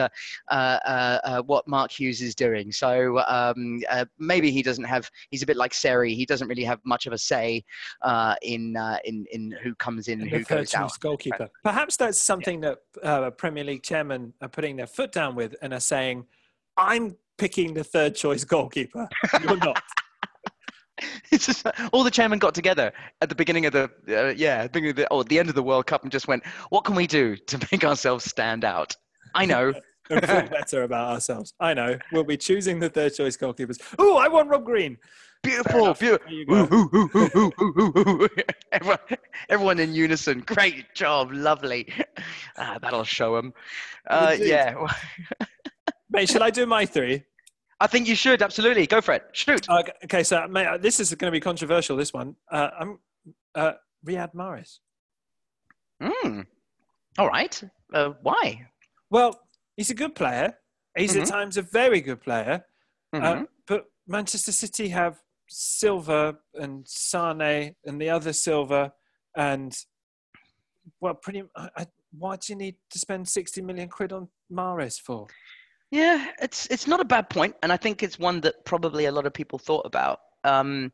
uh, 0.49 1.43
what 1.47 1.69
Mark 1.69 1.93
Hughes 1.93 2.21
is 2.21 2.35
doing. 2.35 2.73
So 2.73 3.21
um, 3.29 3.83
maybe 4.19 4.51
he 4.51 4.63
doesn't 4.63 4.85
have. 4.85 5.11
He's 5.31 5.43
a 5.43 5.47
bit 5.47 5.57
like 5.57 5.72
Sarri. 5.73 6.15
He 6.15 6.27
doesn't 6.27 6.49
really 6.49 6.65
have 6.65 6.81
much 6.85 7.07
of 7.07 7.13
a 7.13 7.19
say 7.19 7.65
uh, 8.03 8.35
in 8.43 8.77
uh, 8.77 8.99
in 9.05 9.27
in 9.33 9.55
who 9.63 9.75
comes 9.75 10.09
in, 10.09 10.21
and 10.21 10.31
who 10.31 10.45
goes 10.45 10.75
out. 10.75 10.99
goalkeeper. 11.01 11.49
Perhaps 11.63 11.97
that's 11.97 12.21
something 12.21 12.61
that 12.61 12.79
uh, 13.03 13.31
Premier 13.31 13.65
League 13.65 13.83
chairmen 13.83 14.33
are 14.41 14.49
putting 14.49 14.77
their 14.77 14.87
foot 14.87 15.13
down 15.13 15.35
with 15.35 15.55
and 15.63 15.73
are 15.73 15.81
saying, 15.81 16.27
"I'm 16.77 17.17
picking 17.39 17.75
the 17.75 17.85
third 17.85 18.15
choice 18.15 18.45
goalkeeper. 18.45 19.09
You're 19.43 19.57
not." 19.57 19.83
It's 21.33 21.47
just, 21.47 21.67
all 21.93 22.05
the 22.05 22.13
chairmen 22.13 22.39
got 22.39 22.55
together 22.55 22.93
at 23.23 23.29
the 23.29 23.35
beginning 23.35 23.67
of 23.67 23.73
the 23.73 23.91
uh, 24.09 24.35
yeah, 24.37 24.69
beginning 24.69 24.91
of 24.91 24.97
the, 24.97 25.11
or 25.11 25.23
at 25.23 25.29
the 25.29 25.39
end 25.39 25.49
of 25.49 25.57
the 25.57 25.63
World 25.63 25.87
Cup 25.87 26.03
and 26.03 26.13
just 26.13 26.29
went, 26.29 26.45
"What 26.69 26.85
can 26.85 26.95
we 26.95 27.09
do 27.09 27.35
to 27.35 27.69
make 27.73 27.83
ourselves 27.83 28.25
stand 28.25 28.65
out?" 28.65 28.95
I 29.35 29.47
know. 29.47 29.73
and 30.13 30.27
feel 30.27 30.43
better 30.61 30.83
about 30.83 31.13
ourselves. 31.13 31.55
I 31.61 31.75
know. 31.75 31.99
We'll 32.13 32.25
be 32.25 32.37
choosing 32.37 32.81
the 32.81 32.89
third 32.89 33.15
choice 33.15 33.37
goalkeepers. 33.37 33.81
Oh, 33.99 34.17
I 34.17 34.29
want 34.29 34.49
Rob 34.49 34.65
Green. 34.65 34.99
Beautiful, 35.43 35.95
beautiful. 35.95 36.29
Everyone, 38.73 38.99
everyone 39.49 39.79
in 39.81 39.93
unison. 39.93 40.41
Great 40.41 40.95
job, 40.95 41.31
lovely. 41.33 41.93
Ah, 42.59 42.79
that'll 42.81 43.03
show 43.03 43.35
them. 43.35 43.53
Uh, 44.09 44.37
yeah, 44.39 44.75
Mate, 46.11 46.29
shall 46.29 46.43
I 46.43 46.51
do 46.51 46.67
my 46.67 46.85
three? 46.85 47.25
I 47.81 47.87
think 47.87 48.07
you 48.07 48.15
should 48.15 48.43
absolutely 48.43 48.87
go 48.87 49.01
for 49.01 49.15
it. 49.15 49.25
Shoot. 49.33 49.69
Uh, 49.69 49.83
okay, 50.05 50.23
so 50.23 50.47
mate, 50.47 50.67
uh, 50.67 50.77
this 50.77 51.01
is 51.01 51.13
going 51.15 51.33
to 51.33 51.35
be 51.35 51.41
controversial. 51.41 51.97
This 51.97 52.13
one, 52.13 52.37
uh, 52.51 52.69
I'm 52.79 52.99
uh, 53.55 53.73
Riyad 54.07 54.35
Mahrez. 54.35 54.79
Mm. 56.01 56.47
All 57.19 57.29
right. 57.29 57.63
Uh, 57.93 58.11
why? 58.23 58.67
Well, 59.11 59.41
he's 59.77 59.91
a 59.91 59.95
good 59.95 60.15
player. 60.15 60.59
He's 60.97 61.17
at 61.17 61.25
Mhm. 61.25 61.31
times 61.31 61.57
a 61.57 61.63
very 61.63 62.01
good 62.01 62.21
player. 62.21 62.65
Uh, 63.13 63.19
Mhm. 63.19 63.49
but 63.67 63.87
Manchester 64.07 64.53
City 64.53 64.89
have 64.89 65.21
Silva 65.49 66.39
and 66.55 66.87
Sane 66.89 67.75
and 67.85 68.01
the 68.01 68.11
other 68.11 68.33
Silva, 68.33 68.93
and 69.37 69.77
well, 71.01 71.15
pretty. 71.15 71.43
I, 71.57 71.71
I, 71.77 71.87
why 72.19 72.37
do 72.37 72.53
you 72.53 72.57
need 72.57 72.77
to 72.91 72.99
spend 72.99 73.29
sixty 73.29 73.61
million 73.63 73.89
quid 73.89 74.13
on 74.13 74.29
Mahrez 74.51 75.01
for? 75.01 75.27
Yeah, 75.91 76.33
it's 76.41 76.67
it's 76.67 76.87
not 76.87 77.01
a 77.01 77.05
bad 77.05 77.29
point, 77.31 77.55
and 77.63 77.73
I 77.73 77.77
think 77.77 78.03
it's 78.03 78.19
one 78.19 78.41
that 78.43 78.65
probably 78.65 79.05
a 79.07 79.13
lot 79.13 79.27
of 79.27 79.33
people 79.33 79.59
thought 79.59 79.85
about. 79.87 80.21
Um, 80.45 80.91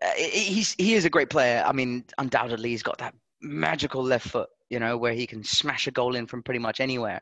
uh, 0.00 0.10
he's 0.16 0.74
he 0.74 0.94
is 0.94 1.04
a 1.04 1.10
great 1.10 1.30
player. 1.30 1.62
I 1.66 1.72
mean, 1.72 2.04
undoubtedly, 2.18 2.70
he's 2.70 2.82
got 2.82 2.98
that 2.98 3.14
magical 3.42 4.02
left 4.02 4.28
foot, 4.28 4.48
you 4.70 4.78
know, 4.78 4.96
where 4.96 5.12
he 5.12 5.26
can 5.26 5.44
smash 5.44 5.86
a 5.86 5.90
goal 5.90 6.14
in 6.16 6.26
from 6.26 6.42
pretty 6.42 6.60
much 6.60 6.80
anywhere. 6.80 7.20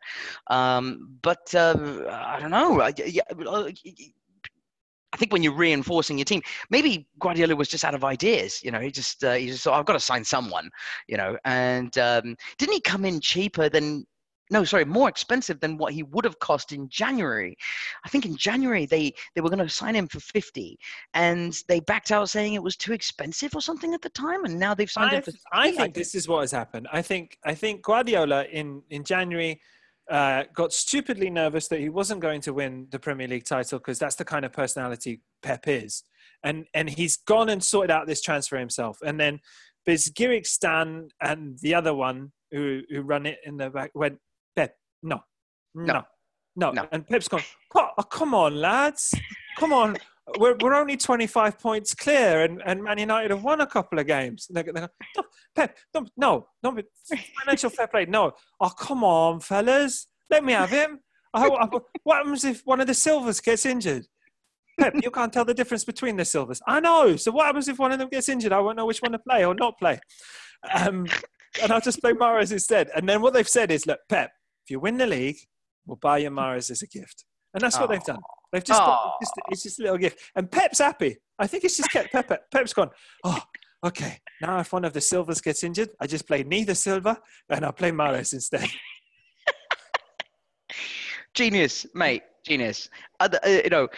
Um, 0.48 1.18
but 1.22 1.52
uh, 1.54 2.04
I 2.10 2.38
don't 2.40 2.50
know. 2.50 2.80
I- 2.80 2.92
uh, 3.46 3.70
I 5.10 5.16
think 5.16 5.32
when 5.32 5.42
you're 5.42 5.54
reinforcing 5.54 6.18
your 6.18 6.26
team, 6.26 6.42
maybe 6.68 7.08
Guardiola 7.18 7.56
was 7.56 7.68
just 7.68 7.82
out 7.84 7.94
of 7.94 8.04
ideas. 8.04 8.62
You 8.62 8.70
know, 8.70 8.80
he 8.80 8.90
just 8.90 9.24
uh, 9.24 9.34
he 9.34 9.46
just 9.46 9.64
thought 9.64 9.78
I've 9.78 9.86
got 9.86 9.94
to 9.94 10.00
sign 10.00 10.22
someone. 10.22 10.68
You 11.08 11.16
know, 11.16 11.38
and 11.46 11.96
um, 11.98 12.36
didn't 12.58 12.74
he 12.74 12.80
come 12.80 13.04
in 13.04 13.20
cheaper 13.20 13.68
than? 13.68 14.06
No, 14.50 14.64
sorry, 14.64 14.84
more 14.84 15.08
expensive 15.08 15.60
than 15.60 15.76
what 15.76 15.92
he 15.92 16.02
would 16.02 16.24
have 16.24 16.38
cost 16.38 16.72
in 16.72 16.88
January. 16.88 17.56
I 18.04 18.08
think 18.08 18.24
in 18.26 18.36
January 18.36 18.86
they 18.86 19.14
they 19.34 19.40
were 19.40 19.50
going 19.50 19.66
to 19.66 19.68
sign 19.68 19.94
him 19.94 20.08
for 20.08 20.20
fifty, 20.20 20.78
and 21.14 21.56
they 21.68 21.80
backed 21.80 22.10
out 22.10 22.30
saying 22.30 22.54
it 22.54 22.62
was 22.62 22.76
too 22.76 22.92
expensive 22.92 23.54
or 23.54 23.60
something 23.60 23.94
at 23.94 24.02
the 24.02 24.10
time, 24.10 24.44
and 24.44 24.58
now 24.58 24.74
they've 24.74 24.90
signed 24.90 25.10
I, 25.10 25.16
him 25.16 25.22
for. 25.22 25.32
I 25.52 25.72
think 25.72 25.94
this 25.94 26.14
is 26.14 26.28
what 26.28 26.40
has 26.40 26.52
happened. 26.52 26.88
I 26.92 27.02
think 27.02 27.38
I 27.44 27.54
think 27.54 27.82
Guardiola 27.82 28.44
in 28.44 28.82
in 28.90 29.04
January 29.04 29.60
uh, 30.10 30.44
got 30.54 30.72
stupidly 30.72 31.30
nervous 31.30 31.68
that 31.68 31.80
he 31.80 31.88
wasn't 31.88 32.20
going 32.20 32.40
to 32.42 32.54
win 32.54 32.86
the 32.90 32.98
Premier 32.98 33.28
League 33.28 33.44
title 33.44 33.78
because 33.78 33.98
that's 33.98 34.16
the 34.16 34.24
kind 34.24 34.44
of 34.44 34.52
personality 34.52 35.20
Pep 35.42 35.68
is, 35.68 36.02
and 36.42 36.66
and 36.74 36.88
he's 36.88 37.16
gone 37.16 37.48
and 37.48 37.62
sorted 37.62 37.90
out 37.90 38.06
this 38.06 38.22
transfer 38.22 38.56
himself. 38.56 38.98
And 39.04 39.20
then 39.20 39.40
Begiristain 39.86 41.10
and 41.20 41.58
the 41.60 41.74
other 41.74 41.94
one 41.94 42.32
who 42.50 42.82
who 42.90 43.02
run 43.02 43.26
it 43.26 43.38
in 43.44 43.56
the 43.56 43.70
back 43.70 43.90
went 43.94 44.18
no, 45.02 45.20
no, 45.74 46.02
no, 46.56 46.70
No. 46.72 46.88
and 46.92 47.06
Pep's 47.06 47.28
gone. 47.28 47.42
"Oh, 47.74 47.90
come 48.10 48.34
on, 48.34 48.56
lads, 48.56 49.14
come 49.58 49.72
on. 49.72 49.96
We're, 50.38 50.56
we're 50.60 50.74
only 50.74 50.96
25 50.98 51.58
points 51.58 51.94
clear, 51.94 52.42
and, 52.42 52.62
and 52.66 52.82
Man 52.82 52.98
United 52.98 53.30
have 53.30 53.42
won 53.42 53.62
a 53.62 53.66
couple 53.66 53.98
of 53.98 54.06
games. 54.06 54.46
And 54.48 54.56
they 54.56 54.62
go, 54.62 54.72
they 54.72 54.80
go, 54.80 54.88
no, 55.16 55.22
Pep, 55.56 55.76
no, 55.94 56.06
no, 56.16 56.46
no, 56.62 56.82
financial 57.40 57.70
fair 57.70 57.86
play. 57.86 58.04
No. 58.04 58.32
Oh, 58.60 58.68
come 58.68 59.04
on, 59.04 59.40
fellas. 59.40 60.06
Let 60.28 60.44
me 60.44 60.52
have 60.52 60.68
him. 60.70 61.00
I, 61.32 61.46
I, 61.46 61.68
what 62.02 62.16
happens 62.18 62.44
if 62.44 62.60
one 62.66 62.80
of 62.80 62.86
the 62.86 62.94
Silvas 62.94 63.40
gets 63.40 63.64
injured? 63.64 64.06
Pep, 64.78 64.94
you 65.02 65.10
can't 65.10 65.32
tell 65.32 65.44
the 65.44 65.54
difference 65.54 65.84
between 65.84 66.16
the 66.16 66.24
Silvas. 66.24 66.60
I 66.66 66.80
know. 66.80 67.16
So 67.16 67.30
what 67.32 67.46
happens 67.46 67.68
if 67.68 67.78
one 67.78 67.92
of 67.92 67.98
them 67.98 68.08
gets 68.08 68.28
injured? 68.28 68.52
I 68.52 68.60
won't 68.60 68.76
know 68.76 68.86
which 68.86 69.00
one 69.00 69.12
to 69.12 69.18
play 69.18 69.44
or 69.44 69.54
not 69.54 69.78
play. 69.78 69.98
Um, 70.74 71.06
and 71.62 71.72
I'll 71.72 71.80
just 71.80 72.00
play 72.00 72.12
Mahrez 72.12 72.52
instead. 72.52 72.90
And 72.94 73.08
then 73.08 73.22
what 73.22 73.32
they've 73.32 73.48
said 73.48 73.70
is, 73.70 73.86
look, 73.86 74.00
Pep, 74.08 74.30
if 74.68 74.72
you 74.72 74.80
win 74.80 74.98
the 74.98 75.06
league, 75.06 75.38
we'll 75.86 75.96
buy 75.96 76.18
you 76.18 76.28
Mahrez 76.28 76.70
as 76.70 76.82
a 76.82 76.86
gift. 76.86 77.24
And 77.54 77.62
that's 77.62 77.80
what 77.80 77.88
they've 77.88 78.04
done. 78.04 78.20
They've 78.52 78.62
just 78.62 78.78
got, 78.78 79.14
it's, 79.18 79.30
just, 79.30 79.40
it's 79.48 79.62
just 79.62 79.78
a 79.80 79.82
little 79.82 79.96
gift. 79.96 80.20
And 80.36 80.50
Pep's 80.50 80.78
happy. 80.78 81.16
I 81.38 81.46
think 81.46 81.64
it's 81.64 81.78
just 81.78 81.90
kept 81.90 82.12
Pep. 82.12 82.50
Pep's 82.52 82.74
gone, 82.74 82.90
oh, 83.24 83.40
okay. 83.82 84.18
Now 84.42 84.60
if 84.60 84.70
one 84.70 84.84
of 84.84 84.92
the 84.92 85.00
Silvas 85.00 85.40
gets 85.40 85.64
injured, 85.64 85.88
I 85.98 86.06
just 86.06 86.26
play 86.26 86.42
neither 86.42 86.74
Silva 86.74 87.18
and 87.48 87.64
I'll 87.64 87.72
play 87.72 87.92
Mahrez 87.92 88.34
instead. 88.34 88.68
Genius, 91.34 91.86
mate. 91.94 92.24
Genius. 92.44 92.90
Uh, 93.18 93.30
you 93.46 93.70
know, 93.70 93.88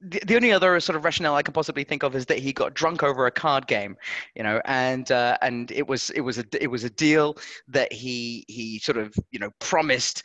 the, 0.00 0.20
the 0.26 0.36
only 0.36 0.52
other 0.52 0.78
sort 0.80 0.96
of 0.96 1.04
rationale 1.04 1.34
I 1.34 1.42
can 1.42 1.52
possibly 1.52 1.84
think 1.84 2.02
of 2.02 2.14
is 2.14 2.26
that 2.26 2.38
he 2.38 2.52
got 2.52 2.74
drunk 2.74 3.02
over 3.02 3.26
a 3.26 3.30
card 3.30 3.66
game, 3.66 3.96
you 4.34 4.42
know, 4.42 4.60
and 4.64 5.10
uh, 5.10 5.36
and 5.42 5.70
it 5.72 5.86
was 5.86 6.10
it 6.10 6.20
was 6.20 6.38
a 6.38 6.44
it 6.60 6.68
was 6.68 6.84
a 6.84 6.90
deal 6.90 7.36
that 7.68 7.92
he 7.92 8.44
he 8.48 8.78
sort 8.78 8.98
of 8.98 9.14
you 9.30 9.38
know 9.38 9.50
promised 9.58 10.22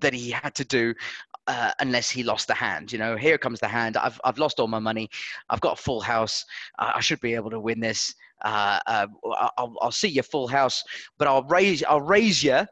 that 0.00 0.14
he 0.14 0.30
had 0.30 0.54
to 0.54 0.64
do. 0.64 0.94
Uh, 1.46 1.72
unless 1.80 2.08
he 2.08 2.22
lost 2.22 2.46
the 2.46 2.54
hand, 2.54 2.92
you 2.92 2.98
know, 2.98 3.16
here 3.16 3.36
comes 3.36 3.58
the 3.58 3.66
hand. 3.66 3.96
I've 3.96 4.20
I've 4.24 4.38
lost 4.38 4.60
all 4.60 4.68
my 4.68 4.78
money. 4.78 5.10
I've 5.48 5.60
got 5.60 5.78
a 5.78 5.82
full 5.82 6.00
house. 6.00 6.44
I, 6.78 6.92
I 6.96 7.00
should 7.00 7.20
be 7.20 7.34
able 7.34 7.50
to 7.50 7.58
win 7.58 7.80
this. 7.80 8.14
Uh, 8.44 8.78
uh, 8.86 9.06
I'll, 9.58 9.74
I'll 9.80 9.90
see 9.90 10.08
your 10.08 10.22
full 10.22 10.46
house, 10.46 10.84
but 11.18 11.26
I'll 11.26 11.42
raise 11.44 11.82
I'll 11.82 12.02
raise 12.02 12.44
you 12.44 12.66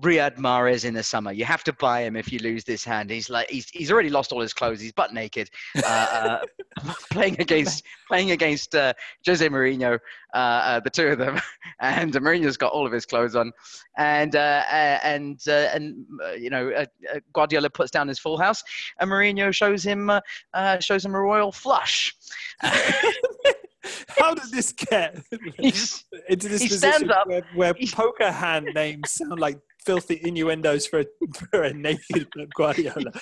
Riyad 0.00 0.36
Mahrez 0.36 0.84
in 0.84 0.94
the 0.94 1.02
summer. 1.02 1.32
You 1.32 1.44
have 1.44 1.64
to 1.64 1.72
buy 1.72 2.02
him 2.02 2.16
if 2.16 2.32
you 2.32 2.38
lose 2.40 2.64
this 2.64 2.84
hand. 2.84 3.10
He's 3.10 3.30
like 3.30 3.48
he's 3.48 3.68
he's 3.70 3.90
already 3.90 4.10
lost 4.10 4.32
all 4.32 4.40
his 4.40 4.52
clothes. 4.52 4.80
He's 4.80 4.92
butt 4.92 5.14
naked, 5.14 5.50
uh, 5.76 6.40
uh, 6.82 6.92
playing 7.10 7.40
against 7.40 7.84
playing 8.08 8.32
against 8.32 8.74
uh, 8.74 8.92
Jose 9.26 9.46
Mourinho. 9.48 9.98
Uh, 10.34 10.36
uh, 10.38 10.80
the 10.80 10.90
two 10.90 11.06
of 11.08 11.18
them, 11.18 11.40
and 11.80 12.12
Mourinho's 12.12 12.56
got 12.56 12.72
all 12.72 12.86
of 12.86 12.92
his 12.92 13.06
clothes 13.06 13.34
on, 13.34 13.52
and 13.96 14.34
and 14.34 15.40
and 15.46 16.06
you 16.38 16.50
know 16.50 16.84
Guardiola 17.32 17.70
puts 17.70 17.90
down 17.90 18.08
his 18.08 18.18
full 18.18 18.36
house, 18.36 18.62
and 19.00 19.10
Mourinho 19.10 19.54
shows 19.54 19.82
him 19.82 20.10
shows 20.80 21.04
him 21.04 21.14
a 21.14 21.20
royal 21.20 21.52
flush. 21.52 22.14
How 24.18 24.34
did 24.34 24.50
this 24.50 24.72
get 24.72 25.22
into 25.58 26.48
this 26.48 26.68
position 26.68 27.10
where, 27.26 27.42
where 27.54 27.74
He- 27.76 27.88
poker 27.88 28.30
hand 28.30 28.68
names 28.74 29.12
sound 29.12 29.38
like 29.38 29.58
filthy 29.84 30.20
innuendos 30.24 30.86
for 30.86 31.00
a, 31.00 31.04
for 31.50 31.62
a 31.62 31.72
naked 31.72 32.28
Guardiola? 32.56 33.12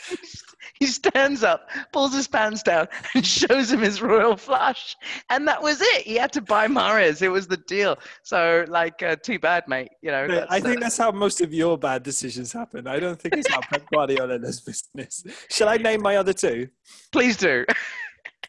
he 0.81 0.87
stands 0.87 1.43
up, 1.43 1.69
pulls 1.93 2.15
his 2.15 2.27
pants 2.27 2.63
down, 2.63 2.89
and 3.15 3.25
shows 3.27 3.71
him 3.71 3.81
his 3.81 4.01
royal 4.01 4.37
flush. 4.37 4.97
And 5.31 5.47
that 5.47 5.63
was 5.63 5.81
it. 5.81 6.03
He 6.07 6.17
had 6.17 6.33
to 6.33 6.41
buy 6.41 6.67
Mahrez. 6.67 7.23
It 7.23 7.29
was 7.29 7.47
the 7.47 7.59
deal. 7.59 7.99
So, 8.23 8.65
like, 8.69 9.03
uh, 9.03 9.17
too 9.17 9.39
bad, 9.39 9.65
mate. 9.69 9.91
You 10.03 10.11
know, 10.11 10.47
I 10.49 10.61
think 10.61 10.79
uh, 10.79 10.81
that's 10.81 10.97
how 10.97 11.11
most 11.11 11.41
of 11.41 11.53
your 11.53 11.77
bad 11.77 12.03
decisions 12.03 12.53
happen. 12.53 12.87
I 12.87 12.99
don't 12.99 13.21
think 13.21 13.37
it's 13.37 13.51
how 13.53 13.61
Pep 13.61 13.85
Guardiola 13.93 14.39
does 14.39 14.61
business. 14.61 15.23
Shall 15.51 15.69
I 15.69 15.77
name 15.77 16.03
my 16.03 16.17
other 16.17 16.33
two? 16.33 16.69
please 17.13 17.37
do. 17.37 17.65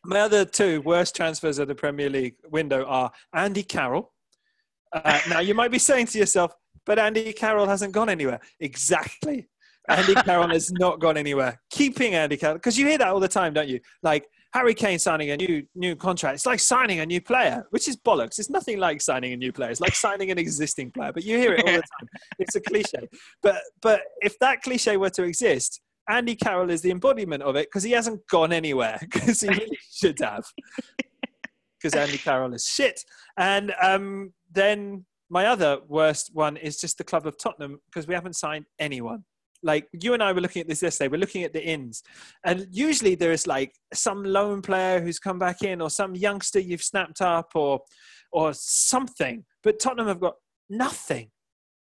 My 0.06 0.22
other 0.22 0.46
two 0.46 0.82
worst 0.82 1.16
transfers 1.16 1.58
of 1.58 1.68
the 1.68 1.76
Premier 1.76 2.10
League 2.10 2.36
window 2.50 2.86
are 2.86 3.12
Andy 3.34 3.64
Carroll. 3.64 4.14
Uh, 4.94 5.20
now, 5.30 5.40
you 5.40 5.54
might 5.56 5.72
be 5.72 5.80
saying 5.80 6.06
to 6.08 6.20
yourself, 6.20 6.54
but 6.86 7.00
Andy 7.00 7.34
Carroll 7.34 7.68
hasn't 7.68 7.92
gone 7.92 8.10
anywhere. 8.10 8.40
Exactly. 8.60 9.48
Andy 9.88 10.16
Carroll 10.16 10.50
has 10.50 10.72
not 10.72 11.00
gone 11.00 11.18
anywhere. 11.18 11.60
Keeping 11.70 12.16
Andy 12.16 12.38
Carroll, 12.38 12.58
because 12.58 12.78
you 12.78 12.88
hear 12.88 12.98
that 12.98 13.08
all 13.08 13.20
the 13.20 13.28
time, 13.28 13.54
don't 13.54 13.68
you? 13.68 13.80
Like 14.04 14.28
Harry 14.54 14.74
Kane 14.74 15.00
signing 15.00 15.32
a 15.32 15.38
new 15.38 15.66
new 15.76 15.96
contract. 15.96 16.36
It's 16.36 16.46
like 16.46 16.60
signing 16.60 17.00
a 17.00 17.06
new 17.06 17.22
player, 17.22 17.68
which 17.72 17.88
is 17.88 17.98
bollocks. 17.98 18.40
It's 18.40 18.50
nothing 18.50 18.80
like 18.80 19.02
signing 19.02 19.34
a 19.34 19.38
new 19.38 19.52
player. 19.52 19.70
It's 19.70 19.82
like 19.82 19.96
signing 19.96 20.32
an 20.32 20.38
existing 20.38 20.92
player. 20.92 21.12
But 21.12 21.24
you 21.24 21.38
hear 21.38 21.54
it 21.54 21.60
all 21.60 21.74
the 21.74 21.74
time. 22.00 22.10
It's 22.40 22.56
a 22.56 22.62
cliche. 22.62 23.10
But 23.44 23.62
but 23.82 24.02
if 24.22 24.40
that 24.40 24.62
cliche 24.62 24.98
were 24.98 25.10
to 25.12 25.24
exist, 25.24 25.82
Andy 26.08 26.36
Carroll 26.36 26.70
is 26.70 26.82
the 26.82 26.92
embodiment 26.92 27.44
of 27.44 27.56
it 27.56 27.68
because 27.68 27.84
he 27.84 27.92
hasn't 27.92 28.26
gone 28.28 28.54
anywhere 28.54 29.00
because 29.12 29.42
he 29.42 29.50
really 29.50 29.80
should 29.92 30.20
have. 30.20 30.46
Because 31.80 31.96
Andy 31.96 32.18
Carroll 32.18 32.54
is 32.54 32.66
shit. 32.66 33.04
And 33.38 33.74
um, 33.82 34.34
then 34.52 35.06
my 35.30 35.48
other 35.48 35.80
worst 35.88 36.32
one 36.34 36.58
is 36.58 36.78
just 36.78 36.98
the 36.98 37.04
club 37.04 37.26
of 37.28 37.38
Tottenham 37.38 37.80
because 37.88 38.08
we 38.08 38.14
haven't 38.14 38.36
signed 38.36 38.66
anyone. 38.80 39.24
Like 39.64 39.88
you 39.94 40.14
and 40.14 40.22
I 40.22 40.32
were 40.32 40.42
looking 40.42 40.62
at 40.62 40.68
this 40.68 40.84
yesterday, 40.84 41.08
we're 41.08 41.20
looking 41.20 41.44
at 41.44 41.54
the 41.54 41.66
ins, 41.66 42.04
and 42.44 42.68
usually 42.70 43.16
there 43.16 43.32
is 43.32 43.48
like 43.48 43.74
some 43.94 44.24
lone 44.24 44.62
player 44.62 45.00
who's 45.00 45.18
come 45.18 45.40
back 45.40 45.64
in, 45.64 45.82
or 45.82 45.90
some 45.90 46.14
youngster 46.14 46.60
you've 46.60 46.84
snapped 46.84 47.20
up, 47.20 47.52
or 47.56 47.80
or 48.32 48.54
something. 48.54 49.44
But 49.64 49.80
Tottenham 49.80 50.08
have 50.08 50.20
got 50.20 50.36
nothing, 50.70 51.32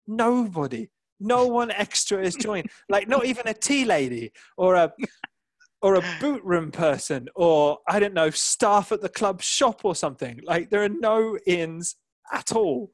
nobody, 0.07 0.89
no 1.19 1.47
one 1.47 1.71
extra 1.71 2.21
is 2.21 2.35
joined. 2.35 2.69
like 2.89 3.07
not 3.07 3.25
even 3.25 3.47
a 3.47 3.53
tea 3.53 3.85
lady 3.85 4.31
or 4.57 4.75
a 4.75 4.93
or 5.81 5.95
a 5.95 6.03
boot 6.19 6.43
room 6.43 6.71
person, 6.71 7.27
or 7.35 7.77
I 7.87 7.99
don't 7.99 8.13
know, 8.13 8.31
staff 8.31 8.91
at 8.91 9.01
the 9.01 9.09
club 9.09 9.41
shop 9.41 9.85
or 9.85 9.93
something. 9.93 10.41
Like 10.43 10.69
there 10.69 10.83
are 10.83 10.89
no 10.89 11.37
ins 11.45 11.95
at 12.33 12.53
all. 12.53 12.91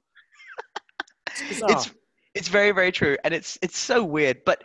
It's 1.50 1.62
it's 1.68 1.92
it's 2.34 2.48
very 2.48 2.72
very 2.72 2.92
true 2.92 3.18
and 3.24 3.34
it's 3.34 3.58
it's 3.62 3.78
so 3.78 4.04
weird 4.04 4.44
but 4.46 4.64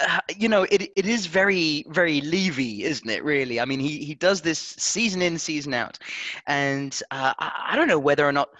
uh, 0.00 0.20
you 0.36 0.48
know 0.48 0.62
it 0.64 0.90
it 0.96 1.06
is 1.06 1.26
very 1.26 1.84
very 1.88 2.20
levy 2.20 2.84
isn't 2.84 3.08
it 3.08 3.24
really 3.24 3.60
i 3.60 3.64
mean 3.64 3.80
he 3.80 4.04
he 4.04 4.14
does 4.14 4.40
this 4.40 4.58
season 4.58 5.22
in 5.22 5.38
season 5.38 5.74
out 5.74 5.98
and 6.46 7.02
uh, 7.10 7.32
I, 7.38 7.68
I 7.70 7.76
don't 7.76 7.88
know 7.88 7.98
whether 7.98 8.26
or 8.26 8.32
not 8.32 8.50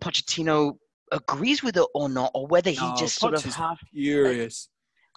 pochettino 0.00 0.78
agrees 1.12 1.62
with 1.62 1.76
it 1.76 1.86
or 1.94 2.08
not 2.08 2.30
or 2.34 2.46
whether 2.46 2.70
he 2.70 2.80
No, 2.80 2.94
just 2.96 3.18
sort 3.18 3.34
of 3.34 3.46
is 3.46 3.54
half 3.54 3.80
furious. 3.92 4.68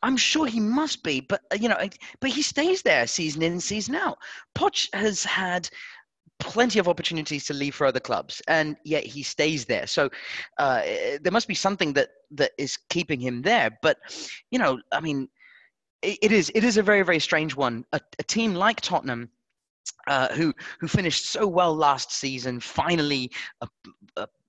I'm 0.04 0.18
sure 0.18 0.46
he 0.46 0.60
must 0.60 1.04
be, 1.04 1.22
but 1.22 1.42
uh, 1.52 1.58
you 1.60 1.70
know, 1.70 1.78
but 2.20 2.30
he 2.30 2.42
stays 2.42 2.82
there 2.82 3.08
season 3.08 3.42
in, 3.42 3.60
season 3.60 3.96
out. 3.96 4.18
Poch 4.54 4.88
has 4.94 5.24
had 5.24 5.70
plenty 6.40 6.80
of 6.80 6.88
opportunities 6.88 7.46
to 7.46 7.54
leave 7.54 7.76
for 7.76 7.88
other 7.88 8.00
clubs, 8.00 8.42
and 8.48 8.78
yet 8.84 9.06
he 9.06 9.24
stays 9.24 9.66
there. 9.66 9.88
So 9.88 10.10
uh, 10.58 10.82
there 11.22 11.32
must 11.32 11.48
be 11.48 11.56
something 11.56 11.94
that 11.94 12.10
that 12.32 12.52
is 12.58 12.78
keeping 12.90 13.20
him 13.20 13.42
there. 13.42 13.78
But 13.82 13.98
you 14.52 14.60
know, 14.60 14.80
I 14.92 15.00
mean, 15.00 15.30
it, 16.02 16.20
it 16.22 16.32
is 16.32 16.52
it 16.54 16.64
is 16.64 16.78
a 16.78 16.84
very 16.84 17.04
very 17.04 17.20
strange 17.20 17.56
one. 17.56 17.86
A, 17.94 18.02
a 18.20 18.24
team 18.24 18.54
like 18.54 18.82
Tottenham. 18.82 19.30
Uh, 20.08 20.28
who 20.34 20.54
who 20.80 20.88
finished 20.88 21.26
so 21.26 21.48
well 21.48 21.76
last 21.76 22.12
season? 22.12 22.60
Finally, 22.60 23.32
uh, 23.62 23.68
uh, 23.88 23.92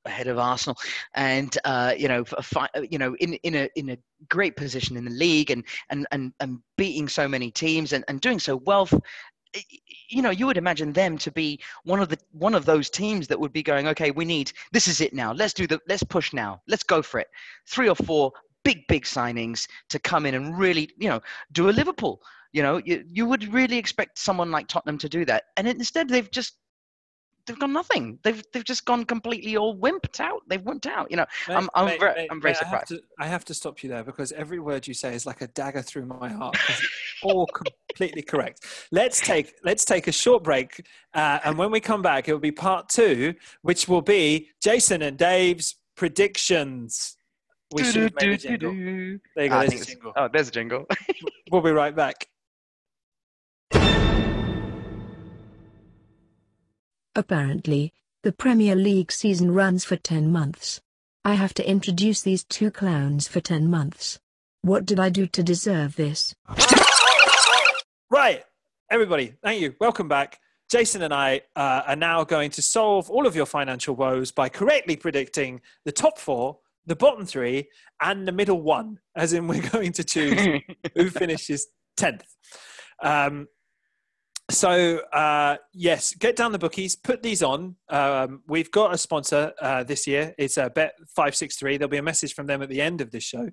ahead 0.06 0.26
of 0.28 0.38
Arsenal, 0.38 0.76
and 1.14 1.56
uh, 1.64 1.94
you 1.96 2.08
know, 2.08 2.24
fi- 2.24 2.68
uh, 2.74 2.82
you 2.90 2.98
know, 2.98 3.14
in 3.16 3.34
in 3.34 3.54
a 3.54 3.68
in 3.76 3.90
a 3.90 3.98
great 4.28 4.56
position 4.56 4.96
in 4.96 5.04
the 5.04 5.10
league, 5.10 5.50
and 5.50 5.64
and 5.90 6.06
and, 6.12 6.32
and 6.40 6.58
beating 6.76 7.08
so 7.08 7.28
many 7.28 7.50
teams, 7.50 7.92
and, 7.92 8.04
and 8.08 8.20
doing 8.20 8.38
so 8.38 8.56
well. 8.56 8.88
You 10.08 10.20
know, 10.20 10.30
you 10.30 10.46
would 10.46 10.58
imagine 10.58 10.92
them 10.92 11.16
to 11.18 11.30
be 11.30 11.60
one 11.84 12.00
of 12.00 12.08
the 12.08 12.18
one 12.32 12.54
of 12.54 12.66
those 12.66 12.90
teams 12.90 13.26
that 13.28 13.40
would 13.40 13.52
be 13.52 13.62
going, 13.62 13.88
okay, 13.88 14.10
we 14.10 14.24
need 14.24 14.52
this 14.72 14.88
is 14.88 15.00
it 15.00 15.14
now. 15.14 15.32
Let's 15.32 15.54
do 15.54 15.66
the 15.66 15.80
let's 15.88 16.02
push 16.02 16.32
now. 16.32 16.60
Let's 16.68 16.82
go 16.82 17.02
for 17.02 17.20
it. 17.20 17.28
Three 17.66 17.88
or 17.88 17.96
four 17.96 18.32
big 18.64 18.86
big 18.88 19.04
signings 19.04 19.68
to 19.88 19.98
come 19.98 20.26
in 20.26 20.34
and 20.34 20.58
really, 20.58 20.90
you 20.98 21.08
know, 21.08 21.20
do 21.52 21.68
a 21.68 21.70
Liverpool. 21.70 22.20
You 22.52 22.62
know, 22.62 22.80
you, 22.84 23.04
you 23.10 23.26
would 23.26 23.52
really 23.52 23.76
expect 23.76 24.18
someone 24.18 24.50
like 24.50 24.66
Tottenham 24.66 24.98
to 24.98 25.08
do 25.08 25.24
that, 25.26 25.44
and 25.56 25.68
instead 25.68 26.08
they've 26.08 26.30
just 26.30 26.56
they've 27.46 27.58
got 27.58 27.70
nothing. 27.70 28.18
They've 28.22 28.42
they've 28.52 28.64
just 28.64 28.84
gone 28.84 29.04
completely 29.04 29.56
all 29.56 29.76
wimped 29.76 30.20
out. 30.20 30.42
They've 30.48 30.60
wimped 30.60 30.86
out. 30.86 31.10
You 31.10 31.18
know, 31.18 31.26
Mate, 31.48 31.54
I'm 31.54 31.68
I'm 31.74 31.86
mate, 31.86 32.00
very 32.00 32.14
mate, 32.14 32.28
I'm 32.30 32.40
very 32.40 32.52
mate, 32.52 32.58
I 32.62 32.68
have, 32.68 32.80
surprised. 32.86 32.88
to, 32.88 33.08
I 33.18 33.26
have 33.26 33.44
to 33.46 33.54
stop 33.54 33.82
you 33.82 33.88
there 33.90 34.04
because 34.04 34.32
every 34.32 34.58
word 34.58 34.86
you 34.86 34.94
say 34.94 35.14
is 35.14 35.26
like 35.26 35.40
a 35.40 35.46
dagger 35.48 35.82
through 35.82 36.06
my 36.06 36.28
heart. 36.28 36.56
it's 36.68 36.82
all 37.22 37.46
completely 37.46 38.22
correct. 38.22 38.64
Let's 38.92 39.20
take 39.20 39.54
let's 39.64 39.84
take 39.84 40.06
a 40.08 40.12
short 40.12 40.42
break, 40.44 40.82
uh, 41.14 41.38
and 41.44 41.56
when 41.58 41.70
we 41.70 41.80
come 41.80 42.02
back, 42.02 42.28
it 42.28 42.32
will 42.32 42.40
be 42.40 42.52
part 42.52 42.88
two, 42.88 43.34
which 43.62 43.88
will 43.88 44.02
be 44.02 44.50
Jason 44.62 45.02
and 45.02 45.16
Dave's 45.16 45.76
predictions. 45.96 47.16
We 47.72 47.82
should 47.82 48.02
have 48.02 48.12
a 48.16 48.36
jingle. 48.36 48.70
Do-do-do-do-do. 48.70 49.18
There 49.34 49.44
you 49.44 49.50
go. 49.50 49.56
Ah, 49.56 49.60
There's 49.66 49.80
a 49.82 49.84
jingle. 49.86 50.12
Oh, 50.16 50.28
there's 50.32 50.48
a 50.48 50.50
jingle. 50.52 50.86
We'll 51.50 51.62
be 51.62 51.72
right 51.72 51.94
back. 51.96 52.26
Apparently, 57.16 57.94
the 58.24 58.30
Premier 58.30 58.76
League 58.76 59.10
season 59.10 59.54
runs 59.54 59.86
for 59.86 59.96
10 59.96 60.30
months. 60.30 60.82
I 61.24 61.32
have 61.32 61.54
to 61.54 61.66
introduce 61.66 62.20
these 62.20 62.44
two 62.44 62.70
clowns 62.70 63.26
for 63.26 63.40
10 63.40 63.70
months. 63.70 64.20
What 64.60 64.84
did 64.84 65.00
I 65.00 65.08
do 65.08 65.26
to 65.28 65.42
deserve 65.42 65.96
this? 65.96 66.34
Right, 68.10 68.44
everybody, 68.90 69.32
thank 69.42 69.62
you. 69.62 69.74
Welcome 69.80 70.08
back. 70.08 70.40
Jason 70.70 71.00
and 71.00 71.14
I 71.14 71.40
uh, 71.56 71.84
are 71.86 71.96
now 71.96 72.22
going 72.22 72.50
to 72.50 72.60
solve 72.60 73.08
all 73.08 73.26
of 73.26 73.34
your 73.34 73.46
financial 73.46 73.96
woes 73.96 74.30
by 74.30 74.50
correctly 74.50 74.96
predicting 74.96 75.62
the 75.86 75.92
top 75.92 76.18
four, 76.18 76.58
the 76.84 76.96
bottom 76.96 77.24
three, 77.24 77.70
and 78.02 78.28
the 78.28 78.32
middle 78.32 78.60
one, 78.60 79.00
as 79.14 79.32
in 79.32 79.48
we're 79.48 79.66
going 79.70 79.92
to 79.92 80.04
choose 80.04 80.60
who 80.94 81.08
finishes 81.10 81.68
10th. 81.96 82.24
Um, 83.02 83.48
so, 84.50 84.98
uh, 85.12 85.56
yes, 85.72 86.14
get 86.14 86.36
down 86.36 86.52
the 86.52 86.58
bookies, 86.58 86.94
put 86.94 87.22
these 87.22 87.42
on. 87.42 87.74
Um, 87.88 88.42
we've 88.46 88.70
got 88.70 88.94
a 88.94 88.98
sponsor 88.98 89.52
uh, 89.60 89.82
this 89.82 90.06
year. 90.06 90.34
It's 90.38 90.56
uh, 90.56 90.68
Bet563. 90.70 91.78
There'll 91.78 91.88
be 91.88 91.96
a 91.96 92.02
message 92.02 92.34
from 92.34 92.46
them 92.46 92.62
at 92.62 92.68
the 92.68 92.80
end 92.80 93.00
of 93.00 93.10
this 93.10 93.24
show. 93.24 93.48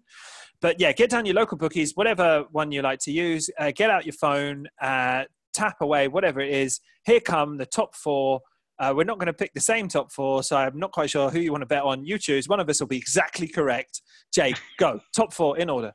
But 0.62 0.80
yeah, 0.80 0.92
get 0.94 1.10
down 1.10 1.26
your 1.26 1.36
local 1.36 1.58
bookies, 1.58 1.94
whatever 1.96 2.46
one 2.52 2.72
you 2.72 2.84
like 2.84 3.00
to 3.00 3.12
use. 3.12 3.50
Uh, 3.58 3.72
get 3.76 3.90
out 3.90 4.06
your 4.06 4.14
phone, 4.14 4.68
uh, 4.82 5.24
tap 5.54 5.78
away, 5.82 6.08
whatever 6.08 6.40
it 6.40 6.54
is. 6.54 6.80
Here 7.06 7.20
come 7.20 7.58
the 7.58 7.66
top 7.66 7.96
four. 7.96 8.42
Uh, 8.80 8.94
we're 8.96 9.04
not 9.04 9.18
going 9.18 9.28
to 9.28 9.34
pick 9.34 9.54
the 9.54 9.62
same 9.62 9.88
top 9.88 10.12
four, 10.12 10.44
so 10.44 10.58
I'm 10.58 10.78
not 10.78 10.92
quite 10.92 11.10
sure 11.10 11.30
who 11.30 11.40
you 11.40 11.52
want 11.52 11.62
to 11.62 11.68
bet 11.68 11.84
on. 11.84 12.06
You 12.06 12.18
choose. 12.18 12.48
One 12.48 12.60
of 12.60 12.70
us 12.70 12.80
will 12.80 12.88
be 12.88 12.98
exactly 12.98 13.48
correct. 13.48 14.02
Jake, 14.34 14.60
go. 14.78 15.00
top 15.16 15.34
four 15.34 15.58
in 15.58 15.70
order. 15.70 15.92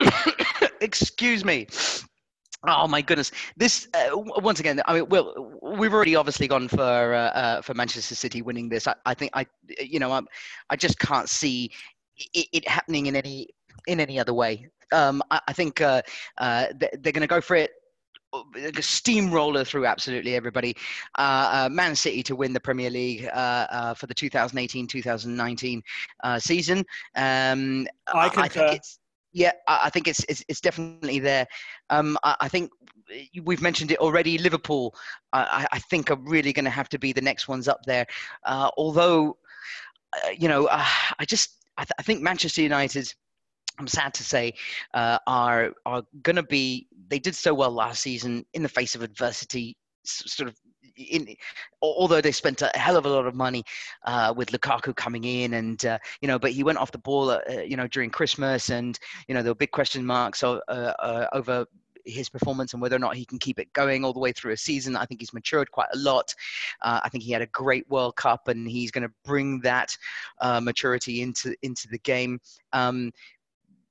Excuse 0.80 1.44
me. 1.44 1.68
Oh 2.66 2.86
my 2.86 3.02
goodness! 3.02 3.32
This 3.56 3.88
uh, 3.94 4.10
once 4.14 4.60
again. 4.60 4.80
I 4.86 4.94
mean, 5.00 5.08
well, 5.08 5.58
we've 5.62 5.92
already 5.92 6.14
obviously 6.14 6.46
gone 6.46 6.68
for 6.68 6.80
uh, 7.14 7.30
uh, 7.30 7.62
for 7.62 7.74
Manchester 7.74 8.14
City 8.14 8.40
winning 8.40 8.68
this. 8.68 8.86
I, 8.86 8.94
I 9.04 9.14
think 9.14 9.32
I, 9.34 9.46
you 9.80 9.98
know, 9.98 10.12
I'm, 10.12 10.28
I 10.70 10.76
just 10.76 10.98
can't 11.00 11.28
see 11.28 11.72
it, 12.34 12.46
it 12.52 12.68
happening 12.68 13.06
in 13.06 13.16
any 13.16 13.48
in 13.88 13.98
any 13.98 14.18
other 14.20 14.32
way. 14.32 14.68
Um, 14.92 15.22
I, 15.30 15.40
I 15.48 15.52
think 15.52 15.80
uh, 15.80 16.02
uh, 16.38 16.66
they- 16.76 16.90
they're 17.00 17.12
going 17.12 17.22
to 17.22 17.26
go 17.26 17.40
for 17.40 17.56
it. 17.56 17.72
like 18.54 18.78
a 18.78 18.82
Steamroller 18.82 19.64
through 19.64 19.84
absolutely 19.86 20.34
everybody. 20.36 20.76
Uh, 21.18 21.66
uh, 21.66 21.68
Man 21.70 21.96
City 21.96 22.22
to 22.22 22.36
win 22.36 22.52
the 22.52 22.60
Premier 22.60 22.90
League 22.90 23.26
uh, 23.26 23.66
uh, 23.70 23.94
for 23.94 24.06
the 24.06 24.14
2018-2019 24.14 25.82
uh, 26.24 26.38
season. 26.38 26.84
Um, 27.16 27.86
I 28.38 28.48
think 28.48 28.66
it's 28.76 28.98
yeah, 29.32 29.52
I 29.66 29.90
think 29.90 30.08
it's 30.08 30.24
it's, 30.28 30.44
it's 30.48 30.60
definitely 30.60 31.18
there. 31.18 31.46
Um, 31.90 32.18
I, 32.22 32.36
I 32.40 32.48
think 32.48 32.70
we've 33.42 33.62
mentioned 33.62 33.90
it 33.90 33.98
already. 33.98 34.38
Liverpool, 34.38 34.94
I, 35.32 35.66
I 35.72 35.78
think, 35.78 36.10
are 36.10 36.18
really 36.18 36.52
going 36.52 36.64
to 36.64 36.70
have 36.70 36.88
to 36.90 36.98
be 36.98 37.12
the 37.12 37.20
next 37.20 37.48
ones 37.48 37.68
up 37.68 37.80
there. 37.84 38.06
Uh, 38.44 38.70
although, 38.76 39.36
uh, 40.14 40.30
you 40.38 40.48
know, 40.48 40.66
uh, 40.66 40.84
I 41.18 41.24
just 41.24 41.64
I, 41.78 41.84
th- 41.84 41.92
I 41.98 42.02
think 42.02 42.22
Manchester 42.22 42.62
United. 42.62 43.12
I'm 43.78 43.88
sad 43.88 44.12
to 44.14 44.22
say, 44.22 44.52
uh, 44.92 45.18
are 45.26 45.72
are 45.86 46.02
going 46.22 46.36
to 46.36 46.42
be. 46.42 46.88
They 47.08 47.18
did 47.18 47.34
so 47.34 47.54
well 47.54 47.70
last 47.70 48.02
season 48.02 48.44
in 48.52 48.62
the 48.62 48.68
face 48.68 48.94
of 48.94 49.02
adversity. 49.02 49.76
Sort 50.04 50.48
of, 50.48 50.56
in, 50.96 51.36
although 51.80 52.20
they 52.20 52.32
spent 52.32 52.62
a 52.62 52.70
hell 52.74 52.96
of 52.96 53.06
a 53.06 53.08
lot 53.08 53.26
of 53.26 53.34
money 53.34 53.64
uh, 54.04 54.32
with 54.36 54.50
Lukaku 54.50 54.94
coming 54.94 55.24
in, 55.24 55.54
and 55.54 55.84
uh, 55.84 55.98
you 56.20 56.28
know, 56.28 56.38
but 56.38 56.52
he 56.52 56.62
went 56.62 56.78
off 56.78 56.92
the 56.92 56.98
ball, 56.98 57.30
uh, 57.30 57.40
uh, 57.50 57.60
you 57.60 57.76
know, 57.76 57.86
during 57.86 58.10
Christmas, 58.10 58.70
and 58.70 58.98
you 59.28 59.34
know, 59.34 59.42
there 59.42 59.50
were 59.50 59.56
big 59.56 59.70
question 59.70 60.04
marks 60.04 60.42
uh, 60.42 60.60
uh, 60.68 61.26
over 61.32 61.66
his 62.04 62.28
performance 62.28 62.72
and 62.72 62.82
whether 62.82 62.96
or 62.96 62.98
not 62.98 63.16
he 63.16 63.24
can 63.24 63.38
keep 63.38 63.58
it 63.58 63.72
going 63.72 64.04
all 64.04 64.12
the 64.12 64.18
way 64.18 64.32
through 64.32 64.52
a 64.52 64.56
season. 64.56 64.96
I 64.96 65.04
think 65.04 65.20
he's 65.20 65.32
matured 65.32 65.70
quite 65.70 65.88
a 65.94 65.98
lot. 65.98 66.34
Uh, 66.80 67.00
I 67.02 67.08
think 67.08 67.24
he 67.24 67.32
had 67.32 67.42
a 67.42 67.46
great 67.46 67.88
World 67.88 68.16
Cup, 68.16 68.48
and 68.48 68.68
he's 68.68 68.90
going 68.90 69.06
to 69.06 69.12
bring 69.24 69.60
that 69.60 69.96
uh, 70.40 70.60
maturity 70.60 71.22
into 71.22 71.54
into 71.62 71.88
the 71.88 71.98
game. 71.98 72.40
Um, 72.72 73.12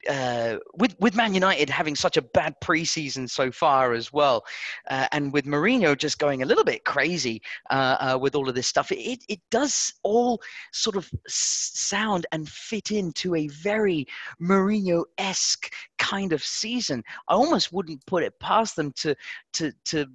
uh, 0.10 0.58
with 0.74 0.96
with 1.00 1.16
Man 1.16 1.34
United 1.34 1.70
having 1.70 1.96
such 1.96 2.18
a 2.18 2.22
bad 2.22 2.56
preseason 2.62 3.30
so 3.30 3.52
far 3.52 3.94
as 3.94 4.12
well, 4.12 4.46
uh, 4.90 5.08
and 5.12 5.32
with 5.34 5.46
Mourinho 5.46 5.98
just 5.98 6.20
going 6.20 6.42
a 6.42 6.46
little 6.46 6.64
bit 6.64 6.84
crazy 6.86 7.42
uh, 7.70 8.14
uh, 8.14 8.18
with 8.18 8.36
all 8.36 8.50
of 8.50 8.56
this 8.56 8.68
stuff, 8.68 8.92
it 8.92 9.24
it 9.28 9.40
does 9.50 9.94
all 10.04 10.42
sort 10.72 10.96
of 10.96 11.10
sound 11.28 12.26
and 12.32 12.48
fit 12.50 12.92
into 12.92 13.36
a 13.36 13.48
very 13.48 14.08
Mourinho 14.42 15.06
esque 15.18 15.74
kind 15.98 16.34
of 16.34 16.44
season. 16.44 17.04
I 17.28 17.34
almost 17.34 17.72
wouldn't 17.72 18.06
put 18.06 18.24
it 18.24 18.40
past 18.40 18.76
them 18.76 18.92
to 18.98 19.16
to 19.54 19.72
to 19.86 20.08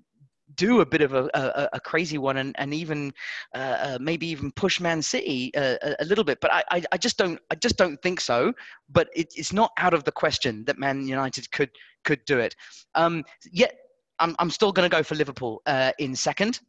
do 0.55 0.81
a 0.81 0.87
bit 0.87 1.03
of 1.03 1.13
a, 1.13 1.29
a, 1.35 1.69
a 1.75 1.81
crazy 1.81 2.19
one 2.19 2.37
and, 2.37 2.55
and 2.59 2.73
even 2.73 3.13
uh, 3.55 3.59
uh, 3.59 3.99
maybe 4.01 4.27
even 4.29 4.51
push 4.53 4.81
Man 4.81 5.03
City 5.03 5.53
uh, 5.57 5.77
a, 5.83 5.97
a 6.01 6.05
little 6.05 6.25
bit. 6.25 6.41
But 6.41 6.53
I, 6.53 6.65
I, 6.71 6.83
I 6.93 6.97
just 6.97 7.19
don't 7.19 7.41
I 7.51 7.57
just 7.57 7.77
don't 7.77 8.01
think 8.03 8.21
so. 8.21 8.53
But 8.89 9.09
it, 9.15 9.33
it's 9.37 9.53
not 9.53 9.73
out 9.77 9.95
of 9.95 10.05
the 10.05 10.13
question 10.13 10.65
that 10.67 10.79
Man 10.79 11.07
United 11.07 11.51
could 11.51 11.71
could 12.05 12.25
do 12.25 12.39
it. 12.39 12.55
Um, 12.95 13.25
yet 13.51 13.77
I'm 14.19 14.37
I'm 14.39 14.51
still 14.51 14.73
going 14.73 14.89
to 14.89 14.97
go 14.97 15.03
for 15.03 15.15
Liverpool 15.15 15.63
uh, 15.67 15.93
in 15.99 16.15
second. 16.15 16.61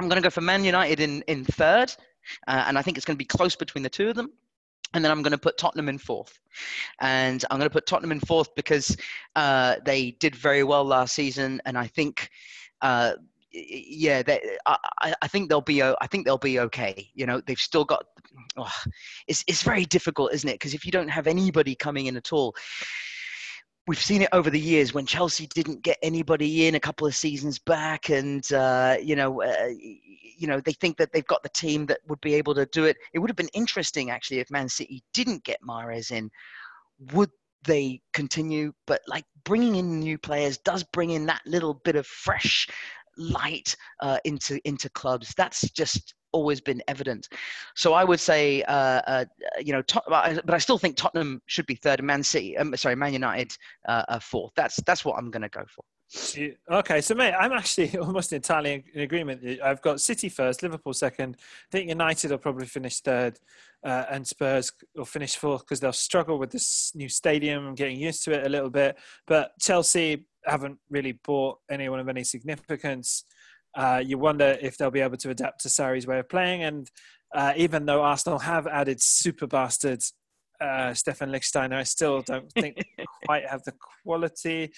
I'm 0.00 0.08
going 0.08 0.20
to 0.20 0.26
go 0.26 0.30
for 0.30 0.40
Man 0.40 0.64
United 0.64 1.00
in 1.00 1.22
in 1.22 1.44
third, 1.44 1.94
uh, 2.46 2.64
and 2.66 2.78
I 2.78 2.82
think 2.82 2.96
it's 2.96 3.06
going 3.06 3.16
to 3.16 3.18
be 3.18 3.24
close 3.24 3.56
between 3.56 3.82
the 3.82 3.90
two 3.90 4.08
of 4.08 4.14
them. 4.14 4.30
And 4.94 5.04
then 5.04 5.12
I'm 5.12 5.20
going 5.20 5.32
to 5.32 5.38
put 5.38 5.58
Tottenham 5.58 5.90
in 5.90 5.98
fourth. 5.98 6.38
And 7.02 7.44
I'm 7.50 7.58
going 7.58 7.68
to 7.68 7.72
put 7.72 7.84
Tottenham 7.84 8.12
in 8.12 8.20
fourth 8.20 8.54
because 8.54 8.96
uh, 9.36 9.76
they 9.84 10.12
did 10.12 10.34
very 10.34 10.64
well 10.64 10.82
last 10.82 11.14
season, 11.14 11.60
and 11.66 11.76
I 11.76 11.86
think 11.86 12.30
uh, 12.82 13.12
yeah, 13.50 14.22
they, 14.22 14.40
I, 14.66 15.14
I- 15.22 15.28
think 15.28 15.48
they'll 15.48 15.60
be. 15.60 15.82
I 15.82 15.94
think 16.10 16.26
they'll 16.26 16.38
be 16.38 16.60
okay. 16.60 17.08
You 17.14 17.26
know, 17.26 17.40
they've 17.40 17.58
still 17.58 17.84
got. 17.84 18.04
Oh, 18.56 18.72
it's 19.26 19.42
it's 19.46 19.62
very 19.62 19.84
difficult, 19.84 20.32
isn't 20.34 20.48
it? 20.48 20.54
Because 20.54 20.74
if 20.74 20.84
you 20.84 20.92
don't 20.92 21.08
have 21.08 21.26
anybody 21.26 21.74
coming 21.74 22.06
in 22.06 22.16
at 22.16 22.32
all, 22.32 22.54
we've 23.86 24.00
seen 24.00 24.22
it 24.22 24.28
over 24.32 24.50
the 24.50 24.60
years 24.60 24.92
when 24.92 25.06
Chelsea 25.06 25.46
didn't 25.46 25.82
get 25.82 25.96
anybody 26.02 26.66
in 26.66 26.74
a 26.74 26.80
couple 26.80 27.06
of 27.06 27.16
seasons 27.16 27.58
back, 27.58 28.10
and 28.10 28.50
uh, 28.52 28.96
you 29.02 29.16
know, 29.16 29.42
uh, 29.42 29.68
you 29.70 30.46
know, 30.46 30.60
they 30.60 30.72
think 30.74 30.96
that 30.98 31.12
they've 31.12 31.26
got 31.26 31.42
the 31.42 31.48
team 31.48 31.86
that 31.86 32.00
would 32.06 32.20
be 32.20 32.34
able 32.34 32.54
to 32.54 32.66
do 32.66 32.84
it. 32.84 32.96
It 33.14 33.18
would 33.18 33.30
have 33.30 33.36
been 33.36 33.48
interesting 33.54 34.10
actually 34.10 34.40
if 34.40 34.50
Man 34.50 34.68
City 34.68 35.02
didn't 35.14 35.42
get 35.44 35.58
Mahrez 35.66 36.12
in. 36.12 36.30
Would 37.12 37.30
they 37.64 38.00
continue? 38.12 38.72
But 38.86 39.02
like 39.06 39.24
bringing 39.44 39.76
in 39.76 40.00
new 40.00 40.18
players 40.18 40.58
does 40.58 40.84
bring 40.84 41.10
in 41.10 41.26
that 41.26 41.42
little 41.46 41.74
bit 41.74 41.96
of 41.96 42.06
fresh 42.06 42.68
light 43.16 43.74
uh, 44.00 44.18
into 44.24 44.60
into 44.64 44.88
clubs. 44.90 45.34
That's 45.36 45.68
just 45.70 46.14
always 46.32 46.60
been 46.60 46.82
evident. 46.88 47.28
So 47.74 47.94
I 47.94 48.04
would 48.04 48.20
say, 48.20 48.62
uh, 48.64 49.00
uh, 49.06 49.24
you 49.58 49.72
know, 49.72 49.82
Tot- 49.82 50.04
but 50.08 50.24
I- 50.24 50.40
but 50.44 50.54
I 50.54 50.58
still 50.58 50.78
think 50.78 50.96
Tottenham 50.96 51.42
should 51.46 51.66
be 51.66 51.74
third, 51.74 52.00
and 52.00 52.06
Man 52.06 52.22
City, 52.22 52.56
um, 52.56 52.76
sorry, 52.76 52.94
Man 52.96 53.12
United 53.12 53.56
uh, 53.88 54.04
uh, 54.08 54.18
fourth. 54.18 54.52
That's 54.56 54.76
that's 54.86 55.04
what 55.04 55.16
I'm 55.18 55.30
going 55.30 55.42
to 55.42 55.48
go 55.48 55.64
for. 55.74 55.84
Okay, 56.70 57.00
so 57.02 57.14
mate, 57.14 57.34
I'm 57.34 57.52
actually 57.52 57.96
almost 57.98 58.32
entirely 58.32 58.84
in- 58.94 59.00
agreement. 59.00 59.60
I've 59.62 59.82
got 59.82 60.00
City 60.00 60.28
first, 60.28 60.62
Liverpool 60.62 60.94
second. 60.94 61.36
I 61.38 61.70
think 61.70 61.88
United 61.88 62.30
will 62.30 62.38
probably 62.38 62.66
finish 62.66 63.00
third, 63.00 63.38
uh, 63.84 64.04
and 64.10 64.26
Spurs 64.26 64.72
will 64.94 65.04
finish 65.04 65.36
fourth 65.36 65.62
because 65.62 65.80
they'll 65.80 65.92
struggle 65.92 66.38
with 66.38 66.50
this 66.50 66.92
new 66.94 67.08
stadium 67.08 67.68
and 67.68 67.76
getting 67.76 67.98
used 67.98 68.24
to 68.24 68.32
it 68.32 68.46
a 68.46 68.48
little 68.48 68.70
bit. 68.70 68.96
But 69.26 69.52
Chelsea 69.60 70.24
haven't 70.44 70.78
really 70.88 71.12
bought 71.12 71.58
anyone 71.70 72.00
of 72.00 72.08
any 72.08 72.24
significance. 72.24 73.24
Uh, 73.74 74.02
you 74.04 74.18
wonder 74.18 74.56
if 74.62 74.76
they'll 74.76 74.90
be 74.90 75.00
able 75.00 75.18
to 75.18 75.30
adapt 75.30 75.60
to 75.62 75.68
Sarri's 75.68 76.06
way 76.06 76.18
of 76.18 76.28
playing. 76.28 76.62
And 76.62 76.90
uh, 77.34 77.52
even 77.56 77.84
though 77.84 78.02
Arsenal 78.02 78.38
have 78.38 78.66
added 78.66 79.02
super 79.02 79.46
bastards, 79.46 80.14
uh, 80.60 80.94
Stefan 80.94 81.30
Lichtsteiner, 81.30 81.74
I 81.74 81.82
still 81.84 82.22
don't 82.22 82.50
think 82.52 82.76
they 82.98 83.04
quite 83.26 83.46
have 83.46 83.62
the 83.64 83.74
quality. 84.04 84.72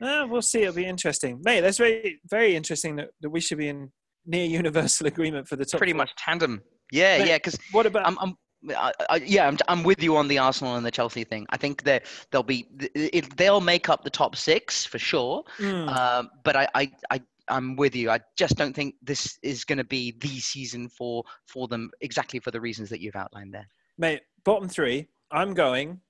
Uh, 0.00 0.26
we'll 0.28 0.42
see. 0.42 0.62
It'll 0.62 0.74
be 0.74 0.86
interesting, 0.86 1.40
mate. 1.44 1.60
That's 1.60 1.78
very, 1.78 2.20
very 2.28 2.56
interesting 2.56 2.96
that, 2.96 3.10
that 3.20 3.30
we 3.30 3.40
should 3.40 3.58
be 3.58 3.68
in 3.68 3.90
near 4.26 4.46
universal 4.46 5.06
agreement 5.08 5.48
for 5.48 5.56
the 5.56 5.64
top. 5.64 5.78
Pretty 5.78 5.92
four. 5.92 5.98
much 5.98 6.12
tandem. 6.16 6.62
Yeah, 6.92 7.18
Mate, 7.18 7.28
yeah. 7.28 7.36
Because 7.36 7.58
What 7.72 7.86
about? 7.86 8.06
I'm, 8.06 8.18
I'm 8.18 8.36
I, 8.76 8.92
I, 9.08 9.16
yeah, 9.16 9.46
I'm, 9.46 9.56
I'm 9.68 9.82
with 9.82 10.02
you 10.02 10.16
on 10.16 10.28
the 10.28 10.38
Arsenal 10.38 10.76
and 10.76 10.84
the 10.84 10.90
Chelsea 10.90 11.24
thing. 11.24 11.46
I 11.50 11.56
think 11.56 11.82
that 11.84 12.04
they'll 12.30 12.42
be 12.42 12.66
it, 12.94 13.36
they'll 13.36 13.60
make 13.60 13.88
up 13.88 14.04
the 14.04 14.10
top 14.10 14.36
six 14.36 14.84
for 14.84 14.98
sure. 14.98 15.42
Mm. 15.58 15.88
Um, 15.88 16.30
but 16.44 16.56
I, 16.56 16.68
I, 16.74 16.92
I, 17.10 17.22
I'm 17.48 17.76
with 17.76 17.96
you. 17.96 18.10
I 18.10 18.20
just 18.36 18.56
don't 18.56 18.74
think 18.74 18.96
this 19.02 19.38
is 19.42 19.64
going 19.64 19.78
to 19.78 19.84
be 19.84 20.16
the 20.20 20.38
season 20.38 20.88
for 20.88 21.24
for 21.46 21.68
them 21.68 21.90
exactly 22.00 22.38
for 22.40 22.50
the 22.50 22.60
reasons 22.60 22.90
that 22.90 23.00
you've 23.00 23.16
outlined 23.16 23.54
there. 23.54 23.66
Mate, 23.96 24.22
bottom 24.44 24.68
three, 24.68 25.08
I'm 25.30 25.54
going 25.54 26.00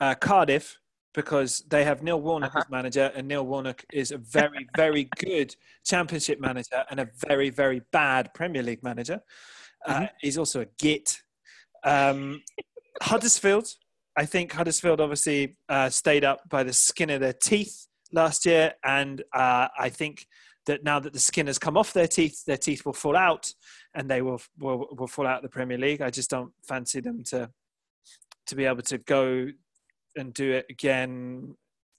uh, 0.00 0.14
Cardiff 0.16 0.78
because 1.16 1.60
they 1.68 1.82
have 1.82 2.02
Neil 2.02 2.20
Warnock 2.20 2.50
Uh-huh. 2.50 2.60
as 2.60 2.70
manager, 2.70 3.10
and 3.16 3.26
Neil 3.26 3.44
Warnock 3.44 3.84
is 3.92 4.12
a 4.12 4.18
very, 4.18 4.68
very 4.76 5.04
good 5.18 5.56
Championship 5.84 6.38
manager 6.38 6.84
and 6.90 7.00
a 7.00 7.08
very, 7.26 7.50
very 7.50 7.80
bad 7.90 8.32
Premier 8.34 8.62
League 8.62 8.82
manager. 8.84 9.20
Uh, 9.86 10.00
Mhm. 10.00 10.10
he's 10.20 10.38
also 10.38 10.60
a 10.60 10.66
git. 10.78 11.16
Um, 11.82 12.42
Huddersfield, 13.02 13.68
I 14.16 14.26
think 14.26 14.52
Huddersfield 14.52 15.00
obviously 15.00 15.56
uh, 15.68 15.88
stayed 15.90 16.24
up 16.24 16.48
by 16.48 16.62
the 16.62 16.72
skin 16.72 17.10
of 17.10 17.20
their 17.20 17.32
teeth 17.32 17.86
last 18.12 18.46
year, 18.46 18.74
and 18.84 19.22
uh, 19.32 19.68
I 19.78 19.88
think 19.88 20.26
that 20.66 20.82
now 20.84 20.98
that 21.00 21.12
the 21.12 21.18
skin 21.20 21.46
has 21.46 21.58
come 21.58 21.76
off 21.76 21.92
their 21.92 22.08
teeth, 22.08 22.44
their 22.44 22.56
teeth 22.56 22.84
will 22.84 22.92
fall 22.92 23.16
out, 23.16 23.52
and 23.94 24.10
they 24.10 24.20
will 24.22 24.40
will, 24.58 24.88
will 24.98 25.06
fall 25.06 25.26
out 25.26 25.36
of 25.38 25.42
the 25.42 25.48
Premier 25.48 25.78
League. 25.78 26.02
I 26.02 26.10
just 26.10 26.28
don't 26.30 26.52
fancy 26.62 27.00
them 27.00 27.22
to 27.24 27.50
to 28.46 28.54
be 28.56 28.64
able 28.64 28.82
to 28.82 28.98
go 28.98 29.48
and 30.16 30.32
do 30.34 30.52
it 30.52 30.66
again. 30.70 31.54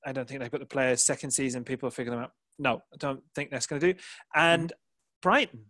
I 0.06 0.12
don't 0.12 0.28
think 0.28 0.42
they've 0.42 0.52
got 0.52 0.60
the 0.60 0.66
players. 0.66 1.04
Second 1.04 1.32
season, 1.32 1.64
people 1.64 1.88
will 1.88 1.92
figure 1.92 2.12
them 2.12 2.22
out. 2.22 2.32
No, 2.60 2.76
I 2.94 2.98
don't 2.98 3.22
think 3.36 3.52
that's 3.52 3.68
going 3.68 3.80
to 3.82 3.94
do. 3.94 4.00
And 4.36 4.74
Brighton. 5.22 5.66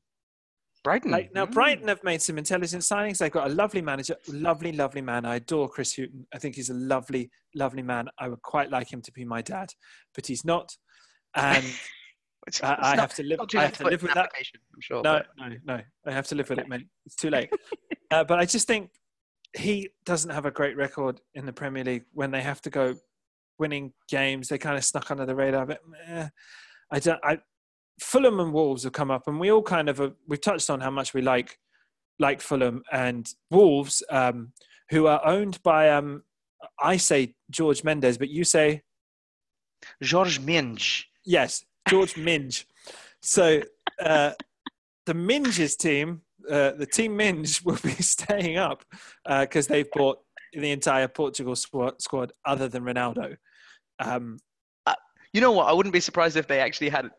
Brighton. 0.83 1.11
Like, 1.11 1.33
now, 1.33 1.45
Mm. 1.45 1.51
Brighton 1.53 1.87
have 1.89 2.03
made 2.03 2.21
some 2.21 2.37
intelligent 2.37 2.83
signings. 2.83 3.17
They've 3.17 3.31
got 3.31 3.47
a 3.49 3.53
lovely 3.53 3.81
manager, 3.81 4.15
lovely, 4.27 4.71
lovely 4.71 5.01
man. 5.01 5.25
I 5.25 5.35
adore 5.35 5.67
Chris 5.67 5.95
Hughton. 5.95 6.27
I 6.33 6.37
think 6.37 6.55
he's 6.55 6.69
a 6.69 6.73
lovely, 6.73 7.29
lovely 7.55 7.81
man. 7.81 8.07
I 8.19 8.29
would 8.29 8.41
quite 8.41 8.69
like 8.69 8.91
him 8.91 9.01
to 9.01 9.11
be 9.11 9.25
my 9.25 9.41
dad, 9.41 9.69
but 10.15 10.27
he's 10.27 10.45
not. 10.45 10.75
And 11.35 11.65
It's- 12.47 12.63
I, 12.63 12.73
it's 12.75 12.81
I 12.87 12.95
not- 12.95 12.99
have 12.99 13.13
to 13.15 13.23
live. 13.23 13.39
I 13.55 13.61
have 13.63 13.77
to 13.79 13.83
live 13.83 14.01
with 14.03 14.13
that. 14.13 14.29
I'm 14.33 14.79
sure. 14.81 15.01
No, 15.03 15.17
but- 15.19 15.27
no, 15.49 15.55
no. 15.65 15.81
I 16.05 16.11
have 16.11 16.27
to 16.27 16.35
live 16.35 16.49
with 16.49 16.59
it, 16.59 16.69
mate. 16.69 16.87
It's 17.05 17.15
too 17.15 17.29
late. 17.29 17.49
uh, 18.11 18.23
but 18.23 18.39
I 18.39 18.45
just 18.45 18.67
think 18.67 18.89
he 19.57 19.89
doesn't 20.05 20.31
have 20.31 20.45
a 20.45 20.51
great 20.51 20.77
record 20.77 21.21
in 21.33 21.45
the 21.45 21.53
Premier 21.53 21.83
League 21.83 22.05
when 22.13 22.31
they 22.31 22.41
have 22.41 22.61
to 22.61 22.69
go 22.69 22.95
winning 23.59 23.93
games. 24.07 24.47
They 24.47 24.57
kind 24.57 24.77
of 24.77 24.85
snuck 24.85 25.11
under 25.11 25.25
the 25.25 25.35
radar. 25.35 25.65
But 25.65 25.81
I 26.91 26.99
don't. 26.99 27.19
I 27.23 27.39
Fulham 27.99 28.39
and 28.39 28.53
Wolves 28.53 28.83
have 28.83 28.93
come 28.93 29.11
up, 29.11 29.27
and 29.27 29.39
we 29.39 29.51
all 29.51 29.63
kind 29.63 29.89
of 29.89 29.99
uh, 29.99 30.11
we've 30.27 30.41
touched 30.41 30.69
on 30.69 30.81
how 30.81 30.91
much 30.91 31.13
we 31.13 31.21
like 31.21 31.57
like 32.19 32.41
Fulham 32.41 32.83
and 32.91 33.29
Wolves, 33.51 34.03
um, 34.09 34.53
who 34.89 35.07
are 35.07 35.25
owned 35.25 35.61
by 35.63 35.89
um, 35.89 36.23
I 36.79 36.97
say 36.97 37.35
George 37.49 37.83
Mendes, 37.83 38.17
but 38.17 38.29
you 38.29 38.43
say 38.43 38.83
George 40.01 40.39
Minge. 40.39 41.09
Yes, 41.25 41.65
George 41.89 42.17
Minge. 42.17 42.67
So 43.21 43.61
uh, 44.01 44.31
the 45.05 45.13
Minges 45.13 45.77
team, 45.77 46.21
uh, 46.49 46.71
the 46.71 46.85
team 46.85 47.15
Minge, 47.15 47.61
will 47.65 47.79
be 47.83 47.91
staying 47.91 48.57
up 48.57 48.83
because 49.27 49.67
they've 49.67 49.89
bought 49.91 50.19
the 50.53 50.71
entire 50.71 51.07
Portugal 51.07 51.55
squad, 51.55 52.01
squad 52.01 52.31
other 52.45 52.67
than 52.67 52.83
Ronaldo. 52.83 53.37
Um, 53.99 54.39
You 55.33 55.41
know 55.41 55.51
what? 55.51 55.67
I 55.67 55.73
wouldn't 55.73 55.93
be 55.93 55.99
surprised 55.99 56.37
if 56.37 56.47
they 56.47 56.59
actually 56.59 56.89
had 56.89 57.11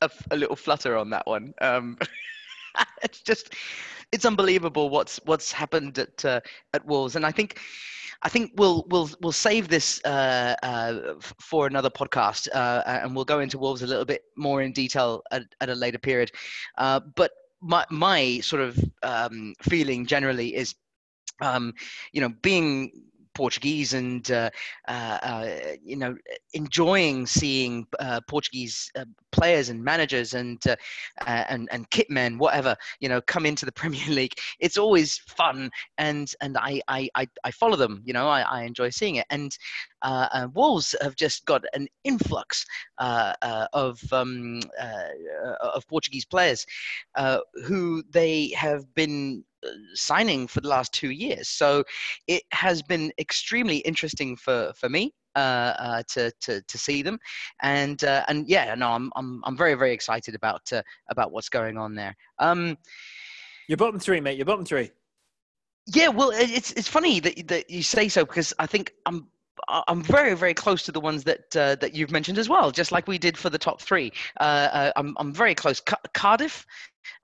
a, 0.00 0.10
a 0.30 0.36
little 0.36 0.56
flutter 0.56 0.96
on 0.96 1.10
that 1.10 1.26
one. 1.26 1.52
Um, 1.60 1.98
it's 3.02 3.20
just, 3.20 3.54
it's 4.12 4.24
unbelievable 4.24 4.88
what's 4.88 5.20
what's 5.24 5.52
happened 5.52 5.98
at 5.98 6.24
uh, 6.24 6.40
at 6.72 6.86
Wolves, 6.86 7.16
and 7.16 7.26
I 7.26 7.32
think. 7.32 7.60
I 8.22 8.30
think 8.30 8.52
we'll 8.56 8.86
we'll 8.88 9.10
we'll 9.20 9.30
save 9.30 9.68
this 9.68 10.00
uh, 10.06 10.56
uh, 10.62 11.14
for 11.38 11.66
another 11.66 11.90
podcast, 11.90 12.48
uh, 12.54 12.82
and 12.86 13.14
we'll 13.14 13.26
go 13.26 13.40
into 13.40 13.58
Wolves 13.58 13.82
a 13.82 13.86
little 13.86 14.06
bit 14.06 14.22
more 14.38 14.62
in 14.62 14.72
detail 14.72 15.22
at, 15.32 15.42
at 15.60 15.68
a 15.68 15.74
later 15.74 15.98
period. 15.98 16.32
Uh, 16.78 17.00
but 17.14 17.30
my 17.60 17.84
my 17.90 18.40
sort 18.40 18.62
of 18.62 18.78
um, 19.02 19.54
feeling 19.62 20.06
generally 20.06 20.54
is, 20.54 20.74
um, 21.40 21.74
you 22.12 22.20
know, 22.20 22.30
being 22.42 22.90
Portuguese 23.36 23.92
and 23.92 24.30
uh, 24.30 24.48
uh, 24.88 25.18
uh, 25.22 25.50
you 25.84 25.94
know 25.94 26.16
enjoying 26.54 27.26
seeing 27.26 27.86
Portuguese 28.26 28.90
players 29.30 29.68
and 29.68 29.84
managers 29.84 30.32
and 30.32 30.62
and 31.26 31.68
and 31.70 31.90
kitmen 31.90 32.38
whatever 32.38 32.74
you 33.00 33.10
know 33.10 33.20
come 33.20 33.44
into 33.44 33.66
the 33.66 33.72
Premier 33.80 34.08
League. 34.08 34.32
It's 34.58 34.78
always 34.78 35.18
fun 35.18 35.70
and 35.98 36.32
and 36.40 36.56
I 36.56 36.80
I, 36.88 37.10
I, 37.14 37.28
I 37.44 37.50
follow 37.50 37.76
them. 37.76 38.02
You 38.06 38.14
know 38.14 38.26
I, 38.26 38.40
I 38.40 38.62
enjoy 38.62 38.88
seeing 38.88 39.16
it. 39.16 39.26
And 39.28 39.54
uh, 40.00 40.28
uh, 40.32 40.48
Wolves 40.54 40.94
have 41.02 41.14
just 41.14 41.44
got 41.44 41.62
an 41.74 41.88
influx 42.04 42.64
uh, 42.96 43.34
of 43.74 44.00
um, 44.14 44.60
of 45.60 45.86
Portuguese 45.88 46.24
players 46.24 46.64
who 47.66 48.02
they 48.10 48.48
have 48.56 48.94
been 48.94 49.44
signing 49.94 50.46
for 50.46 50.60
the 50.60 50.68
last 50.68 50.92
two 50.92 51.10
years. 51.10 51.48
So 51.48 51.84
it 52.26 52.42
has 52.52 52.82
been 52.82 53.12
extremely 53.18 53.78
interesting 53.78 54.36
for 54.36 54.72
for 54.76 54.88
me 54.88 55.12
uh, 55.36 55.74
uh, 55.78 56.02
to, 56.08 56.32
to 56.40 56.62
to 56.62 56.78
see 56.78 57.02
them, 57.02 57.18
and 57.62 58.02
uh, 58.04 58.24
and 58.28 58.48
yeah, 58.48 58.74
no, 58.74 58.88
I'm 58.88 59.12
I'm 59.16 59.42
I'm 59.44 59.56
very 59.56 59.74
very 59.74 59.92
excited 59.92 60.34
about 60.34 60.72
uh, 60.72 60.82
about 61.10 61.30
what's 61.30 61.48
going 61.48 61.76
on 61.76 61.94
there. 61.94 62.16
Um, 62.38 62.78
your 63.68 63.76
bottom 63.76 64.00
three, 64.00 64.20
mate. 64.20 64.38
Your 64.38 64.46
bottom 64.46 64.64
three. 64.64 64.90
yeah, 65.86 66.08
well, 66.08 66.30
it's 66.34 66.72
it's 66.72 66.88
funny 66.88 67.20
that 67.20 67.48
that 67.48 67.70
you 67.70 67.82
say 67.82 68.08
so 68.08 68.24
because 68.24 68.54
I 68.58 68.66
think 68.66 68.92
I'm. 69.04 69.28
I'm 69.68 70.02
very, 70.02 70.34
very 70.34 70.54
close 70.54 70.82
to 70.84 70.92
the 70.92 71.00
ones 71.00 71.24
that 71.24 71.56
uh, 71.56 71.76
that 71.76 71.94
you've 71.94 72.10
mentioned 72.10 72.38
as 72.38 72.48
well, 72.48 72.70
just 72.70 72.92
like 72.92 73.08
we 73.08 73.18
did 73.18 73.36
for 73.36 73.50
the 73.50 73.58
top 73.58 73.80
three. 73.80 74.12
Uh, 74.40 74.42
uh, 74.72 74.92
I'm, 74.96 75.16
I'm 75.18 75.32
very 75.32 75.54
close. 75.54 75.80
Ca- 75.80 76.00
Cardiff, 76.14 76.66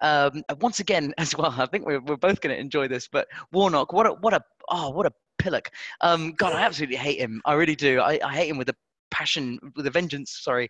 um, 0.01 0.43
once 0.61 0.81
again 0.81 1.15
as 1.19 1.37
well. 1.37 1.55
I 1.57 1.67
think 1.67 1.87
we're, 1.87 2.01
we're 2.01 2.17
both 2.17 2.41
going 2.41 2.55
to 2.55 2.61
enjoy 2.61 2.89
this. 2.89 3.09
But 3.09 3.29
Warnock, 3.53 3.93
what 3.93 4.07
a 4.07 4.11
what 4.13 4.35
a 4.35 4.43
oh 4.69 4.91
what 4.91 5.07
a 5.07 5.13
pillock. 5.39 5.71
Um, 6.01 6.33
God, 6.33 6.53
I 6.53 6.63
absolutely 6.63 6.97
hate 6.97 7.19
him. 7.19 7.43
I 7.45 7.55
really 7.55 7.77
do. 7.77 8.01
I, 8.01 8.19
I 8.25 8.35
hate 8.35 8.49
him 8.49 8.59
with 8.59 8.69
a 8.69 8.77
passion, 9.13 9.61
with 9.77 9.87
a 9.87 9.91
vengeance. 9.91 10.39
Sorry, 10.43 10.69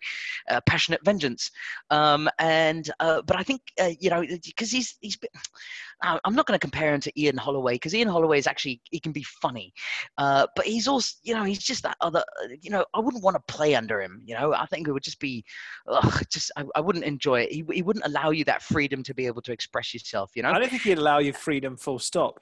uh, 0.49 0.61
passionate 0.67 1.03
vengeance. 1.03 1.49
Um, 1.89 2.29
and 2.37 2.91
uh, 2.99 3.23
but 3.23 3.37
I 3.37 3.43
think 3.43 3.61
uh, 3.81 3.91
you 3.99 4.09
know 4.09 4.23
because 4.45 4.69
he's 4.71 4.95
he's. 5.01 5.17
Been, 5.17 5.29
uh, 6.03 6.19
I'm 6.25 6.35
not 6.35 6.45
going 6.45 6.59
to 6.59 6.61
compare 6.61 6.93
him 6.93 6.99
to 6.99 7.21
Ian 7.21 7.37
Holloway 7.37 7.75
because 7.75 7.95
Ian 7.95 8.09
Holloway 8.09 8.37
is 8.37 8.47
actually 8.47 8.81
he 8.91 8.99
can 8.99 9.13
be 9.13 9.23
funny, 9.23 9.73
uh, 10.17 10.45
but 10.55 10.65
he's 10.65 10.87
also 10.87 11.15
you 11.23 11.33
know 11.33 11.43
he's 11.43 11.59
just 11.59 11.83
that 11.83 11.97
other 12.01 12.23
you 12.61 12.69
know 12.69 12.85
I 12.93 12.99
wouldn't 12.99 13.23
want 13.23 13.35
to 13.35 13.53
play 13.53 13.75
under 13.75 14.01
him. 14.01 14.21
You 14.25 14.35
know 14.35 14.53
I 14.53 14.65
think 14.65 14.87
it 14.87 14.91
would 14.91 15.03
just 15.03 15.19
be, 15.19 15.43
ugh, 15.87 16.21
just 16.29 16.51
I, 16.57 16.65
I 16.75 16.81
wouldn't 16.81 17.05
enjoy 17.05 17.41
it. 17.41 17.51
He, 17.51 17.63
he 17.71 17.81
wouldn't 17.81 18.05
allow 18.05 18.31
you 18.31 18.43
that 18.45 18.61
freedom 18.61 19.01
to 19.03 19.13
be 19.13 19.25
able 19.25 19.41
to 19.43 19.51
express 19.51 19.93
yourself. 19.93 20.31
You 20.35 20.43
know. 20.43 20.51
I 20.51 20.59
don't 20.59 20.69
think 20.69 20.83
he'd 20.83 20.97
allow 20.97 21.19
you 21.19 21.33
freedom. 21.33 21.77
Full 21.77 21.99
stop. 21.99 22.39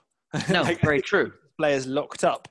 No, 0.49 0.61
Like, 0.63 0.81
very 0.81 1.01
true. 1.01 1.33
Players 1.57 1.85
locked 1.85 2.23
up. 2.23 2.47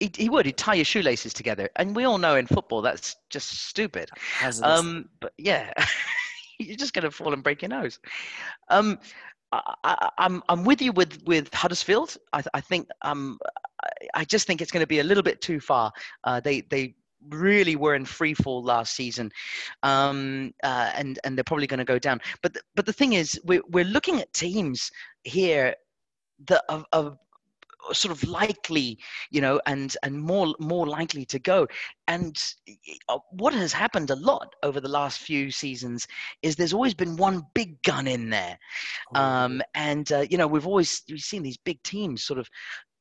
He, 0.00 0.10
he 0.16 0.28
would. 0.28 0.46
He'd 0.46 0.56
tie 0.56 0.74
your 0.74 0.84
shoelaces 0.84 1.34
together, 1.34 1.68
and 1.76 1.94
we 1.94 2.04
all 2.04 2.18
know 2.18 2.36
in 2.36 2.46
football 2.46 2.82
that's 2.82 3.16
just 3.30 3.66
stupid. 3.66 4.10
Hazardous. 4.16 4.78
Um, 4.78 5.08
but 5.20 5.32
yeah, 5.38 5.72
you're 6.58 6.76
just 6.76 6.94
gonna 6.94 7.10
fall 7.10 7.32
and 7.32 7.42
break 7.42 7.62
your 7.62 7.70
nose. 7.70 7.98
Um, 8.68 8.98
I, 9.52 9.74
I, 9.84 10.10
I'm 10.18 10.42
I'm 10.48 10.64
with 10.64 10.82
you 10.82 10.92
with 10.92 11.22
with 11.26 11.52
Huddersfield. 11.52 12.16
I, 12.32 12.42
I 12.54 12.60
think 12.60 12.88
um, 13.02 13.38
I, 14.14 14.24
just 14.24 14.46
think 14.46 14.60
it's 14.60 14.70
going 14.70 14.82
to 14.82 14.86
be 14.86 14.98
a 15.00 15.04
little 15.04 15.22
bit 15.22 15.40
too 15.40 15.60
far. 15.60 15.92
Uh, 16.24 16.40
they 16.40 16.62
they 16.62 16.94
really 17.30 17.76
were 17.76 17.94
in 17.94 18.04
free 18.04 18.34
fall 18.34 18.62
last 18.62 18.94
season, 18.94 19.30
um, 19.82 20.52
uh, 20.62 20.92
and 20.94 21.18
and 21.24 21.36
they're 21.36 21.44
probably 21.44 21.66
going 21.66 21.78
to 21.78 21.84
go 21.84 21.98
down. 21.98 22.20
But 22.42 22.54
the, 22.54 22.60
but 22.74 22.86
the 22.86 22.92
thing 22.92 23.14
is, 23.14 23.40
we're 23.44 23.62
we're 23.70 23.84
looking 23.84 24.20
at 24.20 24.32
teams 24.32 24.90
here 25.24 25.74
that 26.46 26.62
are 26.68 27.18
sort 27.92 28.12
of 28.12 28.28
likely, 28.28 28.98
you 29.30 29.40
know, 29.40 29.60
and 29.66 29.96
and 30.02 30.18
more 30.18 30.54
more 30.58 30.86
likely 30.86 31.24
to 31.26 31.38
go. 31.38 31.66
And 32.06 32.36
uh, 33.08 33.18
what 33.30 33.52
has 33.52 33.72
happened 33.72 34.10
a 34.10 34.16
lot 34.16 34.54
over 34.62 34.80
the 34.80 34.88
last 34.88 35.20
few 35.20 35.50
seasons 35.50 36.06
is 36.42 36.56
there's 36.56 36.72
always 36.72 36.94
been 36.94 37.16
one 37.16 37.42
big 37.54 37.80
gun 37.82 38.06
in 38.06 38.30
there, 38.30 38.58
um, 39.14 39.62
and 39.74 40.10
uh, 40.12 40.24
you 40.30 40.38
know 40.38 40.46
we've 40.46 40.66
always 40.66 41.02
we've 41.08 41.20
seen 41.20 41.42
these 41.42 41.58
big 41.58 41.82
teams 41.82 42.24
sort 42.24 42.38
of 42.38 42.48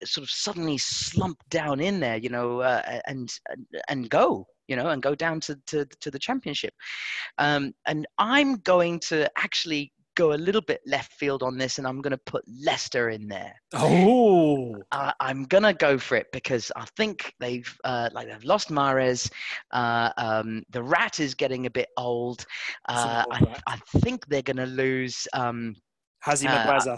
sort 0.03 0.23
of 0.23 0.29
suddenly 0.29 0.77
slump 0.77 1.37
down 1.49 1.79
in 1.79 1.99
there, 1.99 2.17
you 2.17 2.29
know, 2.29 2.61
uh, 2.61 2.99
and 3.07 3.33
and 3.49 3.65
and 3.89 4.09
go, 4.09 4.45
you 4.67 4.75
know, 4.75 4.89
and 4.89 5.01
go 5.01 5.15
down 5.15 5.39
to 5.41 5.57
to, 5.67 5.85
to 5.99 6.11
the 6.11 6.19
championship. 6.19 6.73
Um, 7.37 7.73
and 7.85 8.07
I'm 8.17 8.57
going 8.57 8.99
to 9.01 9.29
actually 9.37 9.91
go 10.17 10.33
a 10.33 10.35
little 10.47 10.61
bit 10.61 10.81
left 10.85 11.13
field 11.13 11.43
on 11.43 11.57
this, 11.57 11.77
and 11.77 11.87
I'm 11.87 12.01
going 12.01 12.11
to 12.11 12.31
put 12.33 12.43
Leicester 12.47 13.09
in 13.09 13.27
there. 13.27 13.53
oh, 13.73 14.75
Uh, 14.91 15.13
I'm 15.19 15.43
gonna 15.45 15.73
go 15.73 15.97
for 15.97 16.15
it 16.17 16.27
because 16.33 16.71
I 16.75 16.85
think 16.97 17.33
they've 17.39 17.71
uh, 17.83 18.09
like 18.13 18.27
they've 18.27 18.43
lost 18.43 18.69
Mahrez. 18.69 19.31
Uh, 19.71 20.09
um, 20.17 20.63
the 20.71 20.83
rat 20.83 21.19
is 21.19 21.35
getting 21.35 21.65
a 21.65 21.69
bit 21.69 21.89
old. 21.97 22.45
Uh, 22.89 23.23
old 23.31 23.55
I. 23.67 23.75
I 23.75 23.99
think 23.99 24.27
they're 24.27 24.41
gonna 24.41 24.65
lose. 24.65 25.27
Um, 25.33 25.75
Hazi 26.21 26.47
Uh, 26.47 26.97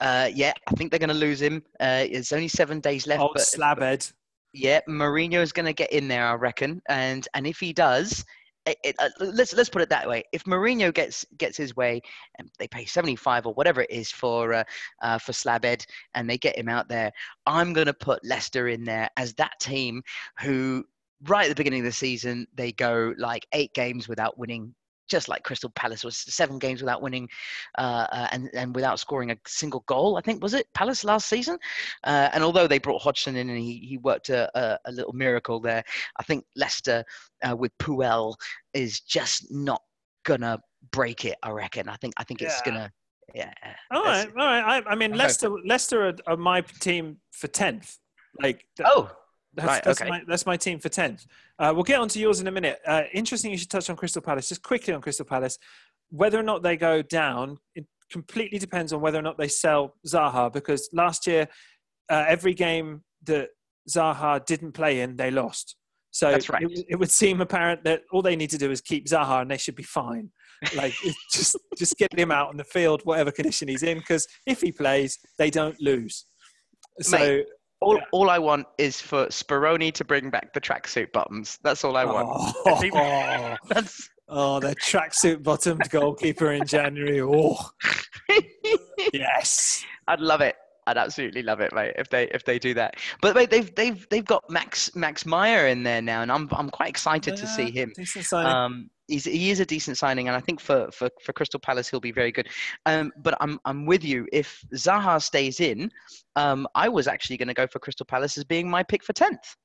Uh, 0.00 0.30
yeah, 0.32 0.52
I 0.66 0.70
think 0.76 0.90
they're 0.90 0.98
going 0.98 1.08
to 1.10 1.14
lose 1.14 1.42
him. 1.42 1.62
Uh, 1.78 2.04
it's 2.08 2.32
only 2.32 2.48
seven 2.48 2.80
days 2.80 3.06
left. 3.06 3.20
Old 3.20 3.32
but, 3.34 3.42
slabhead. 3.42 4.10
yeah, 4.54 4.80
Mourinho 4.88 5.42
is 5.42 5.52
going 5.52 5.66
to 5.66 5.74
get 5.74 5.92
in 5.92 6.08
there, 6.08 6.26
I 6.26 6.34
reckon. 6.34 6.80
And 6.88 7.28
and 7.34 7.46
if 7.46 7.60
he 7.60 7.74
does, 7.74 8.24
it, 8.66 8.96
uh, 8.98 9.08
let's 9.20 9.54
let's 9.54 9.68
put 9.68 9.82
it 9.82 9.88
that 9.90 10.08
way. 10.08 10.24
If 10.32 10.44
Mourinho 10.44 10.92
gets 10.92 11.24
gets 11.38 11.56
his 11.56 11.76
way, 11.76 12.00
and 12.38 12.50
they 12.58 12.68
pay 12.68 12.84
seventy 12.84 13.16
five 13.16 13.46
or 13.46 13.54
whatever 13.54 13.82
it 13.82 13.90
is 13.90 14.10
for 14.10 14.52
uh, 14.52 14.64
uh, 15.02 15.18
for 15.18 15.32
Slabhead, 15.32 15.84
and 16.14 16.28
they 16.28 16.38
get 16.38 16.58
him 16.58 16.68
out 16.68 16.88
there, 16.88 17.10
I'm 17.46 17.72
going 17.72 17.86
to 17.86 17.94
put 17.94 18.24
Leicester 18.24 18.68
in 18.68 18.84
there 18.84 19.08
as 19.16 19.34
that 19.34 19.52
team 19.60 20.02
who. 20.40 20.84
Right 21.24 21.44
at 21.44 21.48
the 21.50 21.54
beginning 21.54 21.80
of 21.80 21.84
the 21.84 21.92
season, 21.92 22.46
they 22.54 22.72
go 22.72 23.12
like 23.18 23.46
eight 23.52 23.74
games 23.74 24.08
without 24.08 24.38
winning 24.38 24.74
just 25.10 25.28
like 25.28 25.42
Crystal 25.42 25.70
Palace 25.70 26.04
was 26.04 26.16
seven 26.16 26.58
games 26.58 26.80
without 26.80 27.02
winning 27.02 27.28
uh, 27.78 28.06
uh, 28.12 28.28
and, 28.32 28.48
and 28.54 28.74
without 28.74 29.00
scoring 29.00 29.30
a 29.30 29.36
single 29.46 29.84
goal, 29.86 30.16
I 30.16 30.20
think, 30.20 30.42
was 30.42 30.54
it 30.54 30.66
Palace 30.74 31.04
last 31.04 31.28
season? 31.28 31.58
Uh, 32.04 32.30
and 32.32 32.42
although 32.44 32.66
they 32.66 32.78
brought 32.78 33.02
Hodgson 33.02 33.36
in 33.36 33.50
and 33.50 33.58
he, 33.58 33.78
he 33.78 33.98
worked 33.98 34.30
a, 34.30 34.50
a, 34.58 34.78
a 34.86 34.92
little 34.92 35.12
miracle 35.12 35.60
there, 35.60 35.82
I 36.18 36.22
think 36.22 36.44
Leicester 36.56 37.04
uh, 37.42 37.56
with 37.56 37.76
Puel 37.78 38.34
is 38.72 39.00
just 39.00 39.52
not 39.52 39.82
going 40.24 40.40
to 40.42 40.58
break 40.92 41.24
it, 41.24 41.36
I 41.42 41.50
reckon. 41.50 41.88
I 41.88 41.96
think, 41.96 42.14
I 42.16 42.24
think 42.24 42.42
it's 42.42 42.62
going 42.62 42.76
to. 42.76 42.90
Yeah. 43.34 43.52
All 43.92 44.02
right, 44.02 44.28
all 44.36 44.44
right. 44.44 44.82
I, 44.86 44.90
I 44.90 44.94
mean, 44.96 45.12
I'm 45.12 45.18
Leicester, 45.18 45.50
Leicester 45.64 46.08
are, 46.08 46.14
are 46.26 46.36
my 46.36 46.62
team 46.80 47.18
for 47.30 47.46
tenth. 47.46 47.96
Like, 48.40 48.64
Oh, 48.84 49.10
That's, 49.54 49.66
Right, 49.66 49.84
that's, 49.84 50.00
okay. 50.00 50.10
my, 50.10 50.22
that's 50.26 50.46
my 50.46 50.56
team 50.56 50.78
for 50.78 50.88
10th. 50.88 51.26
Uh, 51.58 51.72
we'll 51.74 51.82
get 51.82 52.00
on 52.00 52.08
to 52.08 52.18
yours 52.18 52.40
in 52.40 52.46
a 52.46 52.52
minute. 52.52 52.78
Uh, 52.86 53.02
interesting 53.12 53.50
you 53.50 53.56
should 53.56 53.70
touch 53.70 53.90
on 53.90 53.96
Crystal 53.96 54.22
Palace. 54.22 54.48
Just 54.48 54.62
quickly 54.62 54.94
on 54.94 55.00
Crystal 55.00 55.26
Palace. 55.26 55.58
Whether 56.10 56.38
or 56.38 56.42
not 56.42 56.62
they 56.62 56.76
go 56.76 57.02
down, 57.02 57.58
it 57.74 57.86
completely 58.10 58.58
depends 58.58 58.92
on 58.92 59.00
whether 59.00 59.18
or 59.18 59.22
not 59.22 59.38
they 59.38 59.48
sell 59.48 59.94
Zaha 60.06 60.52
because 60.52 60.88
last 60.92 61.26
year, 61.26 61.48
uh, 62.08 62.24
every 62.28 62.54
game 62.54 63.02
that 63.24 63.50
Zaha 63.88 64.44
didn't 64.44 64.72
play 64.72 65.00
in, 65.00 65.16
they 65.16 65.30
lost. 65.30 65.76
So 66.12 66.30
right. 66.30 66.62
it, 66.62 66.86
it 66.90 66.96
would 66.96 67.10
seem 67.10 67.40
apparent 67.40 67.84
that 67.84 68.02
all 68.12 68.22
they 68.22 68.36
need 68.36 68.50
to 68.50 68.58
do 68.58 68.70
is 68.70 68.80
keep 68.80 69.06
Zaha 69.06 69.42
and 69.42 69.50
they 69.50 69.58
should 69.58 69.76
be 69.76 69.84
fine. 69.84 70.30
Like 70.74 70.94
just 71.32 71.56
just 71.76 71.96
get 71.96 72.16
him 72.18 72.30
out 72.30 72.48
on 72.48 72.56
the 72.56 72.64
field, 72.64 73.02
whatever 73.04 73.30
condition 73.30 73.68
he's 73.68 73.82
in, 73.82 73.98
because 73.98 74.26
if 74.46 74.60
he 74.60 74.72
plays, 74.72 75.18
they 75.38 75.50
don't 75.50 75.80
lose. 75.80 76.26
So 77.00 77.18
Mate, 77.18 77.46
all, 77.80 77.96
Yeah. 77.96 78.04
all 78.12 78.30
I 78.30 78.38
want 78.38 78.66
is 78.78 79.00
for 79.00 79.26
Speroni 79.26 79.92
to 79.94 80.04
bring 80.04 80.30
back 80.30 80.52
the 80.52 80.60
tracksuit 80.60 81.12
buttons. 81.12 81.58
That's 81.62 81.84
all 81.84 81.96
I 81.96 82.04
want. 82.04 82.28
Oh, 82.66 83.56
That's 83.68 84.08
oh, 84.28 84.60
the 84.60 84.74
tracksuit 84.76 85.42
bottomed 85.42 85.88
goalkeeper 85.90 86.52
in 86.52 86.66
January. 86.66 87.20
Oh, 87.20 87.56
yes. 89.12 89.84
I'd 90.08 90.20
love 90.20 90.40
it. 90.40 90.56
I'd 90.86 90.96
absolutely 90.96 91.42
love 91.42 91.60
it, 91.60 91.72
mate. 91.72 91.94
If 91.96 92.10
they 92.10 92.26
if 92.28 92.44
they 92.44 92.58
do 92.58 92.74
that, 92.74 92.96
but 93.20 93.36
mate, 93.36 93.50
they've 93.50 93.72
they've 93.76 94.08
they've 94.08 94.24
got 94.24 94.48
Max 94.50 94.94
Max 94.96 95.24
Meyer 95.24 95.68
in 95.68 95.84
there 95.84 96.02
now, 96.02 96.22
and 96.22 96.32
I'm 96.32 96.48
I'm 96.50 96.68
quite 96.70 96.88
excited 96.88 97.36
to 97.36 97.46
see 97.46 97.70
him. 97.70 97.92
Decent 97.94 98.24
signing. 98.24 98.52
Um, 98.52 98.90
he's 99.10 99.24
he 99.24 99.50
is 99.50 99.60
a 99.60 99.66
decent 99.66 99.98
signing, 99.98 100.28
and 100.28 100.36
I 100.36 100.40
think 100.40 100.60
for 100.60 100.90
for 100.92 101.10
for 101.22 101.32
Crystal 101.32 101.60
Palace 101.60 101.88
he'll 101.88 102.00
be 102.00 102.12
very 102.12 102.32
good. 102.32 102.48
Um, 102.86 103.12
but 103.22 103.36
I'm 103.40 103.58
I'm 103.64 103.86
with 103.86 104.04
you. 104.04 104.26
If 104.32 104.64
Zaha 104.74 105.20
stays 105.20 105.60
in, 105.60 105.90
um, 106.36 106.66
I 106.74 106.88
was 106.88 107.06
actually 107.06 107.36
going 107.36 107.48
to 107.48 107.54
go 107.54 107.66
for 107.66 107.78
Crystal 107.78 108.06
Palace 108.06 108.38
as 108.38 108.44
being 108.44 108.68
my 108.70 108.82
pick 108.82 109.04
for 109.04 109.12
tenth. 109.12 109.56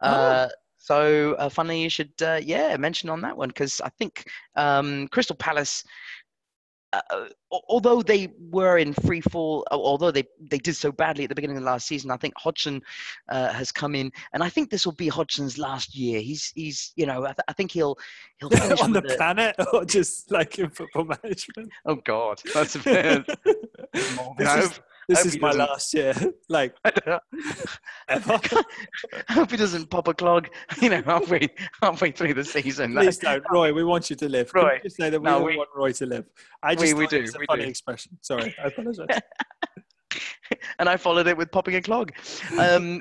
Uh, 0.00 0.48
so 0.78 1.34
uh, 1.34 1.48
funnily 1.48 1.80
you 1.80 1.88
should 1.88 2.12
uh, 2.22 2.40
yeah 2.42 2.76
mention 2.76 3.08
on 3.08 3.20
that 3.20 3.36
one 3.36 3.48
because 3.48 3.80
I 3.80 3.88
think 3.90 4.24
um, 4.56 5.08
Crystal 5.08 5.36
Palace. 5.36 5.84
Uh, 6.92 7.26
although 7.50 8.02
they 8.02 8.32
were 8.50 8.76
in 8.76 8.92
free 8.92 9.20
fall, 9.20 9.66
although 9.70 10.10
they, 10.10 10.24
they 10.50 10.58
did 10.58 10.76
so 10.76 10.92
badly 10.92 11.24
at 11.24 11.30
the 11.30 11.34
beginning 11.34 11.56
of 11.56 11.62
the 11.62 11.70
last 11.70 11.86
season, 11.86 12.10
I 12.10 12.18
think 12.18 12.34
Hodgson 12.36 12.82
uh, 13.30 13.50
has 13.52 13.72
come 13.72 13.94
in, 13.94 14.12
and 14.34 14.42
I 14.42 14.50
think 14.50 14.68
this 14.68 14.84
will 14.84 14.92
be 14.92 15.08
Hodgson's 15.08 15.56
last 15.56 15.94
year. 15.94 16.20
He's 16.20 16.52
he's 16.54 16.92
you 16.96 17.06
know 17.06 17.24
I, 17.24 17.28
th- 17.28 17.38
I 17.48 17.52
think 17.54 17.70
he'll 17.70 17.96
he'll 18.38 18.50
finish 18.50 18.80
on 18.80 18.92
the 18.92 19.02
planet 19.02 19.56
or 19.72 19.84
just 19.84 20.30
like 20.30 20.58
in 20.58 20.70
football 20.70 21.04
management? 21.04 21.70
Oh 21.86 21.96
God, 21.96 22.40
that's 22.52 22.76
a 22.76 22.78
this 24.38 24.64
is, 24.64 24.80
this 25.08 25.24
is 25.26 25.40
my 25.40 25.48
doesn't- 25.48 25.60
last 25.60 25.94
year. 25.94 26.14
Like, 26.48 26.74
ever. 26.84 27.20
I 28.08 28.62
hope 29.30 29.50
he 29.50 29.56
doesn't 29.56 29.88
pop 29.88 30.06
a 30.08 30.12
clog, 30.14 30.48
you 30.82 30.90
know, 30.90 31.02
halfway 31.02 31.48
halfway 31.82 32.10
through 32.10 32.34
the 32.34 32.44
season. 32.44 32.94
Please 32.94 33.18
don't. 33.18 33.42
Roy, 33.50 33.72
we 33.72 33.84
want 33.84 34.10
you 34.10 34.16
to 34.16 34.28
live. 34.28 34.50
We 34.54 34.60
Roy, 34.60 34.80
just 34.82 34.96
say 34.96 35.08
that 35.08 35.18
we 35.20 35.24
no, 35.24 35.40
we- 35.42 35.56
want 35.56 35.70
Roy 35.74 35.92
to 35.92 36.06
live. 36.06 36.26
I 36.62 36.70
we- 36.74 36.76
just 36.76 36.96
we 36.96 37.04
thought 37.04 37.10
do, 37.10 37.16
it 37.18 37.22
was 37.22 37.34
a 37.34 37.38
we 37.38 37.46
funny 37.46 37.62
do. 37.64 37.68
expression. 37.70 38.18
Sorry, 38.20 38.54
I 38.62 38.66
apologize. 38.68 39.06
and 40.78 40.88
I 40.88 40.96
followed 40.98 41.26
it 41.26 41.36
with 41.36 41.50
popping 41.50 41.76
a 41.76 41.82
clog. 41.82 42.12
Um, 42.58 43.00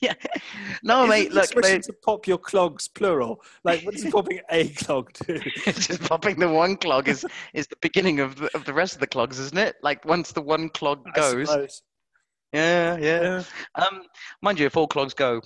yeah, 0.02 0.14
no, 0.82 1.04
Is 1.04 1.10
mate. 1.10 1.32
Look, 1.32 1.50
they- 1.62 1.78
to 1.78 1.92
pop 2.04 2.26
your 2.26 2.38
clogs 2.38 2.88
plural. 2.88 3.42
Like, 3.64 3.82
what 3.82 3.94
does 3.94 4.04
popping 4.12 4.40
a 4.50 4.68
clog 4.68 5.12
do? 5.26 5.38
just 5.64 6.02
popping 6.02 6.38
the 6.38 6.48
one 6.48 6.76
clog 6.76 7.08
is 7.08 7.26
is 7.54 7.66
the 7.66 7.76
beginning 7.80 8.20
of 8.20 8.36
the, 8.36 8.54
of 8.54 8.64
the 8.64 8.72
rest 8.72 8.94
of 8.94 9.00
the 9.00 9.06
clogs, 9.06 9.38
isn't 9.38 9.58
it? 9.58 9.76
Like 9.82 10.04
once 10.04 10.32
the 10.32 10.42
one 10.42 10.68
clog 10.70 11.04
goes, 11.14 11.48
yeah, 12.52 12.96
yeah. 12.96 13.22
Yeah. 13.22 13.42
Um, 13.74 14.02
mind 14.42 14.58
you, 14.58 14.66
if 14.66 14.76
all 14.76 14.88
clogs 14.88 15.14
go, 15.14 15.40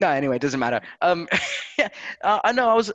no, 0.00 0.08
anyway, 0.08 0.36
it 0.36 0.42
doesn't 0.42 0.60
matter. 0.60 0.80
Um, 1.00 1.26
yeah, 1.78 1.88
uh, 2.22 2.40
I 2.44 2.52
know 2.52 2.68
I 2.68 2.74
was, 2.74 2.92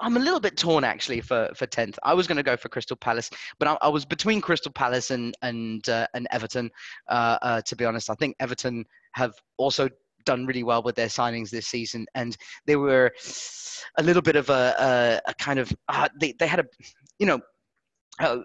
I'm 0.00 0.16
a 0.16 0.20
little 0.20 0.40
bit 0.40 0.56
torn 0.56 0.82
actually 0.82 1.20
for 1.20 1.50
for 1.54 1.66
tenth. 1.66 1.98
I 2.02 2.14
was 2.14 2.26
going 2.26 2.36
to 2.36 2.42
go 2.42 2.56
for 2.56 2.68
Crystal 2.68 2.96
Palace, 2.96 3.30
but 3.58 3.68
I, 3.68 3.76
I 3.82 3.88
was 3.88 4.04
between 4.06 4.40
Crystal 4.40 4.72
Palace 4.72 5.10
and 5.10 5.36
and 5.42 5.86
uh, 5.88 6.06
and 6.14 6.26
Everton. 6.30 6.70
Uh, 7.08 7.38
uh, 7.42 7.62
to 7.62 7.76
be 7.76 7.84
honest, 7.84 8.08
I 8.08 8.14
think 8.14 8.36
Everton 8.40 8.84
have 9.12 9.34
also 9.58 9.88
done 10.26 10.44
really 10.44 10.62
well 10.62 10.82
with 10.82 10.94
their 10.94 11.06
signings 11.06 11.48
this 11.50 11.66
season, 11.66 12.06
and 12.14 12.36
they 12.66 12.76
were 12.76 13.10
a 13.98 14.02
little 14.02 14.22
bit 14.22 14.36
of 14.36 14.50
a 14.50 14.74
a, 15.26 15.30
a 15.30 15.34
kind 15.34 15.58
of 15.58 15.72
uh, 15.88 16.08
they 16.20 16.32
they 16.38 16.46
had 16.46 16.60
a, 16.60 16.64
you 17.18 17.26
know. 17.26 17.40
Uh, 18.18 18.38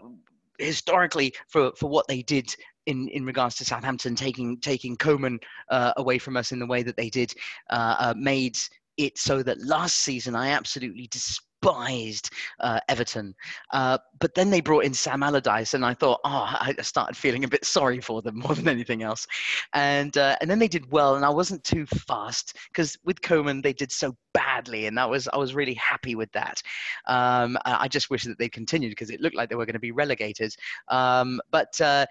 historically 0.60 1.34
for, 1.48 1.72
for 1.76 1.90
what 1.90 2.08
they 2.08 2.22
did 2.22 2.54
in, 2.86 3.08
in 3.08 3.26
regards 3.26 3.56
to 3.56 3.66
Southampton 3.66 4.16
taking 4.16 4.60
taking 4.60 4.96
Koeman 4.96 5.40
uh, 5.70 5.94
away 5.98 6.18
from 6.20 6.38
us 6.38 6.52
in 6.52 6.60
the 6.60 6.68
way 6.68 6.84
that 6.84 6.98
they 6.98 7.10
did, 7.10 7.34
uh, 7.70 7.96
uh, 7.98 8.14
made 8.16 8.58
it 8.98 9.18
so 9.18 9.42
that 9.44 9.64
last 9.66 10.00
season 10.00 10.36
I 10.36 10.50
absolutely 10.50 11.08
despised 11.08 11.51
uh, 11.64 12.80
Everton. 12.90 13.36
Uh, 13.72 13.98
but 14.20 14.34
then 14.36 14.50
they 14.50 14.62
brought 14.62 14.86
in 14.86 14.94
Sam 14.94 15.24
Allardyce, 15.24 15.74
and 15.74 15.86
I 15.86 15.94
thought, 15.94 16.20
oh, 16.24 16.48
I 16.60 16.74
started 16.82 17.16
feeling 17.16 17.44
a 17.44 17.48
bit 17.48 17.66
sorry 17.66 18.02
for 18.02 18.22
them 18.22 18.40
more 18.40 18.56
than 18.56 18.68
anything 18.68 19.04
else. 19.04 19.28
And 19.74 20.18
uh, 20.18 20.36
and 20.42 20.50
then 20.50 20.60
they 20.60 20.68
did 20.68 20.92
well, 20.92 21.16
and 21.16 21.26
I 21.26 21.30
wasn't 21.30 21.64
too 21.64 21.86
fast 21.86 22.58
because 22.72 22.98
with 23.04 23.22
Koeman 23.22 23.64
they 23.64 23.74
did 23.74 23.92
so 23.92 24.16
badly, 24.34 24.86
and 24.86 24.98
that 24.98 25.10
was 25.10 25.28
I 25.28 25.38
was 25.38 25.56
really 25.56 25.76
happy 25.76 26.16
with 26.16 26.32
that. 26.34 26.62
Um, 27.08 27.58
I 27.66 27.88
just 27.88 28.10
wish 28.10 28.24
that 28.26 28.38
they 28.38 28.50
continued 28.50 28.90
because 28.90 29.10
it 29.10 29.22
looked 29.22 29.36
like 29.36 29.50
they 29.50 29.56
were 29.56 29.66
going 29.66 29.74
to 29.74 29.80
be 29.80 29.92
relegated. 29.92 30.54
Um, 30.88 31.40
but 31.52 31.80
uh, 31.82 32.06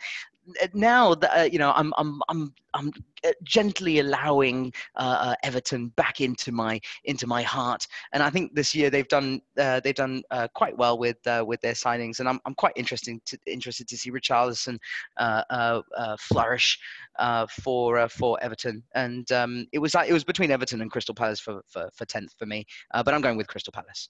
now 0.75 1.15
that 1.15 1.39
uh, 1.39 1.43
you 1.43 1.59
know, 1.59 1.73
I'm 1.75 1.93
I'm 1.97 2.21
I'm 2.29 2.55
I'm 2.75 2.93
uh, 3.25 3.31
gently 3.43 3.99
allowing 3.99 4.73
uh, 4.97 5.19
uh, 5.21 5.35
Everton 5.43 5.89
back 5.89 6.21
into 6.21 6.53
my 6.53 6.81
into 7.05 7.27
my 7.27 7.43
heart, 7.43 7.87
and 8.13 8.23
I 8.23 8.31
think 8.31 8.55
this 8.55 8.75
year 8.75 8.91
they've 8.91 9.09
done 9.09 9.41
uh, 9.59 9.81
they've 9.81 9.95
done 9.95 10.23
uh, 10.31 10.49
quite 10.55 10.77
well 10.77 10.99
with 10.99 11.25
uh, 11.27 11.45
with 11.47 11.61
their 11.61 11.75
signings, 11.75 12.21
and 12.21 12.29
I'm 12.29 12.41
I'm 12.45 12.55
quite 12.55 12.73
interested 12.77 13.25
to, 13.27 13.39
interested 13.47 13.89
to 13.89 13.97
see 13.97 14.11
Richarlison 14.11 14.79
uh, 15.17 15.43
uh, 15.51 15.83
uh, 15.97 16.17
flourish 16.19 16.79
uh, 17.19 17.47
for 17.47 17.99
uh, 17.99 18.09
for 18.09 18.39
Everton, 18.43 18.83
and 18.95 19.31
um, 19.33 19.67
it 19.73 19.79
was 19.79 19.95
like 19.95 20.09
it 20.09 20.13
was 20.13 20.25
between 20.25 20.51
Everton 20.51 20.81
and 20.81 20.91
Crystal 20.91 21.15
Palace 21.15 21.41
for 21.41 21.61
for 21.67 21.89
for 21.95 22.05
tenth 22.07 22.35
for 22.39 22.47
me, 22.47 22.65
uh, 22.93 23.03
but 23.03 23.15
I'm 23.15 23.21
going 23.21 23.37
with 23.37 23.49
Crystal 23.49 23.73
Palace. 23.73 24.09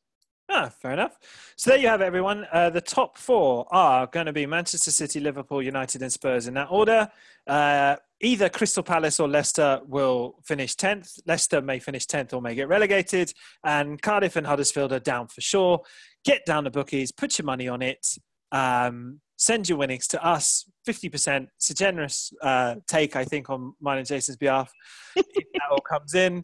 Ah, 0.53 0.69
fair 0.69 0.91
enough. 0.91 1.17
So 1.55 1.71
there 1.71 1.79
you 1.79 1.87
have 1.87 2.01
it, 2.01 2.05
everyone. 2.05 2.45
Uh, 2.53 2.71
the 2.71 2.81
top 2.81 3.17
four 3.17 3.67
are 3.71 4.09
going 4.09 4.27
to 4.27 4.33
be 4.33 4.47
Manchester 4.47 4.91
City, 4.91 5.21
Liverpool, 5.21 5.63
United, 5.63 6.03
and 6.03 6.13
Spurs 6.13 6.49
in 6.49 6.55
that 6.55 6.67
order. 6.73 7.09
Uh, 7.47 7.95
either 8.21 8.49
Crystal 8.49 8.83
Palace 8.83 9.21
or 9.21 9.29
Leicester 9.29 9.81
will 9.87 10.35
finish 10.45 10.75
10th. 10.75 11.21
Leicester 11.25 11.63
may 11.63 11.79
finish 11.79 12.05
10th 12.05 12.33
or 12.33 12.43
may 12.43 12.57
get 12.57 12.67
relegated. 12.67 13.33
And 13.63 14.03
Cardiff 14.03 14.35
and 14.35 14.45
Huddersfield 14.45 14.93
are 14.93 14.99
down 14.99 15.29
for 15.29 15.41
sure. 15.41 15.83
Get 16.25 16.45
down 16.47 16.65
the 16.65 16.71
bookies, 16.71 17.13
put 17.13 17.39
your 17.39 17.47
money 17.47 17.69
on 17.69 17.81
it. 17.81 18.19
Um, 18.51 19.21
send 19.37 19.69
your 19.69 19.79
winnings 19.79 20.09
to 20.09 20.25
us. 20.25 20.69
50%. 20.89 21.47
It's 21.57 21.71
a 21.71 21.75
generous 21.75 22.33
uh, 22.43 22.77
take, 22.89 23.15
I 23.15 23.25
think, 23.25 23.51
on 23.51 23.75
mine 23.81 23.99
and 23.99 24.07
Jason's 24.07 24.37
behalf. 24.37 24.73
if 25.15 25.27
that 25.27 25.63
all 25.71 25.79
comes 25.79 26.15
in. 26.15 26.43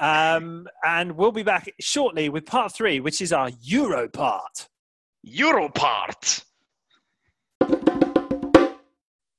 Um, 0.00 0.68
and 0.84 1.16
we'll 1.16 1.32
be 1.32 1.42
back 1.42 1.72
shortly 1.80 2.28
with 2.28 2.46
part 2.46 2.72
three, 2.72 3.00
which 3.00 3.20
is 3.20 3.32
our 3.32 3.50
Euro 3.62 4.08
part. 4.08 4.68
Europart. 5.26 6.44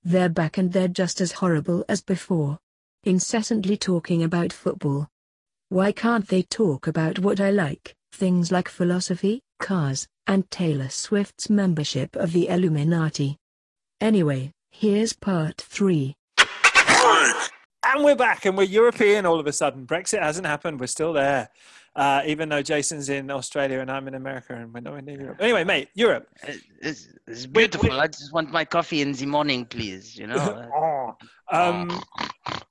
They're 0.03 0.29
back 0.29 0.57
and 0.57 0.73
they're 0.73 0.87
just 0.87 1.21
as 1.21 1.33
horrible 1.33 1.85
as 1.87 2.01
before. 2.01 2.57
Incessantly 3.03 3.77
talking 3.77 4.23
about 4.23 4.51
football. 4.51 5.07
Why 5.69 5.91
can't 5.91 6.27
they 6.27 6.41
talk 6.41 6.87
about 6.87 7.19
what 7.19 7.39
I 7.39 7.51
like, 7.51 7.95
things 8.11 8.51
like 8.51 8.67
philosophy, 8.67 9.41
cars, 9.59 10.07
and 10.27 10.49
Taylor 10.51 10.89
Swift's 10.89 11.49
membership 11.49 12.15
of 12.15 12.33
the 12.33 12.49
Illuminati? 12.49 13.37
Anyway, 14.01 14.51
Here's 14.71 15.13
part 15.13 15.61
three. 15.61 16.15
And 17.91 18.03
we're 18.03 18.15
back 18.15 18.45
and 18.45 18.55
we're 18.55 18.63
European 18.65 19.25
all 19.25 19.39
of 19.39 19.47
a 19.47 19.51
sudden. 19.51 19.87
Brexit 19.87 20.21
hasn't 20.21 20.45
happened. 20.45 20.79
We're 20.79 20.85
still 20.87 21.11
there. 21.11 21.49
Uh, 21.95 22.21
even 22.25 22.47
though 22.47 22.61
Jason's 22.61 23.09
in 23.09 23.31
Australia 23.31 23.79
and 23.79 23.89
I'm 23.89 24.07
in 24.07 24.13
America 24.13 24.53
and 24.55 24.71
we're 24.71 24.81
not 24.81 24.99
in 24.99 25.07
Europe. 25.07 25.37
Anyway, 25.39 25.63
mate, 25.63 25.89
Europe. 25.95 26.27
It's, 26.81 27.07
it's 27.27 27.47
beautiful. 27.47 27.91
I 27.99 28.05
just 28.07 28.31
want 28.31 28.51
my 28.51 28.63
coffee 28.63 29.01
in 29.01 29.13
the 29.13 29.25
morning, 29.25 29.65
please. 29.65 30.15
You 30.15 30.27
know. 30.27 31.15
um, 31.51 31.99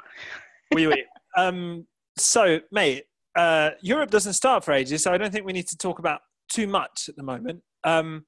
oui, 0.72 0.86
oui. 0.86 1.04
um, 1.36 1.84
so, 2.16 2.60
mate, 2.70 3.04
uh, 3.34 3.70
Europe 3.82 4.10
doesn't 4.12 4.34
start 4.34 4.64
for 4.64 4.72
ages, 4.72 5.02
so 5.02 5.12
I 5.12 5.18
don't 5.18 5.32
think 5.32 5.44
we 5.44 5.52
need 5.52 5.66
to 5.68 5.76
talk 5.76 5.98
about 5.98 6.20
too 6.48 6.68
much 6.68 7.08
at 7.08 7.16
the 7.16 7.24
moment. 7.24 7.62
Um, 7.82 8.24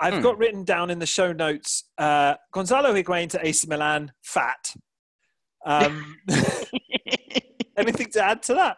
I've 0.00 0.14
Hmm. 0.14 0.22
got 0.22 0.38
written 0.38 0.62
down 0.62 0.90
in 0.90 1.00
the 1.00 1.06
show 1.06 1.32
notes 1.32 1.84
uh, 1.98 2.34
Gonzalo 2.52 2.94
Higuain 2.94 3.28
to 3.30 3.44
AC 3.44 3.66
Milan, 3.68 4.12
fat. 4.22 4.72
Um, 5.64 6.18
anything 7.76 8.10
to 8.12 8.24
add 8.24 8.42
to 8.44 8.54
that? 8.54 8.76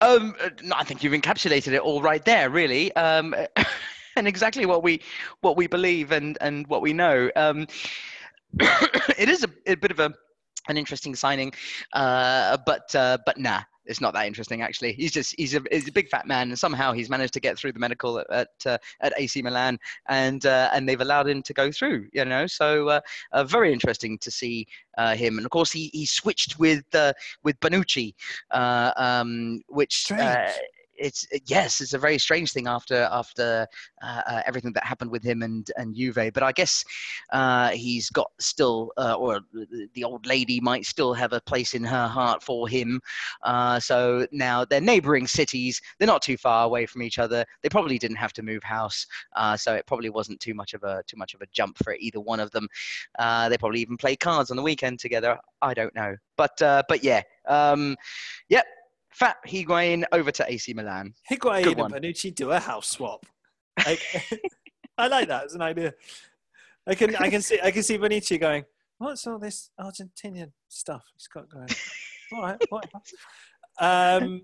Um, 0.00 0.34
no, 0.62 0.76
I 0.76 0.84
think 0.84 1.02
you've 1.02 1.12
encapsulated 1.12 1.72
it 1.72 1.80
all 1.80 2.02
right 2.02 2.24
there, 2.24 2.50
really, 2.50 2.94
um, 2.96 3.34
and 4.16 4.28
exactly 4.28 4.66
what 4.66 4.82
we 4.82 5.00
what 5.40 5.56
we 5.56 5.66
believe 5.66 6.12
and 6.12 6.36
and 6.40 6.66
what 6.66 6.82
we 6.82 6.92
know. 6.92 7.30
Um, 7.36 7.66
it 8.60 9.28
is 9.28 9.44
a, 9.44 9.50
a 9.66 9.76
bit 9.76 9.90
of 9.90 10.00
a 10.00 10.12
an 10.68 10.76
interesting 10.76 11.14
signing, 11.14 11.52
uh, 11.92 12.56
but 12.66 12.94
uh, 12.94 13.18
but 13.24 13.38
nah, 13.38 13.62
it's 13.86 14.00
not 14.00 14.14
that 14.14 14.26
interesting 14.26 14.62
actually. 14.62 14.92
He's 14.92 15.12
just 15.12 15.34
he's 15.38 15.54
a 15.54 15.62
he's 15.70 15.88
a 15.88 15.92
big 15.92 16.08
fat 16.08 16.26
man, 16.26 16.48
and 16.48 16.58
somehow 16.58 16.92
he's 16.92 17.10
managed 17.10 17.34
to 17.34 17.40
get 17.40 17.58
through 17.58 17.72
the 17.72 17.78
medical 17.78 18.18
at 18.18 18.30
at, 18.30 18.48
uh, 18.66 18.78
at 19.00 19.12
AC 19.18 19.42
Milan, 19.42 19.78
and 20.08 20.44
uh, 20.46 20.70
and 20.72 20.88
they've 20.88 21.00
allowed 21.00 21.28
him 21.28 21.42
to 21.42 21.52
go 21.52 21.70
through. 21.70 22.08
You 22.12 22.24
know, 22.24 22.46
so 22.46 22.88
uh, 22.88 23.00
uh, 23.32 23.44
very 23.44 23.72
interesting 23.72 24.18
to 24.18 24.30
see 24.30 24.66
uh, 24.98 25.14
him, 25.14 25.36
and 25.38 25.44
of 25.44 25.50
course 25.50 25.72
he 25.72 25.90
he 25.92 26.06
switched 26.06 26.58
with 26.58 26.84
uh, 26.94 27.12
with 27.42 27.58
Bonucci, 27.60 28.14
uh, 28.50 28.92
um, 28.96 29.60
which. 29.68 30.10
Uh, 30.94 31.04
it's 31.06 31.26
yes, 31.46 31.80
it's 31.80 31.92
a 31.92 31.98
very 31.98 32.18
strange 32.18 32.52
thing 32.52 32.66
after 32.66 33.08
after 33.10 33.66
uh, 34.02 34.22
uh, 34.26 34.42
everything 34.46 34.72
that 34.72 34.84
happened 34.84 35.10
with 35.10 35.22
him 35.22 35.42
and 35.42 35.70
and 35.76 35.94
Juve. 35.94 36.32
But 36.32 36.42
I 36.42 36.52
guess 36.52 36.84
uh, 37.32 37.70
he's 37.70 38.10
got 38.10 38.30
still, 38.38 38.92
uh, 38.96 39.14
or 39.14 39.40
the- 39.94 40.04
old 40.04 40.26
lady 40.26 40.60
might 40.60 40.84
still 40.84 41.14
have 41.14 41.32
a 41.32 41.40
place 41.40 41.72
in 41.74 41.82
her 41.82 42.06
heart 42.06 42.42
for 42.42 42.68
him. 42.68 43.00
Uh, 43.42 43.80
so 43.80 44.26
now 44.32 44.64
they're 44.64 44.80
neighbouring 44.80 45.26
cities. 45.26 45.80
They're 45.98 46.06
not 46.06 46.20
too 46.22 46.36
far 46.36 46.66
away 46.66 46.84
from 46.86 47.02
each 47.02 47.18
other. 47.18 47.44
They 47.62 47.70
probably 47.70 47.98
didn't 47.98 48.16
have 48.16 48.34
to 48.34 48.42
move 48.42 48.62
house, 48.62 49.06
uh, 49.34 49.56
so 49.56 49.74
it 49.74 49.86
probably 49.86 50.10
wasn't 50.10 50.40
too 50.40 50.54
much 50.54 50.74
of 50.74 50.82
a 50.84 51.02
too 51.06 51.16
much 51.16 51.34
of 51.34 51.40
a 51.42 51.46
jump 51.52 51.78
for 51.82 51.94
either 51.94 52.20
one 52.20 52.40
of 52.40 52.50
them. 52.50 52.68
Uh, 53.18 53.48
they 53.48 53.56
probably 53.56 53.80
even 53.80 53.96
play 53.96 54.16
cards 54.16 54.50
on 54.50 54.56
the 54.56 54.62
weekend 54.62 54.98
together. 55.00 55.38
I 55.62 55.74
don't 55.74 55.94
know, 55.94 56.16
but 56.36 56.60
uh, 56.62 56.82
but 56.88 57.02
yeah, 57.02 57.22
um, 57.46 57.96
yep. 58.48 58.66
Fat 59.14 59.36
Higuain 59.46 60.04
over 60.12 60.32
to 60.32 60.44
AC 60.52 60.74
Milan. 60.74 61.14
Higuain 61.30 61.64
Good 61.64 61.78
and. 61.78 61.94
Bonucci 61.94 62.34
do 62.34 62.50
a 62.50 62.58
house 62.58 62.88
swap. 62.88 63.24
Like, 63.86 64.02
I 64.98 65.06
like 65.06 65.28
that 65.28 65.44
as 65.44 65.54
an 65.54 65.62
idea. 65.62 65.94
I 66.86 66.94
can 66.94 67.16
I 67.16 67.30
can 67.30 67.40
see 67.40 67.58
I 67.62 67.70
can 67.70 67.82
see 67.82 67.96
Bonucci 67.96 68.38
going. 68.38 68.64
What's 68.98 69.26
all 69.26 69.38
this 69.38 69.70
Argentinian 69.80 70.50
stuff 70.68 71.04
he's 71.14 71.28
got 71.28 71.48
going? 71.48 71.68
all 72.32 72.42
right, 72.42 72.62
whatever. 72.68 73.00
Um, 73.80 74.42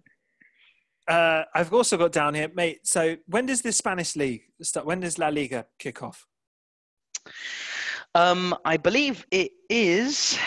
uh, 1.08 1.42
I've 1.54 1.72
also 1.72 1.96
got 1.96 2.12
down 2.12 2.34
here, 2.34 2.48
mate. 2.54 2.86
So 2.86 3.16
when 3.26 3.46
does 3.46 3.62
the 3.62 3.72
Spanish 3.72 4.16
league 4.16 4.42
start? 4.62 4.86
When 4.86 5.00
does 5.00 5.18
La 5.18 5.28
Liga 5.28 5.66
kick 5.78 6.02
off? 6.02 6.26
Um, 8.14 8.56
I 8.64 8.76
believe 8.76 9.26
it 9.30 9.52
is. 9.68 10.38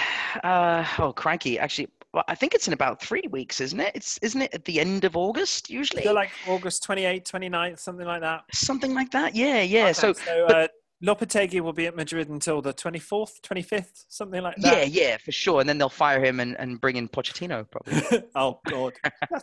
Uh, 0.43 0.85
oh, 0.99 1.13
cranky! 1.13 1.59
Actually, 1.59 1.89
well, 2.13 2.23
I 2.27 2.35
think 2.35 2.53
it's 2.53 2.67
in 2.67 2.73
about 2.73 3.01
three 3.01 3.23
weeks, 3.31 3.59
isn't 3.59 3.79
it? 3.79 3.91
It's 3.95 4.19
isn't 4.19 4.41
it 4.41 4.53
at 4.53 4.65
the 4.65 4.79
end 4.79 5.03
of 5.03 5.17
August 5.17 5.69
usually? 5.69 6.03
They're 6.03 6.13
like 6.13 6.29
August 6.47 6.87
28th, 6.87 7.29
29th, 7.29 7.79
something 7.79 8.05
like 8.05 8.21
that. 8.21 8.43
Something 8.53 8.93
like 8.93 9.09
that. 9.11 9.35
Yeah, 9.35 9.61
yeah. 9.61 9.85
Okay, 9.85 9.93
So 9.93 10.13
so 10.13 10.45
uh, 10.45 10.67
Lopetegui 11.03 11.59
will 11.61 11.73
be 11.73 11.87
at 11.87 11.95
Madrid 11.95 12.29
until 12.29 12.61
the 12.61 12.73
24th, 12.73 13.41
25th, 13.41 14.05
something 14.09 14.41
like 14.43 14.55
that. 14.57 14.87
yeah, 14.89 15.09
yeah, 15.09 15.17
for 15.17 15.31
sure. 15.31 15.59
And 15.59 15.67
then 15.67 15.77
they'll 15.79 15.89
fire 15.89 16.23
him 16.23 16.39
and, 16.39 16.55
and 16.59 16.79
bring 16.79 16.95
in 16.97 17.09
Pochettino 17.09 17.65
probably. 17.69 18.23
oh 18.35 18.59
God, 18.69 18.93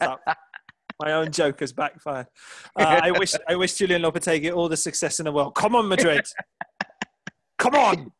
my 1.01 1.13
own 1.13 1.33
joke 1.33 1.61
has 1.61 1.73
backfired. 1.73 2.29
Uh, 2.77 3.01
I 3.03 3.11
wish 3.11 3.35
I 3.49 3.57
wish 3.57 3.75
Julen 3.75 4.09
Lopetegui 4.09 4.55
all 4.55 4.69
the 4.69 4.77
success 4.77 5.19
in 5.19 5.25
the 5.25 5.33
world. 5.33 5.55
Come 5.57 5.75
on, 5.75 5.89
Madrid. 5.89 6.25
Come 7.59 7.75
on. 7.75 8.13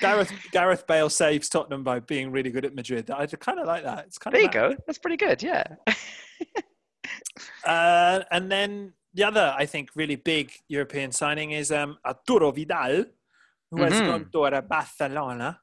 Gareth 0.00 0.32
Gareth 0.52 0.86
Bale 0.86 1.08
saves 1.10 1.48
Tottenham 1.48 1.82
by 1.82 2.00
being 2.00 2.30
really 2.30 2.50
good 2.50 2.64
at 2.64 2.74
Madrid. 2.74 3.10
I 3.10 3.26
kind 3.26 3.58
of 3.58 3.66
like 3.66 3.84
that. 3.84 4.06
It's 4.06 4.18
kind 4.18 4.34
of 4.34 4.38
there 4.38 4.44
you 4.46 4.50
go. 4.52 4.76
That's 4.86 4.98
pretty 4.98 5.16
good. 5.16 5.42
Yeah. 5.42 5.64
Uh, 7.64 8.22
and 8.30 8.50
then 8.50 8.92
the 9.14 9.24
other, 9.24 9.54
I 9.56 9.66
think, 9.66 9.90
really 9.94 10.16
big 10.16 10.52
European 10.68 11.12
signing 11.12 11.52
is 11.52 11.70
um, 11.72 11.98
Arturo 12.04 12.50
Vidal, 12.52 13.04
who 13.70 13.82
has 13.82 13.92
Mhm. 13.94 14.30
gone 14.32 14.50
to 14.52 14.62
Barcelona. 14.62 15.60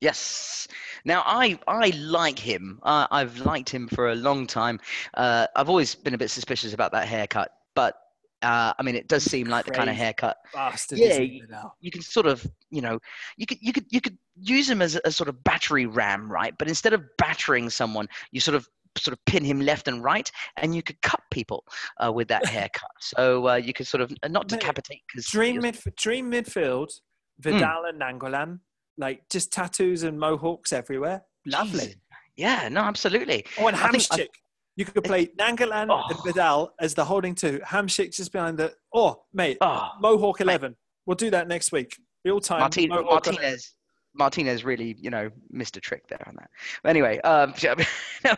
Yes. 0.00 0.68
Now 1.04 1.22
I 1.24 1.58
I 1.66 1.88
like 1.96 2.38
him. 2.38 2.80
Uh, 2.82 3.06
I've 3.10 3.38
liked 3.38 3.68
him 3.70 3.88
for 3.88 4.10
a 4.10 4.14
long 4.14 4.46
time. 4.46 4.80
Uh, 5.14 5.46
I've 5.56 5.68
always 5.70 5.94
been 5.94 6.14
a 6.14 6.18
bit 6.18 6.30
suspicious 6.30 6.74
about 6.74 6.92
that 6.92 7.08
haircut, 7.08 7.52
but 7.74 7.98
uh, 8.46 8.72
I 8.78 8.82
mean, 8.82 8.94
it 8.96 9.08
does 9.08 9.24
seem 9.24 9.46
like 9.48 9.64
the 9.66 9.72
kind 9.72 9.90
of 9.90 9.96
haircut 9.96 10.36
Bastard, 10.54 10.98
Yeah, 10.98 11.06
isn't 11.08 11.22
he, 11.24 11.40
y- 11.40 11.46
Vidal? 11.46 11.76
you 11.80 11.90
can 11.90 12.02
sort 12.02 12.26
of 12.26 12.46
you 12.70 12.80
know 12.80 12.98
you 13.36 13.46
could 13.46 13.58
you 13.60 13.72
could 13.72 13.86
you 13.90 14.00
could 14.00 14.16
use 14.56 14.68
him 14.70 14.80
as 14.82 14.94
a, 14.96 15.00
a 15.04 15.10
sort 15.10 15.28
of 15.28 15.42
battery 15.44 15.86
ram 15.86 16.30
right 16.30 16.54
but 16.58 16.68
instead 16.68 16.92
of 16.92 17.02
battering 17.18 17.68
someone 17.70 18.06
you 18.32 18.40
sort 18.40 18.54
of 18.54 18.68
sort 18.98 19.12
of 19.12 19.22
pin 19.26 19.44
him 19.44 19.60
left 19.60 19.88
and 19.88 20.02
right 20.02 20.30
and 20.56 20.74
you 20.74 20.82
could 20.82 21.00
cut 21.02 21.20
people 21.30 21.64
uh, 22.02 22.10
with 22.10 22.28
that 22.28 22.44
haircut 22.54 22.90
so 23.00 23.48
uh, 23.48 23.54
you 23.54 23.72
could 23.72 23.86
sort 23.86 24.00
of 24.00 24.10
not 24.28 24.48
decapitate 24.48 25.02
because 25.08 25.26
Dream, 25.26 25.60
midf- 25.62 25.94
dream 25.96 26.30
midfield. 26.30 26.90
Vidal 27.38 27.84
and 27.84 28.00
Nainggolan, 28.00 28.60
like 28.96 29.28
just 29.28 29.52
tattoos 29.52 30.02
and 30.04 30.18
mohawks 30.18 30.72
everywhere. 30.72 31.20
Lovely. 31.44 31.94
yeah 32.36 32.68
no 32.70 32.80
absolutely 32.80 33.44
Oh, 33.58 33.66
and 33.68 33.76
I 33.76 33.88
think 33.90 34.04
I- 34.10 34.16
Hamsik. 34.16 34.28
You 34.76 34.84
could 34.84 35.04
play 35.04 35.26
Nainggolan 35.38 35.82
and 35.82 35.90
Oh. 35.90 36.22
Vidal 36.24 36.74
as 36.78 36.94
the 36.94 37.04
holding 37.04 37.34
two. 37.34 37.60
Hamsik 37.60 38.14
just 38.14 38.32
behind 38.32 38.58
the. 38.58 38.74
Oh, 38.94 39.22
mate, 39.32 39.58
oh 39.60 39.88
Mohawk 40.00 40.40
11. 40.40 40.76
We'll 41.06 41.14
do 41.14 41.30
that 41.30 41.48
next 41.48 41.72
week. 41.72 41.98
Real 42.24 42.40
time. 42.40 42.60
Martin, 42.60 42.88
Mohawk 42.88 43.26
11. 43.26 43.34
Martinez 43.34 43.72
Martinez 44.18 44.64
really, 44.64 44.96
you 44.98 45.10
know, 45.10 45.30
missed 45.50 45.76
a 45.76 45.80
trick 45.80 46.06
there 46.08 46.22
on 46.26 46.34
that. 46.36 46.50
But 46.82 46.90
anyway, 46.90 47.20
um, 47.20 47.54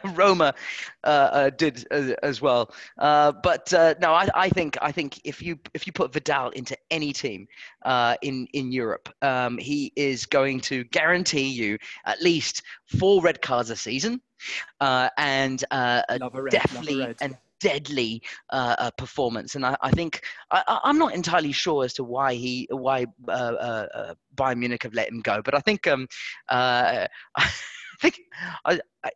Roma 0.15 0.55
uh, 1.05 1.07
uh, 1.07 1.51
did 1.51 1.87
as, 1.91 2.11
as 2.23 2.43
well. 2.43 2.73
Uh, 2.99 3.33
but 3.43 3.73
uh, 3.73 3.95
no, 4.01 4.13
I, 4.13 4.29
I 4.35 4.49
think 4.49 4.77
I 4.83 4.93
think 4.93 5.21
if 5.25 5.43
you 5.43 5.59
if 5.75 5.87
you 5.87 5.93
put 5.93 6.13
Vidal 6.13 6.51
into 6.51 6.77
any 6.91 7.13
team 7.13 7.47
uh, 7.85 8.17
in 8.23 8.47
in 8.53 8.73
Europe, 8.73 9.09
um, 9.23 9.59
he 9.59 9.93
is 9.97 10.27
going 10.27 10.61
to 10.63 10.85
guarantee 10.85 11.49
you 11.49 11.79
at 12.07 12.21
least 12.21 12.63
four 12.99 13.23
red 13.23 13.41
cards 13.41 13.71
a 13.71 13.77
season, 13.77 14.21
uh, 14.81 15.09
and 15.17 15.65
uh, 15.71 16.03
a 16.09 16.19
Love 16.19 16.35
red, 16.35 16.51
definitely 16.53 17.15
and 17.21 17.37
deadly 17.61 18.23
uh, 18.51 18.77
uh, 18.79 18.91
performance. 18.93 19.55
And 19.55 19.67
I, 19.67 19.77
I 19.81 19.91
think 19.91 20.23
I, 20.51 20.81
I'm 20.85 20.99
not 20.99 21.15
entirely 21.15 21.53
sure 21.53 21.85
as 21.85 21.95
to 21.95 22.05
why 22.05 22.35
he 22.35 22.69
why 22.71 23.07
uh, 23.29 23.31
uh, 23.31 23.87
uh, 23.95 24.15
Bayern 24.35 24.59
Munich 24.59 24.83
have 24.83 24.95
let 24.95 25.09
him 25.09 25.21
go, 25.21 25.43
but 25.43 25.55
I 25.55 25.61
think 25.61 25.87
um, 25.87 26.07
uh, 26.49 27.07
I 27.37 27.51
think 28.01 28.21
I, 28.65 28.81
I, 29.05 29.11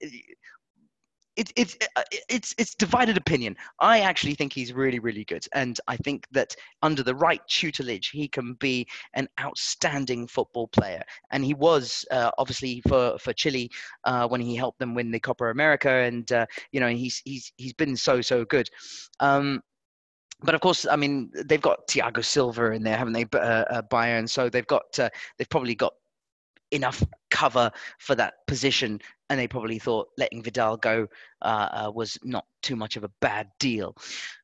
it, 1.37 1.53
it's 1.57 1.77
uh, 1.97 2.03
it's 2.29 2.55
it's 2.59 2.75
divided 2.75 3.17
opinion. 3.17 3.57
I 3.81 4.01
actually 4.01 4.35
think 4.35 4.53
he's 4.53 4.73
really 4.73 4.99
really 4.99 5.25
good, 5.25 5.45
and 5.55 5.79
I 5.89 5.97
think 5.97 6.27
that 6.33 6.55
under 6.83 7.03
the 7.03 7.15
right 7.15 7.41
tutelage, 7.49 8.11
he 8.11 8.29
can 8.29 8.55
be 8.55 8.87
an 9.15 9.29
outstanding 9.41 10.27
football 10.27 10.69
player. 10.69 11.03
And 11.31 11.45
he 11.45 11.55
was 11.55 12.05
uh, 12.11 12.31
obviously 12.39 12.83
for 12.89 13.19
for 13.19 13.33
Chile 13.33 13.71
uh, 14.05 14.29
when 14.29 14.41
he 14.41 14.55
helped 14.55 14.79
them 14.79 14.95
win 14.95 15.11
the 15.11 15.21
Copa 15.21 15.47
America, 15.47 15.91
and 15.91 16.31
uh, 16.33 16.47
you 16.71 16.81
know 16.81 16.89
he's 16.89 17.23
he's 17.25 17.53
he's 17.57 17.75
been 17.75 17.97
so 17.97 18.21
so 18.21 18.45
good. 18.45 18.69
Um, 19.21 19.63
but 20.43 20.55
of 20.55 20.61
course, 20.61 20.87
I 20.87 20.97
mean 20.97 21.31
they've 21.47 21.61
got 21.61 21.87
Thiago 21.89 22.25
Silva 22.25 22.73
in 22.73 22.83
there, 22.83 22.97
haven't 22.97 23.15
they? 23.15 23.27
Uh, 23.33 23.39
uh, 23.39 23.83
Bayern, 23.83 24.29
so 24.29 24.49
they've 24.49 24.67
got 24.67 24.99
uh, 24.99 25.09
they've 25.39 25.49
probably 25.49 25.75
got 25.75 25.95
enough 26.73 27.03
cover 27.31 27.71
for 27.99 28.15
that 28.17 28.35
position, 28.47 29.01
and 29.31 29.39
they 29.39 29.47
probably 29.49 29.79
thought 29.79 30.09
letting 30.19 30.43
Vidal 30.43 30.77
go 30.77 31.07
uh, 31.43 31.69
uh, 31.87 31.93
was 31.95 32.19
not 32.25 32.45
too 32.63 32.77
much 32.77 32.97
of 32.97 33.05
a 33.05 33.11
bad 33.21 33.49
deal. 33.59 33.97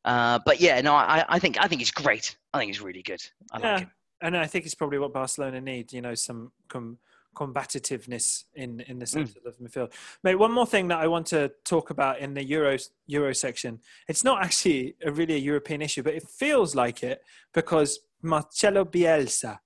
Uh, 0.04 0.38
but 0.46 0.60
yeah, 0.60 0.80
no, 0.80 0.94
I, 0.94 1.24
I 1.28 1.38
think 1.38 1.58
I 1.60 1.66
think 1.68 1.80
he's 1.80 1.90
great. 1.90 2.36
I 2.54 2.58
think 2.58 2.68
he's 2.70 2.80
really 2.80 3.02
good. 3.02 3.20
I 3.52 3.58
yeah, 3.58 3.72
like 3.72 3.80
him. 3.82 3.90
and 4.22 4.36
I 4.36 4.46
think 4.46 4.64
it's 4.66 4.74
probably 4.74 4.98
what 4.98 5.12
Barcelona 5.12 5.60
need. 5.60 5.92
You 5.92 6.00
know, 6.02 6.14
some 6.14 6.52
com- 6.68 6.98
combativeness 7.34 8.44
in 8.54 8.80
in 8.80 8.98
the 8.98 9.06
Mm. 9.06 9.46
of 9.46 9.56
the 9.58 9.64
midfield. 9.68 9.92
Mate, 10.24 10.34
one 10.36 10.52
more 10.52 10.66
thing 10.66 10.88
that 10.88 10.98
I 10.98 11.06
want 11.06 11.26
to 11.28 11.50
talk 11.64 11.90
about 11.90 12.18
in 12.18 12.34
the 12.34 12.44
Euro 12.44 12.76
Euro 13.06 13.32
section. 13.34 13.80
It's 14.08 14.24
not 14.24 14.42
actually 14.42 14.96
a 15.04 15.10
really 15.10 15.34
a 15.34 15.38
European 15.38 15.82
issue, 15.82 16.02
but 16.02 16.14
it 16.14 16.28
feels 16.28 16.74
like 16.74 17.02
it 17.02 17.22
because 17.54 18.00
Marcelo 18.22 18.84
Bielsa, 18.84 19.58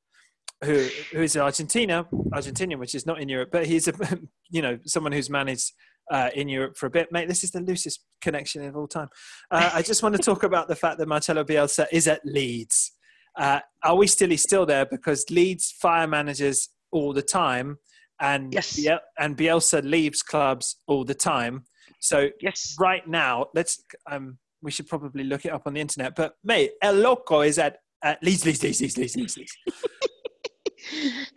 who 0.64 0.86
who 1.12 1.22
is 1.22 1.36
Argentina, 1.36 2.06
Argentinian, 2.32 2.78
which 2.78 2.94
is 2.94 3.06
not 3.06 3.20
in 3.20 3.28
Europe, 3.28 3.50
but 3.52 3.66
he's 3.66 3.88
a 3.88 3.92
you 4.50 4.62
know 4.62 4.78
someone 4.86 5.12
who's 5.12 5.30
managed 5.30 5.72
uh, 6.10 6.30
in 6.34 6.48
Europe 6.48 6.76
for 6.76 6.86
a 6.86 6.90
bit. 6.90 7.10
Mate, 7.12 7.28
this 7.28 7.44
is 7.44 7.50
the 7.50 7.60
loosest 7.60 8.04
connection 8.20 8.64
of 8.64 8.76
all 8.76 8.88
time. 8.88 9.08
Uh, 9.50 9.70
I 9.72 9.82
just 9.82 10.02
want 10.02 10.14
to 10.16 10.22
talk 10.22 10.42
about 10.42 10.68
the 10.68 10.76
fact 10.76 10.98
that 10.98 11.08
Marcelo 11.08 11.44
Bielsa 11.44 11.86
is 11.92 12.08
at 12.08 12.20
Leeds. 12.24 12.92
Uh, 13.38 13.60
are 13.82 13.96
we 13.96 14.06
still 14.06 14.28
he's 14.30 14.42
still 14.42 14.66
there 14.66 14.84
because 14.84 15.24
Leeds 15.30 15.74
fire 15.80 16.06
managers 16.06 16.68
all 16.90 17.12
the 17.12 17.22
time, 17.22 17.78
and 18.20 18.52
Yes. 18.52 18.76
Biel- 18.76 19.00
and 19.18 19.36
Bielsa 19.36 19.82
leaves 19.82 20.22
clubs 20.22 20.76
all 20.86 21.04
the 21.04 21.14
time. 21.14 21.64
So 22.00 22.28
Yes. 22.40 22.76
right 22.78 23.06
now, 23.08 23.46
let's 23.54 23.82
um, 24.10 24.38
we 24.60 24.70
should 24.70 24.86
probably 24.86 25.24
look 25.24 25.44
it 25.44 25.52
up 25.52 25.62
on 25.66 25.74
the 25.74 25.80
internet. 25.80 26.14
But 26.14 26.34
mate, 26.44 26.72
El 26.82 26.94
Loco 26.94 27.40
is 27.40 27.58
at, 27.58 27.78
at 28.04 28.22
Leeds, 28.22 28.44
Leeds, 28.44 28.62
Leeds, 28.62 28.80
Leeds, 28.80 28.96
Leeds, 28.98 29.16
Leeds. 29.16 29.36
Leeds. 29.36 29.56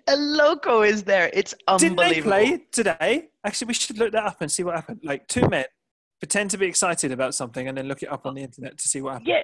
A 0.07 0.15
loco 0.15 0.81
is 0.83 1.03
there. 1.03 1.29
It's 1.33 1.53
unbelievable. 1.67 2.03
Didn't 2.03 2.15
they 2.15 2.21
play 2.21 2.65
today? 2.71 3.29
Actually, 3.45 3.67
we 3.67 3.73
should 3.73 3.97
look 3.97 4.11
that 4.13 4.23
up 4.25 4.41
and 4.41 4.51
see 4.51 4.63
what 4.63 4.75
happened. 4.75 5.01
Like 5.03 5.27
two 5.27 5.47
men 5.49 5.65
pretend 6.19 6.49
to 6.51 6.57
be 6.57 6.65
excited 6.65 7.11
about 7.11 7.35
something 7.35 7.67
and 7.67 7.77
then 7.77 7.87
look 7.87 8.01
it 8.03 8.11
up 8.11 8.25
on 8.25 8.35
the 8.35 8.41
internet 8.43 8.77
to 8.77 8.87
see 8.87 9.01
what 9.01 9.13
happened. 9.13 9.27
Yeah. 9.27 9.41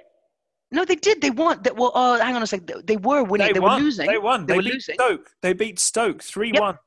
No, 0.70 0.84
they 0.86 0.94
did. 0.96 1.20
They 1.20 1.30
won. 1.30 1.60
They, 1.62 1.70
well, 1.70 1.92
uh, 1.94 2.18
hang 2.18 2.34
on 2.34 2.42
a 2.42 2.46
second. 2.46 2.66
They- 2.68 2.94
They 2.94 2.96
were 2.96 3.22
winning. 3.24 3.52
They, 3.52 3.60
won. 3.60 3.74
were 3.80 3.84
losing. 3.84 4.06
They 4.06 4.18
won. 4.18 4.46
They 4.46 4.54
They, 4.54 4.56
were 4.56 4.62
beat 4.62 4.72
losing. 4.74 4.94
Stoke. 4.94 5.30
They 5.42 5.52
beat 5.52 5.78
Stoke 5.78 6.22
three 6.22 6.50
one. 6.52 6.78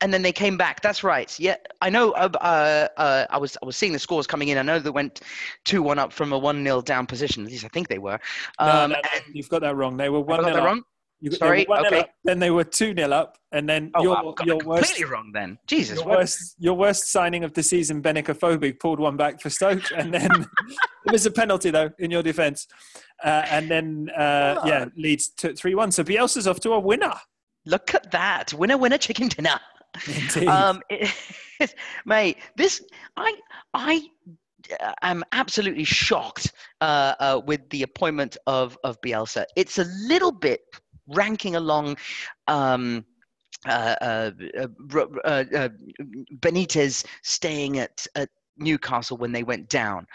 and 0.00 0.12
then 0.12 0.22
they 0.22 0.32
came 0.32 0.56
back. 0.56 0.80
That's 0.80 1.04
right. 1.04 1.38
Yeah, 1.38 1.56
I 1.82 1.90
know. 1.90 2.12
Uh, 2.12 2.28
uh, 2.40 2.88
uh, 3.00 3.26
I 3.28 3.36
was 3.38 3.58
I 3.62 3.66
was 3.66 3.76
seeing 3.76 3.92
the 3.92 3.98
scores 3.98 4.26
coming 4.26 4.48
in. 4.48 4.56
I 4.56 4.62
know 4.62 4.78
they 4.78 4.88
went 4.90 5.20
two 5.66 5.82
one 5.82 5.98
up 5.98 6.10
from 6.12 6.32
a 6.32 6.38
one 6.38 6.64
0 6.64 6.80
down 6.80 7.06
position. 7.06 7.44
At 7.44 7.50
least 7.50 7.64
I 7.66 7.68
think 7.68 7.88
they 7.88 7.98
were. 7.98 8.18
Um, 8.58 8.68
no, 8.68 8.86
no, 8.86 8.94
and 9.14 9.34
you've 9.34 9.48
got 9.50 9.60
that 9.60 9.76
wrong. 9.76 9.96
They 9.98 10.08
were 10.08 10.20
one 10.20 10.40
got 10.40 10.48
nil 10.48 10.56
up. 10.58 10.64
wrong. 10.64 10.82
You, 11.20 11.30
Sorry, 11.32 11.64
1-0 11.64 11.86
okay. 11.86 12.00
up, 12.00 12.10
then 12.24 12.38
they 12.38 12.50
were 12.50 12.64
two 12.64 12.94
0 12.94 13.10
up, 13.10 13.38
and 13.52 13.68
then 13.68 13.90
Oh, 13.94 14.02
your 14.02 14.34
got 14.34 14.46
your 14.46 14.58
worst 14.58 14.88
completely 14.88 15.04
wrong 15.10 15.30
then. 15.32 15.58
Jesus, 15.66 15.98
your 15.98 16.08
worst, 16.08 16.56
your 16.58 16.74
worst 16.74 17.10
signing 17.10 17.44
of 17.44 17.54
the 17.54 17.62
season, 17.62 18.02
Benik 18.02 18.26
Afobe, 18.26 18.78
pulled 18.78 19.00
one 19.00 19.16
back 19.16 19.40
for 19.40 19.48
Stoke, 19.48 19.84
and 19.96 20.12
then 20.12 20.30
it 21.06 21.12
was 21.12 21.24
a 21.24 21.30
penalty 21.30 21.70
though 21.70 21.90
in 21.98 22.10
your 22.10 22.22
defence, 22.22 22.66
uh, 23.24 23.46
and 23.50 23.70
then 23.70 24.10
uh, 24.16 24.60
yeah, 24.66 24.86
Leeds 24.96 25.28
took 25.28 25.56
three 25.56 25.74
one. 25.74 25.90
So 25.92 26.04
Bielsa's 26.04 26.46
off 26.46 26.60
to 26.60 26.72
a 26.72 26.80
winner. 26.80 27.14
Look 27.64 27.94
at 27.94 28.10
that. 28.10 28.52
Winner, 28.52 28.76
winner, 28.76 28.98
chicken 28.98 29.28
dinner. 29.28 29.58
Indeed. 30.06 30.48
Um, 30.48 30.82
it, 30.90 31.74
mate, 32.04 32.38
this 32.56 32.82
I 33.16 33.34
I 33.72 34.02
uh, 34.80 34.92
am 35.02 35.24
absolutely 35.32 35.84
shocked 35.84 36.52
uh, 36.80 37.14
uh, 37.20 37.40
with 37.46 37.68
the 37.70 37.82
appointment 37.82 38.36
of 38.46 38.76
of 38.84 39.00
Bielsa. 39.00 39.44
It's 39.56 39.78
a 39.78 39.84
little 40.06 40.32
bit 40.32 40.60
ranking 41.08 41.56
along. 41.56 41.96
Um, 42.48 43.04
uh, 43.66 43.94
uh, 44.02 44.30
uh, 44.58 45.44
uh, 45.54 45.68
Benitez 46.40 47.04
staying 47.22 47.78
at, 47.78 48.06
at 48.14 48.28
Newcastle 48.56 49.16
when 49.16 49.32
they 49.32 49.42
went 49.42 49.68
down. 49.68 50.06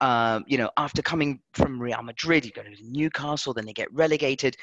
Um, 0.00 0.44
you 0.46 0.58
know, 0.58 0.70
after 0.76 1.02
coming 1.02 1.40
from 1.54 1.80
Real 1.80 2.02
Madrid, 2.02 2.44
you 2.44 2.52
go 2.52 2.62
to 2.62 2.74
Newcastle, 2.82 3.54
then 3.54 3.64
they 3.66 3.72
get 3.72 3.92
relegated. 3.92 4.56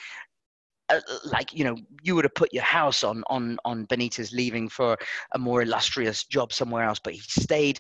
Uh, 0.89 0.99
like 1.25 1.53
you 1.53 1.63
know, 1.63 1.77
you 2.01 2.15
would 2.15 2.25
have 2.25 2.36
put 2.36 2.53
your 2.53 2.63
house 2.63 3.03
on 3.03 3.23
on 3.27 3.57
on 3.63 3.88
Benitez 3.88 4.34
leaving 4.34 4.67
for 4.67 4.97
a 5.34 5.39
more 5.39 5.61
illustrious 5.61 6.25
job 6.25 6.51
somewhere 6.51 6.84
else, 6.84 6.99
but 7.01 7.13
he 7.13 7.19
stayed. 7.19 7.79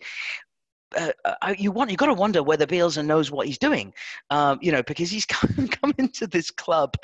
Uh, 0.95 1.11
uh, 1.25 1.53
you 1.57 1.71
want 1.71 1.91
you 1.91 1.97
got 1.97 2.07
to 2.07 2.13
wonder 2.13 2.43
whether 2.43 2.65
Bielsa 2.65 3.05
knows 3.05 3.31
what 3.31 3.47
he's 3.47 3.57
doing, 3.57 3.93
um, 4.29 4.59
you 4.61 4.71
know, 4.71 4.83
because 4.83 5.09
he's 5.09 5.25
come, 5.27 5.67
come 5.67 5.93
into 5.97 6.27
this 6.27 6.51
club. 6.51 6.95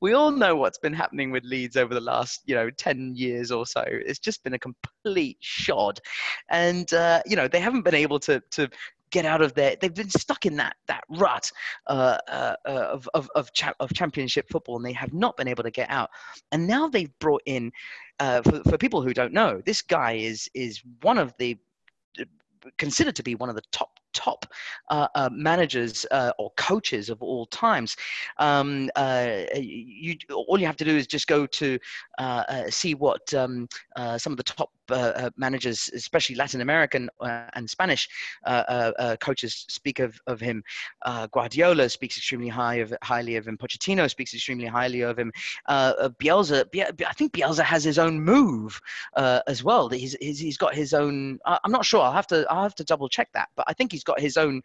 We 0.00 0.12
all 0.12 0.30
know 0.30 0.56
what's 0.56 0.78
been 0.78 0.92
happening 0.92 1.30
with 1.30 1.44
Leeds 1.44 1.76
over 1.76 1.94
the 1.94 2.00
last, 2.00 2.42
you 2.46 2.54
know, 2.54 2.70
ten 2.70 3.14
years 3.14 3.50
or 3.50 3.66
so. 3.66 3.84
It's 3.86 4.18
just 4.18 4.42
been 4.44 4.54
a 4.54 4.58
complete 4.58 5.38
shod, 5.40 6.00
and 6.50 6.92
uh, 6.92 7.22
you 7.26 7.36
know 7.36 7.48
they 7.48 7.60
haven't 7.60 7.82
been 7.82 7.94
able 7.94 8.18
to 8.20 8.42
to 8.52 8.68
get 9.12 9.24
out 9.24 9.42
of 9.42 9.54
there. 9.54 9.76
They've 9.80 9.94
been 9.94 10.10
stuck 10.10 10.46
in 10.46 10.56
that 10.56 10.74
that 10.88 11.04
rut 11.08 11.52
uh, 11.86 12.18
uh, 12.28 12.56
uh, 12.66 12.70
of 12.70 13.08
of 13.14 13.30
of, 13.36 13.52
cha- 13.52 13.74
of 13.78 13.92
championship 13.94 14.48
football, 14.50 14.76
and 14.76 14.84
they 14.84 14.92
have 14.94 15.12
not 15.12 15.36
been 15.36 15.46
able 15.46 15.62
to 15.62 15.70
get 15.70 15.88
out. 15.90 16.10
And 16.50 16.66
now 16.66 16.88
they've 16.88 17.16
brought 17.20 17.42
in, 17.46 17.70
uh, 18.18 18.42
for 18.42 18.62
for 18.64 18.78
people 18.78 19.02
who 19.02 19.14
don't 19.14 19.32
know, 19.32 19.62
this 19.64 19.82
guy 19.82 20.12
is 20.12 20.48
is 20.54 20.82
one 21.02 21.18
of 21.18 21.32
the 21.38 21.56
considered 22.78 23.16
to 23.16 23.22
be 23.22 23.34
one 23.34 23.48
of 23.48 23.54
the 23.54 23.62
top 23.72 23.90
top 24.12 24.46
uh, 24.90 25.08
uh, 25.14 25.30
managers 25.32 26.06
uh, 26.10 26.32
or 26.38 26.50
coaches 26.56 27.08
of 27.08 27.22
all 27.22 27.46
times. 27.46 27.96
Um, 28.38 28.90
uh, 28.96 29.44
you 29.54 30.16
all 30.34 30.58
you 30.58 30.66
have 30.66 30.76
to 30.76 30.84
do 30.84 30.96
is 30.96 31.06
just 31.06 31.26
go 31.26 31.46
to 31.46 31.78
uh, 32.18 32.44
uh, 32.48 32.70
see 32.70 32.94
what 32.94 33.32
um, 33.34 33.68
some 34.16 34.32
of 34.32 34.36
the 34.36 34.42
top 34.42 34.70
uh, 34.92 35.12
uh, 35.16 35.30
managers, 35.36 35.90
especially 35.94 36.36
Latin 36.36 36.60
American 36.60 37.08
uh, 37.20 37.44
and 37.54 37.68
Spanish 37.68 38.08
uh, 38.46 38.64
uh, 38.68 38.92
uh, 38.98 39.16
coaches, 39.16 39.64
speak 39.68 39.98
of 39.98 40.20
of 40.26 40.40
him. 40.40 40.62
Uh, 41.02 41.26
Guardiola 41.28 41.88
speaks 41.88 42.16
extremely 42.16 42.48
high 42.48 42.76
of 42.76 42.94
highly 43.02 43.36
of 43.36 43.46
him. 43.46 43.56
Pochettino 43.58 44.08
speaks 44.08 44.34
extremely 44.34 44.66
highly 44.66 45.02
of 45.02 45.18
him. 45.18 45.32
Uh, 45.68 45.92
uh, 45.98 46.08
Bielsa, 46.10 46.64
I 47.06 47.12
think 47.12 47.32
Bielsa 47.32 47.62
has 47.62 47.84
his 47.84 47.98
own 47.98 48.20
move 48.20 48.80
uh, 49.16 49.40
as 49.46 49.64
well. 49.64 49.88
He's, 49.88 50.16
he's 50.20 50.38
he's 50.38 50.56
got 50.56 50.74
his 50.74 50.92
own. 50.92 51.38
I'm 51.44 51.72
not 51.72 51.84
sure. 51.84 52.00
I'll 52.00 52.12
have 52.12 52.26
to 52.28 52.46
I'll 52.50 52.62
have 52.62 52.74
to 52.76 52.84
double 52.84 53.08
check 53.08 53.28
that. 53.34 53.48
But 53.56 53.66
I 53.68 53.72
think 53.72 53.92
he's 53.92 54.04
got 54.04 54.20
his 54.20 54.36
own 54.36 54.62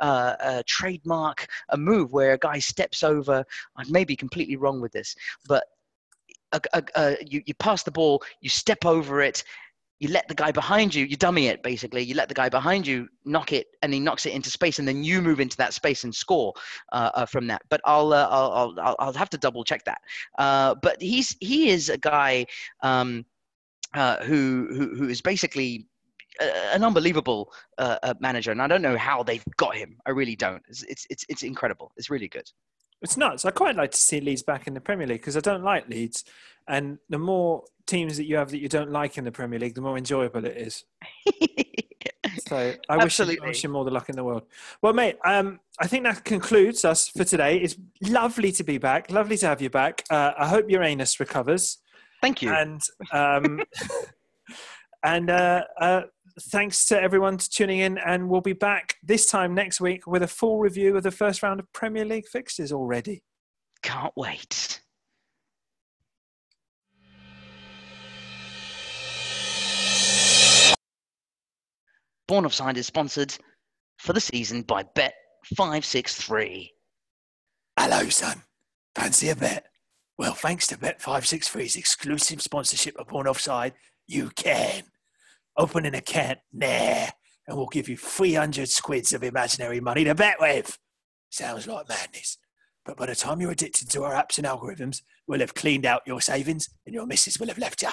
uh, 0.00 0.34
uh, 0.40 0.62
trademark, 0.66 1.46
a 1.70 1.76
move 1.76 2.12
where 2.12 2.32
a 2.32 2.38
guy 2.38 2.58
steps 2.58 3.02
over. 3.02 3.44
I 3.76 3.84
may 3.88 4.04
be 4.04 4.16
completely 4.16 4.56
wrong 4.56 4.80
with 4.80 4.92
this, 4.92 5.14
but 5.46 5.64
a, 6.52 6.82
a, 6.96 7.16
you 7.24 7.42
you 7.46 7.54
pass 7.54 7.82
the 7.82 7.90
ball, 7.90 8.22
you 8.40 8.48
step 8.48 8.84
over 8.84 9.20
it. 9.20 9.44
You 10.00 10.08
let 10.10 10.28
the 10.28 10.34
guy 10.34 10.52
behind 10.52 10.94
you, 10.94 11.04
you 11.04 11.16
dummy 11.16 11.48
it 11.48 11.62
basically. 11.62 12.02
You 12.02 12.14
let 12.14 12.28
the 12.28 12.34
guy 12.34 12.48
behind 12.48 12.86
you 12.86 13.08
knock 13.24 13.52
it, 13.52 13.66
and 13.82 13.92
he 13.92 13.98
knocks 13.98 14.26
it 14.26 14.32
into 14.32 14.50
space, 14.50 14.78
and 14.78 14.86
then 14.86 15.02
you 15.02 15.20
move 15.20 15.40
into 15.40 15.56
that 15.56 15.74
space 15.74 16.04
and 16.04 16.14
score 16.14 16.52
uh, 16.92 17.10
uh, 17.14 17.26
from 17.26 17.46
that. 17.48 17.62
But 17.68 17.80
I'll, 17.84 18.12
uh, 18.12 18.28
I'll, 18.30 18.74
I'll 18.80 18.96
I'll 18.98 19.12
have 19.12 19.30
to 19.30 19.38
double 19.38 19.64
check 19.64 19.84
that. 19.84 20.00
Uh, 20.38 20.74
but 20.82 21.00
he's 21.02 21.36
he 21.40 21.70
is 21.70 21.88
a 21.88 21.98
guy 21.98 22.46
um, 22.82 23.24
uh, 23.94 24.18
who, 24.18 24.68
who 24.70 24.94
who 24.94 25.08
is 25.08 25.20
basically 25.20 25.86
a- 26.40 26.74
an 26.74 26.84
unbelievable 26.84 27.52
uh, 27.78 27.98
uh, 28.02 28.14
manager, 28.20 28.52
and 28.52 28.62
I 28.62 28.68
don't 28.68 28.82
know 28.82 28.96
how 28.96 29.22
they've 29.22 29.44
got 29.56 29.74
him. 29.74 29.96
I 30.06 30.10
really 30.10 30.36
don't. 30.36 30.62
It's 30.68 30.82
it's 30.84 31.06
it's, 31.10 31.24
it's 31.28 31.42
incredible. 31.42 31.90
It's 31.96 32.10
really 32.10 32.28
good. 32.28 32.48
It's 33.02 33.16
nuts. 33.16 33.44
I 33.44 33.50
quite 33.50 33.76
like 33.76 33.92
to 33.92 33.96
see 33.96 34.20
Leeds 34.20 34.42
back 34.42 34.66
in 34.66 34.74
the 34.74 34.80
Premier 34.80 35.06
League 35.06 35.20
because 35.20 35.36
I 35.36 35.40
don't 35.40 35.62
like 35.62 35.88
Leeds, 35.88 36.24
and 36.68 36.98
the 37.08 37.18
more 37.18 37.64
teams 37.88 38.16
that 38.16 38.26
you 38.26 38.36
have 38.36 38.50
that 38.50 38.60
you 38.60 38.68
don't 38.68 38.92
like 38.92 39.18
in 39.18 39.24
the 39.24 39.32
Premier 39.32 39.58
League, 39.58 39.74
the 39.74 39.80
more 39.80 39.98
enjoyable 39.98 40.44
it 40.44 40.56
is. 40.56 40.84
So 42.48 42.56
I 42.56 42.64
wish, 42.64 42.74
you, 42.78 42.80
I 42.88 43.02
Absolutely. 43.02 43.48
wish 43.48 43.64
you 43.64 43.74
all 43.74 43.84
the 43.84 43.90
luck 43.90 44.08
in 44.08 44.16
the 44.16 44.24
world. 44.24 44.44
Well, 44.82 44.94
mate, 44.94 45.16
um, 45.24 45.60
I 45.78 45.86
think 45.86 46.04
that 46.04 46.24
concludes 46.24 46.84
us 46.84 47.08
for 47.08 47.24
today. 47.24 47.58
It's 47.58 47.76
lovely 48.02 48.52
to 48.52 48.64
be 48.64 48.78
back. 48.78 49.10
Lovely 49.10 49.36
to 49.38 49.46
have 49.46 49.60
you 49.60 49.70
back. 49.70 50.02
Uh, 50.10 50.32
I 50.38 50.48
hope 50.48 50.70
your 50.70 50.82
anus 50.82 51.20
recovers. 51.20 51.78
Thank 52.22 52.42
you. 52.42 52.52
And 52.52 52.80
um, 53.12 53.60
and 55.04 55.30
uh, 55.30 55.64
uh, 55.80 56.02
thanks 56.40 56.86
to 56.86 57.00
everyone 57.00 57.38
for 57.38 57.50
tuning 57.50 57.80
in. 57.80 57.98
And 57.98 58.28
we'll 58.28 58.40
be 58.40 58.54
back 58.54 58.94
this 59.02 59.26
time 59.26 59.54
next 59.54 59.80
week 59.80 60.06
with 60.06 60.22
a 60.22 60.28
full 60.28 60.58
review 60.58 60.96
of 60.96 61.02
the 61.02 61.10
first 61.10 61.42
round 61.42 61.60
of 61.60 61.70
Premier 61.72 62.04
League 62.04 62.26
fixtures 62.26 62.72
already. 62.72 63.22
Can't 63.82 64.12
wait. 64.16 64.80
Born 72.28 72.44
Offside 72.44 72.76
is 72.76 72.86
sponsored 72.86 73.34
for 73.96 74.12
the 74.12 74.20
season 74.20 74.60
by 74.60 74.84
Bet563. 74.84 76.68
Hello, 77.78 78.08
son. 78.10 78.42
Fancy 78.94 79.30
a 79.30 79.36
bet? 79.36 79.64
Well, 80.18 80.34
thanks 80.34 80.66
to 80.66 80.76
Bet563's 80.76 81.76
exclusive 81.76 82.42
sponsorship 82.42 82.96
of 82.98 83.08
Born 83.08 83.26
Offside, 83.26 83.72
you 84.06 84.28
can. 84.36 84.82
Open 85.56 85.86
an 85.86 85.94
account 85.94 86.40
now, 86.52 87.08
and 87.46 87.56
we'll 87.56 87.66
give 87.68 87.88
you 87.88 87.96
300 87.96 88.68
squids 88.68 89.14
of 89.14 89.24
imaginary 89.24 89.80
money 89.80 90.04
to 90.04 90.14
bet 90.14 90.36
with. 90.38 90.78
Sounds 91.30 91.66
like 91.66 91.88
madness. 91.88 92.36
But 92.84 92.98
by 92.98 93.06
the 93.06 93.14
time 93.14 93.40
you're 93.40 93.52
addicted 93.52 93.88
to 93.90 94.04
our 94.04 94.12
apps 94.12 94.36
and 94.36 94.46
algorithms, 94.46 95.00
we'll 95.26 95.40
have 95.40 95.54
cleaned 95.54 95.86
out 95.86 96.02
your 96.06 96.20
savings 96.20 96.68
and 96.84 96.94
your 96.94 97.06
missus 97.06 97.40
will 97.40 97.48
have 97.48 97.56
left 97.56 97.80
you. 97.80 97.88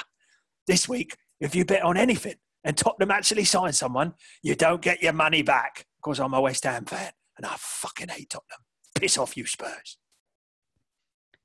This 0.68 0.90
week, 0.90 1.16
if 1.40 1.56
you 1.56 1.64
bet 1.64 1.84
on 1.84 1.96
anything 1.96 2.36
and 2.66 2.76
Tottenham 2.76 3.12
actually 3.12 3.46
sign 3.46 3.72
someone, 3.72 4.16
you 4.42 4.56
don't 4.56 4.82
get 4.82 5.02
your 5.02 5.14
money 5.14 5.44
back. 5.44 5.86
Because 5.98 6.20
I'm 6.20 6.34
a 6.34 6.42
West 6.42 6.64
Ham 6.66 6.86
fan 6.86 7.12
and 7.38 7.46
I 7.46 7.56
fucking 7.58 8.10
hate 8.10 8.32
Tottenham. 8.32 8.66
Piss 8.96 9.18
off, 9.18 9.38
you 9.38 9.46
Spurs. 9.46 9.98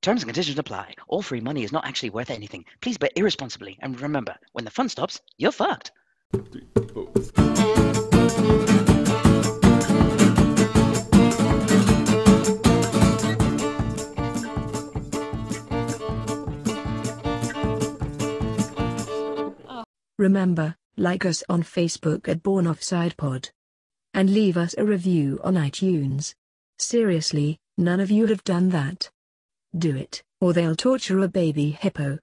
Terms 0.03 0.23
and 0.23 0.29
conditions 0.31 0.59
apply. 0.59 0.95
All 1.09 1.21
free 1.21 1.41
money 1.41 1.63
is 1.63 1.73
not 1.73 1.87
actually 1.87 2.11
worth 2.11 2.31
anything. 2.31 2.65
Please 2.81 2.97
bet 2.97 3.13
irresponsibly. 3.17 3.79
And 3.83 4.01
remember, 4.01 4.35
when 4.53 4.65
the 4.65 4.71
fun 4.71 4.89
stops, 4.89 5.21
you're 5.37 5.53
fucked. 5.53 5.93
Remember, 20.19 20.77
like 20.97 21.25
us 21.25 21.45
on 21.49 21.63
Facebook 21.63 22.29
at 22.29 22.43
Born 22.43 22.67
Offside 22.67 23.17
Pod. 23.17 23.51
And 24.13 24.31
leave 24.31 24.57
us 24.57 24.75
a 24.77 24.85
review 24.85 25.39
on 25.45 25.55
iTunes. 25.55 26.35
Seriously, 26.79 27.59
none 27.79 28.01
of 28.01 28.11
you 28.11 28.27
have 28.27 28.43
done 28.43 28.71
that. 28.71 29.09
Do 29.77 29.95
it, 29.95 30.23
or 30.41 30.53
they'll 30.53 30.75
torture 30.75 31.21
a 31.21 31.29
baby 31.29 31.71
hippo. 31.71 32.19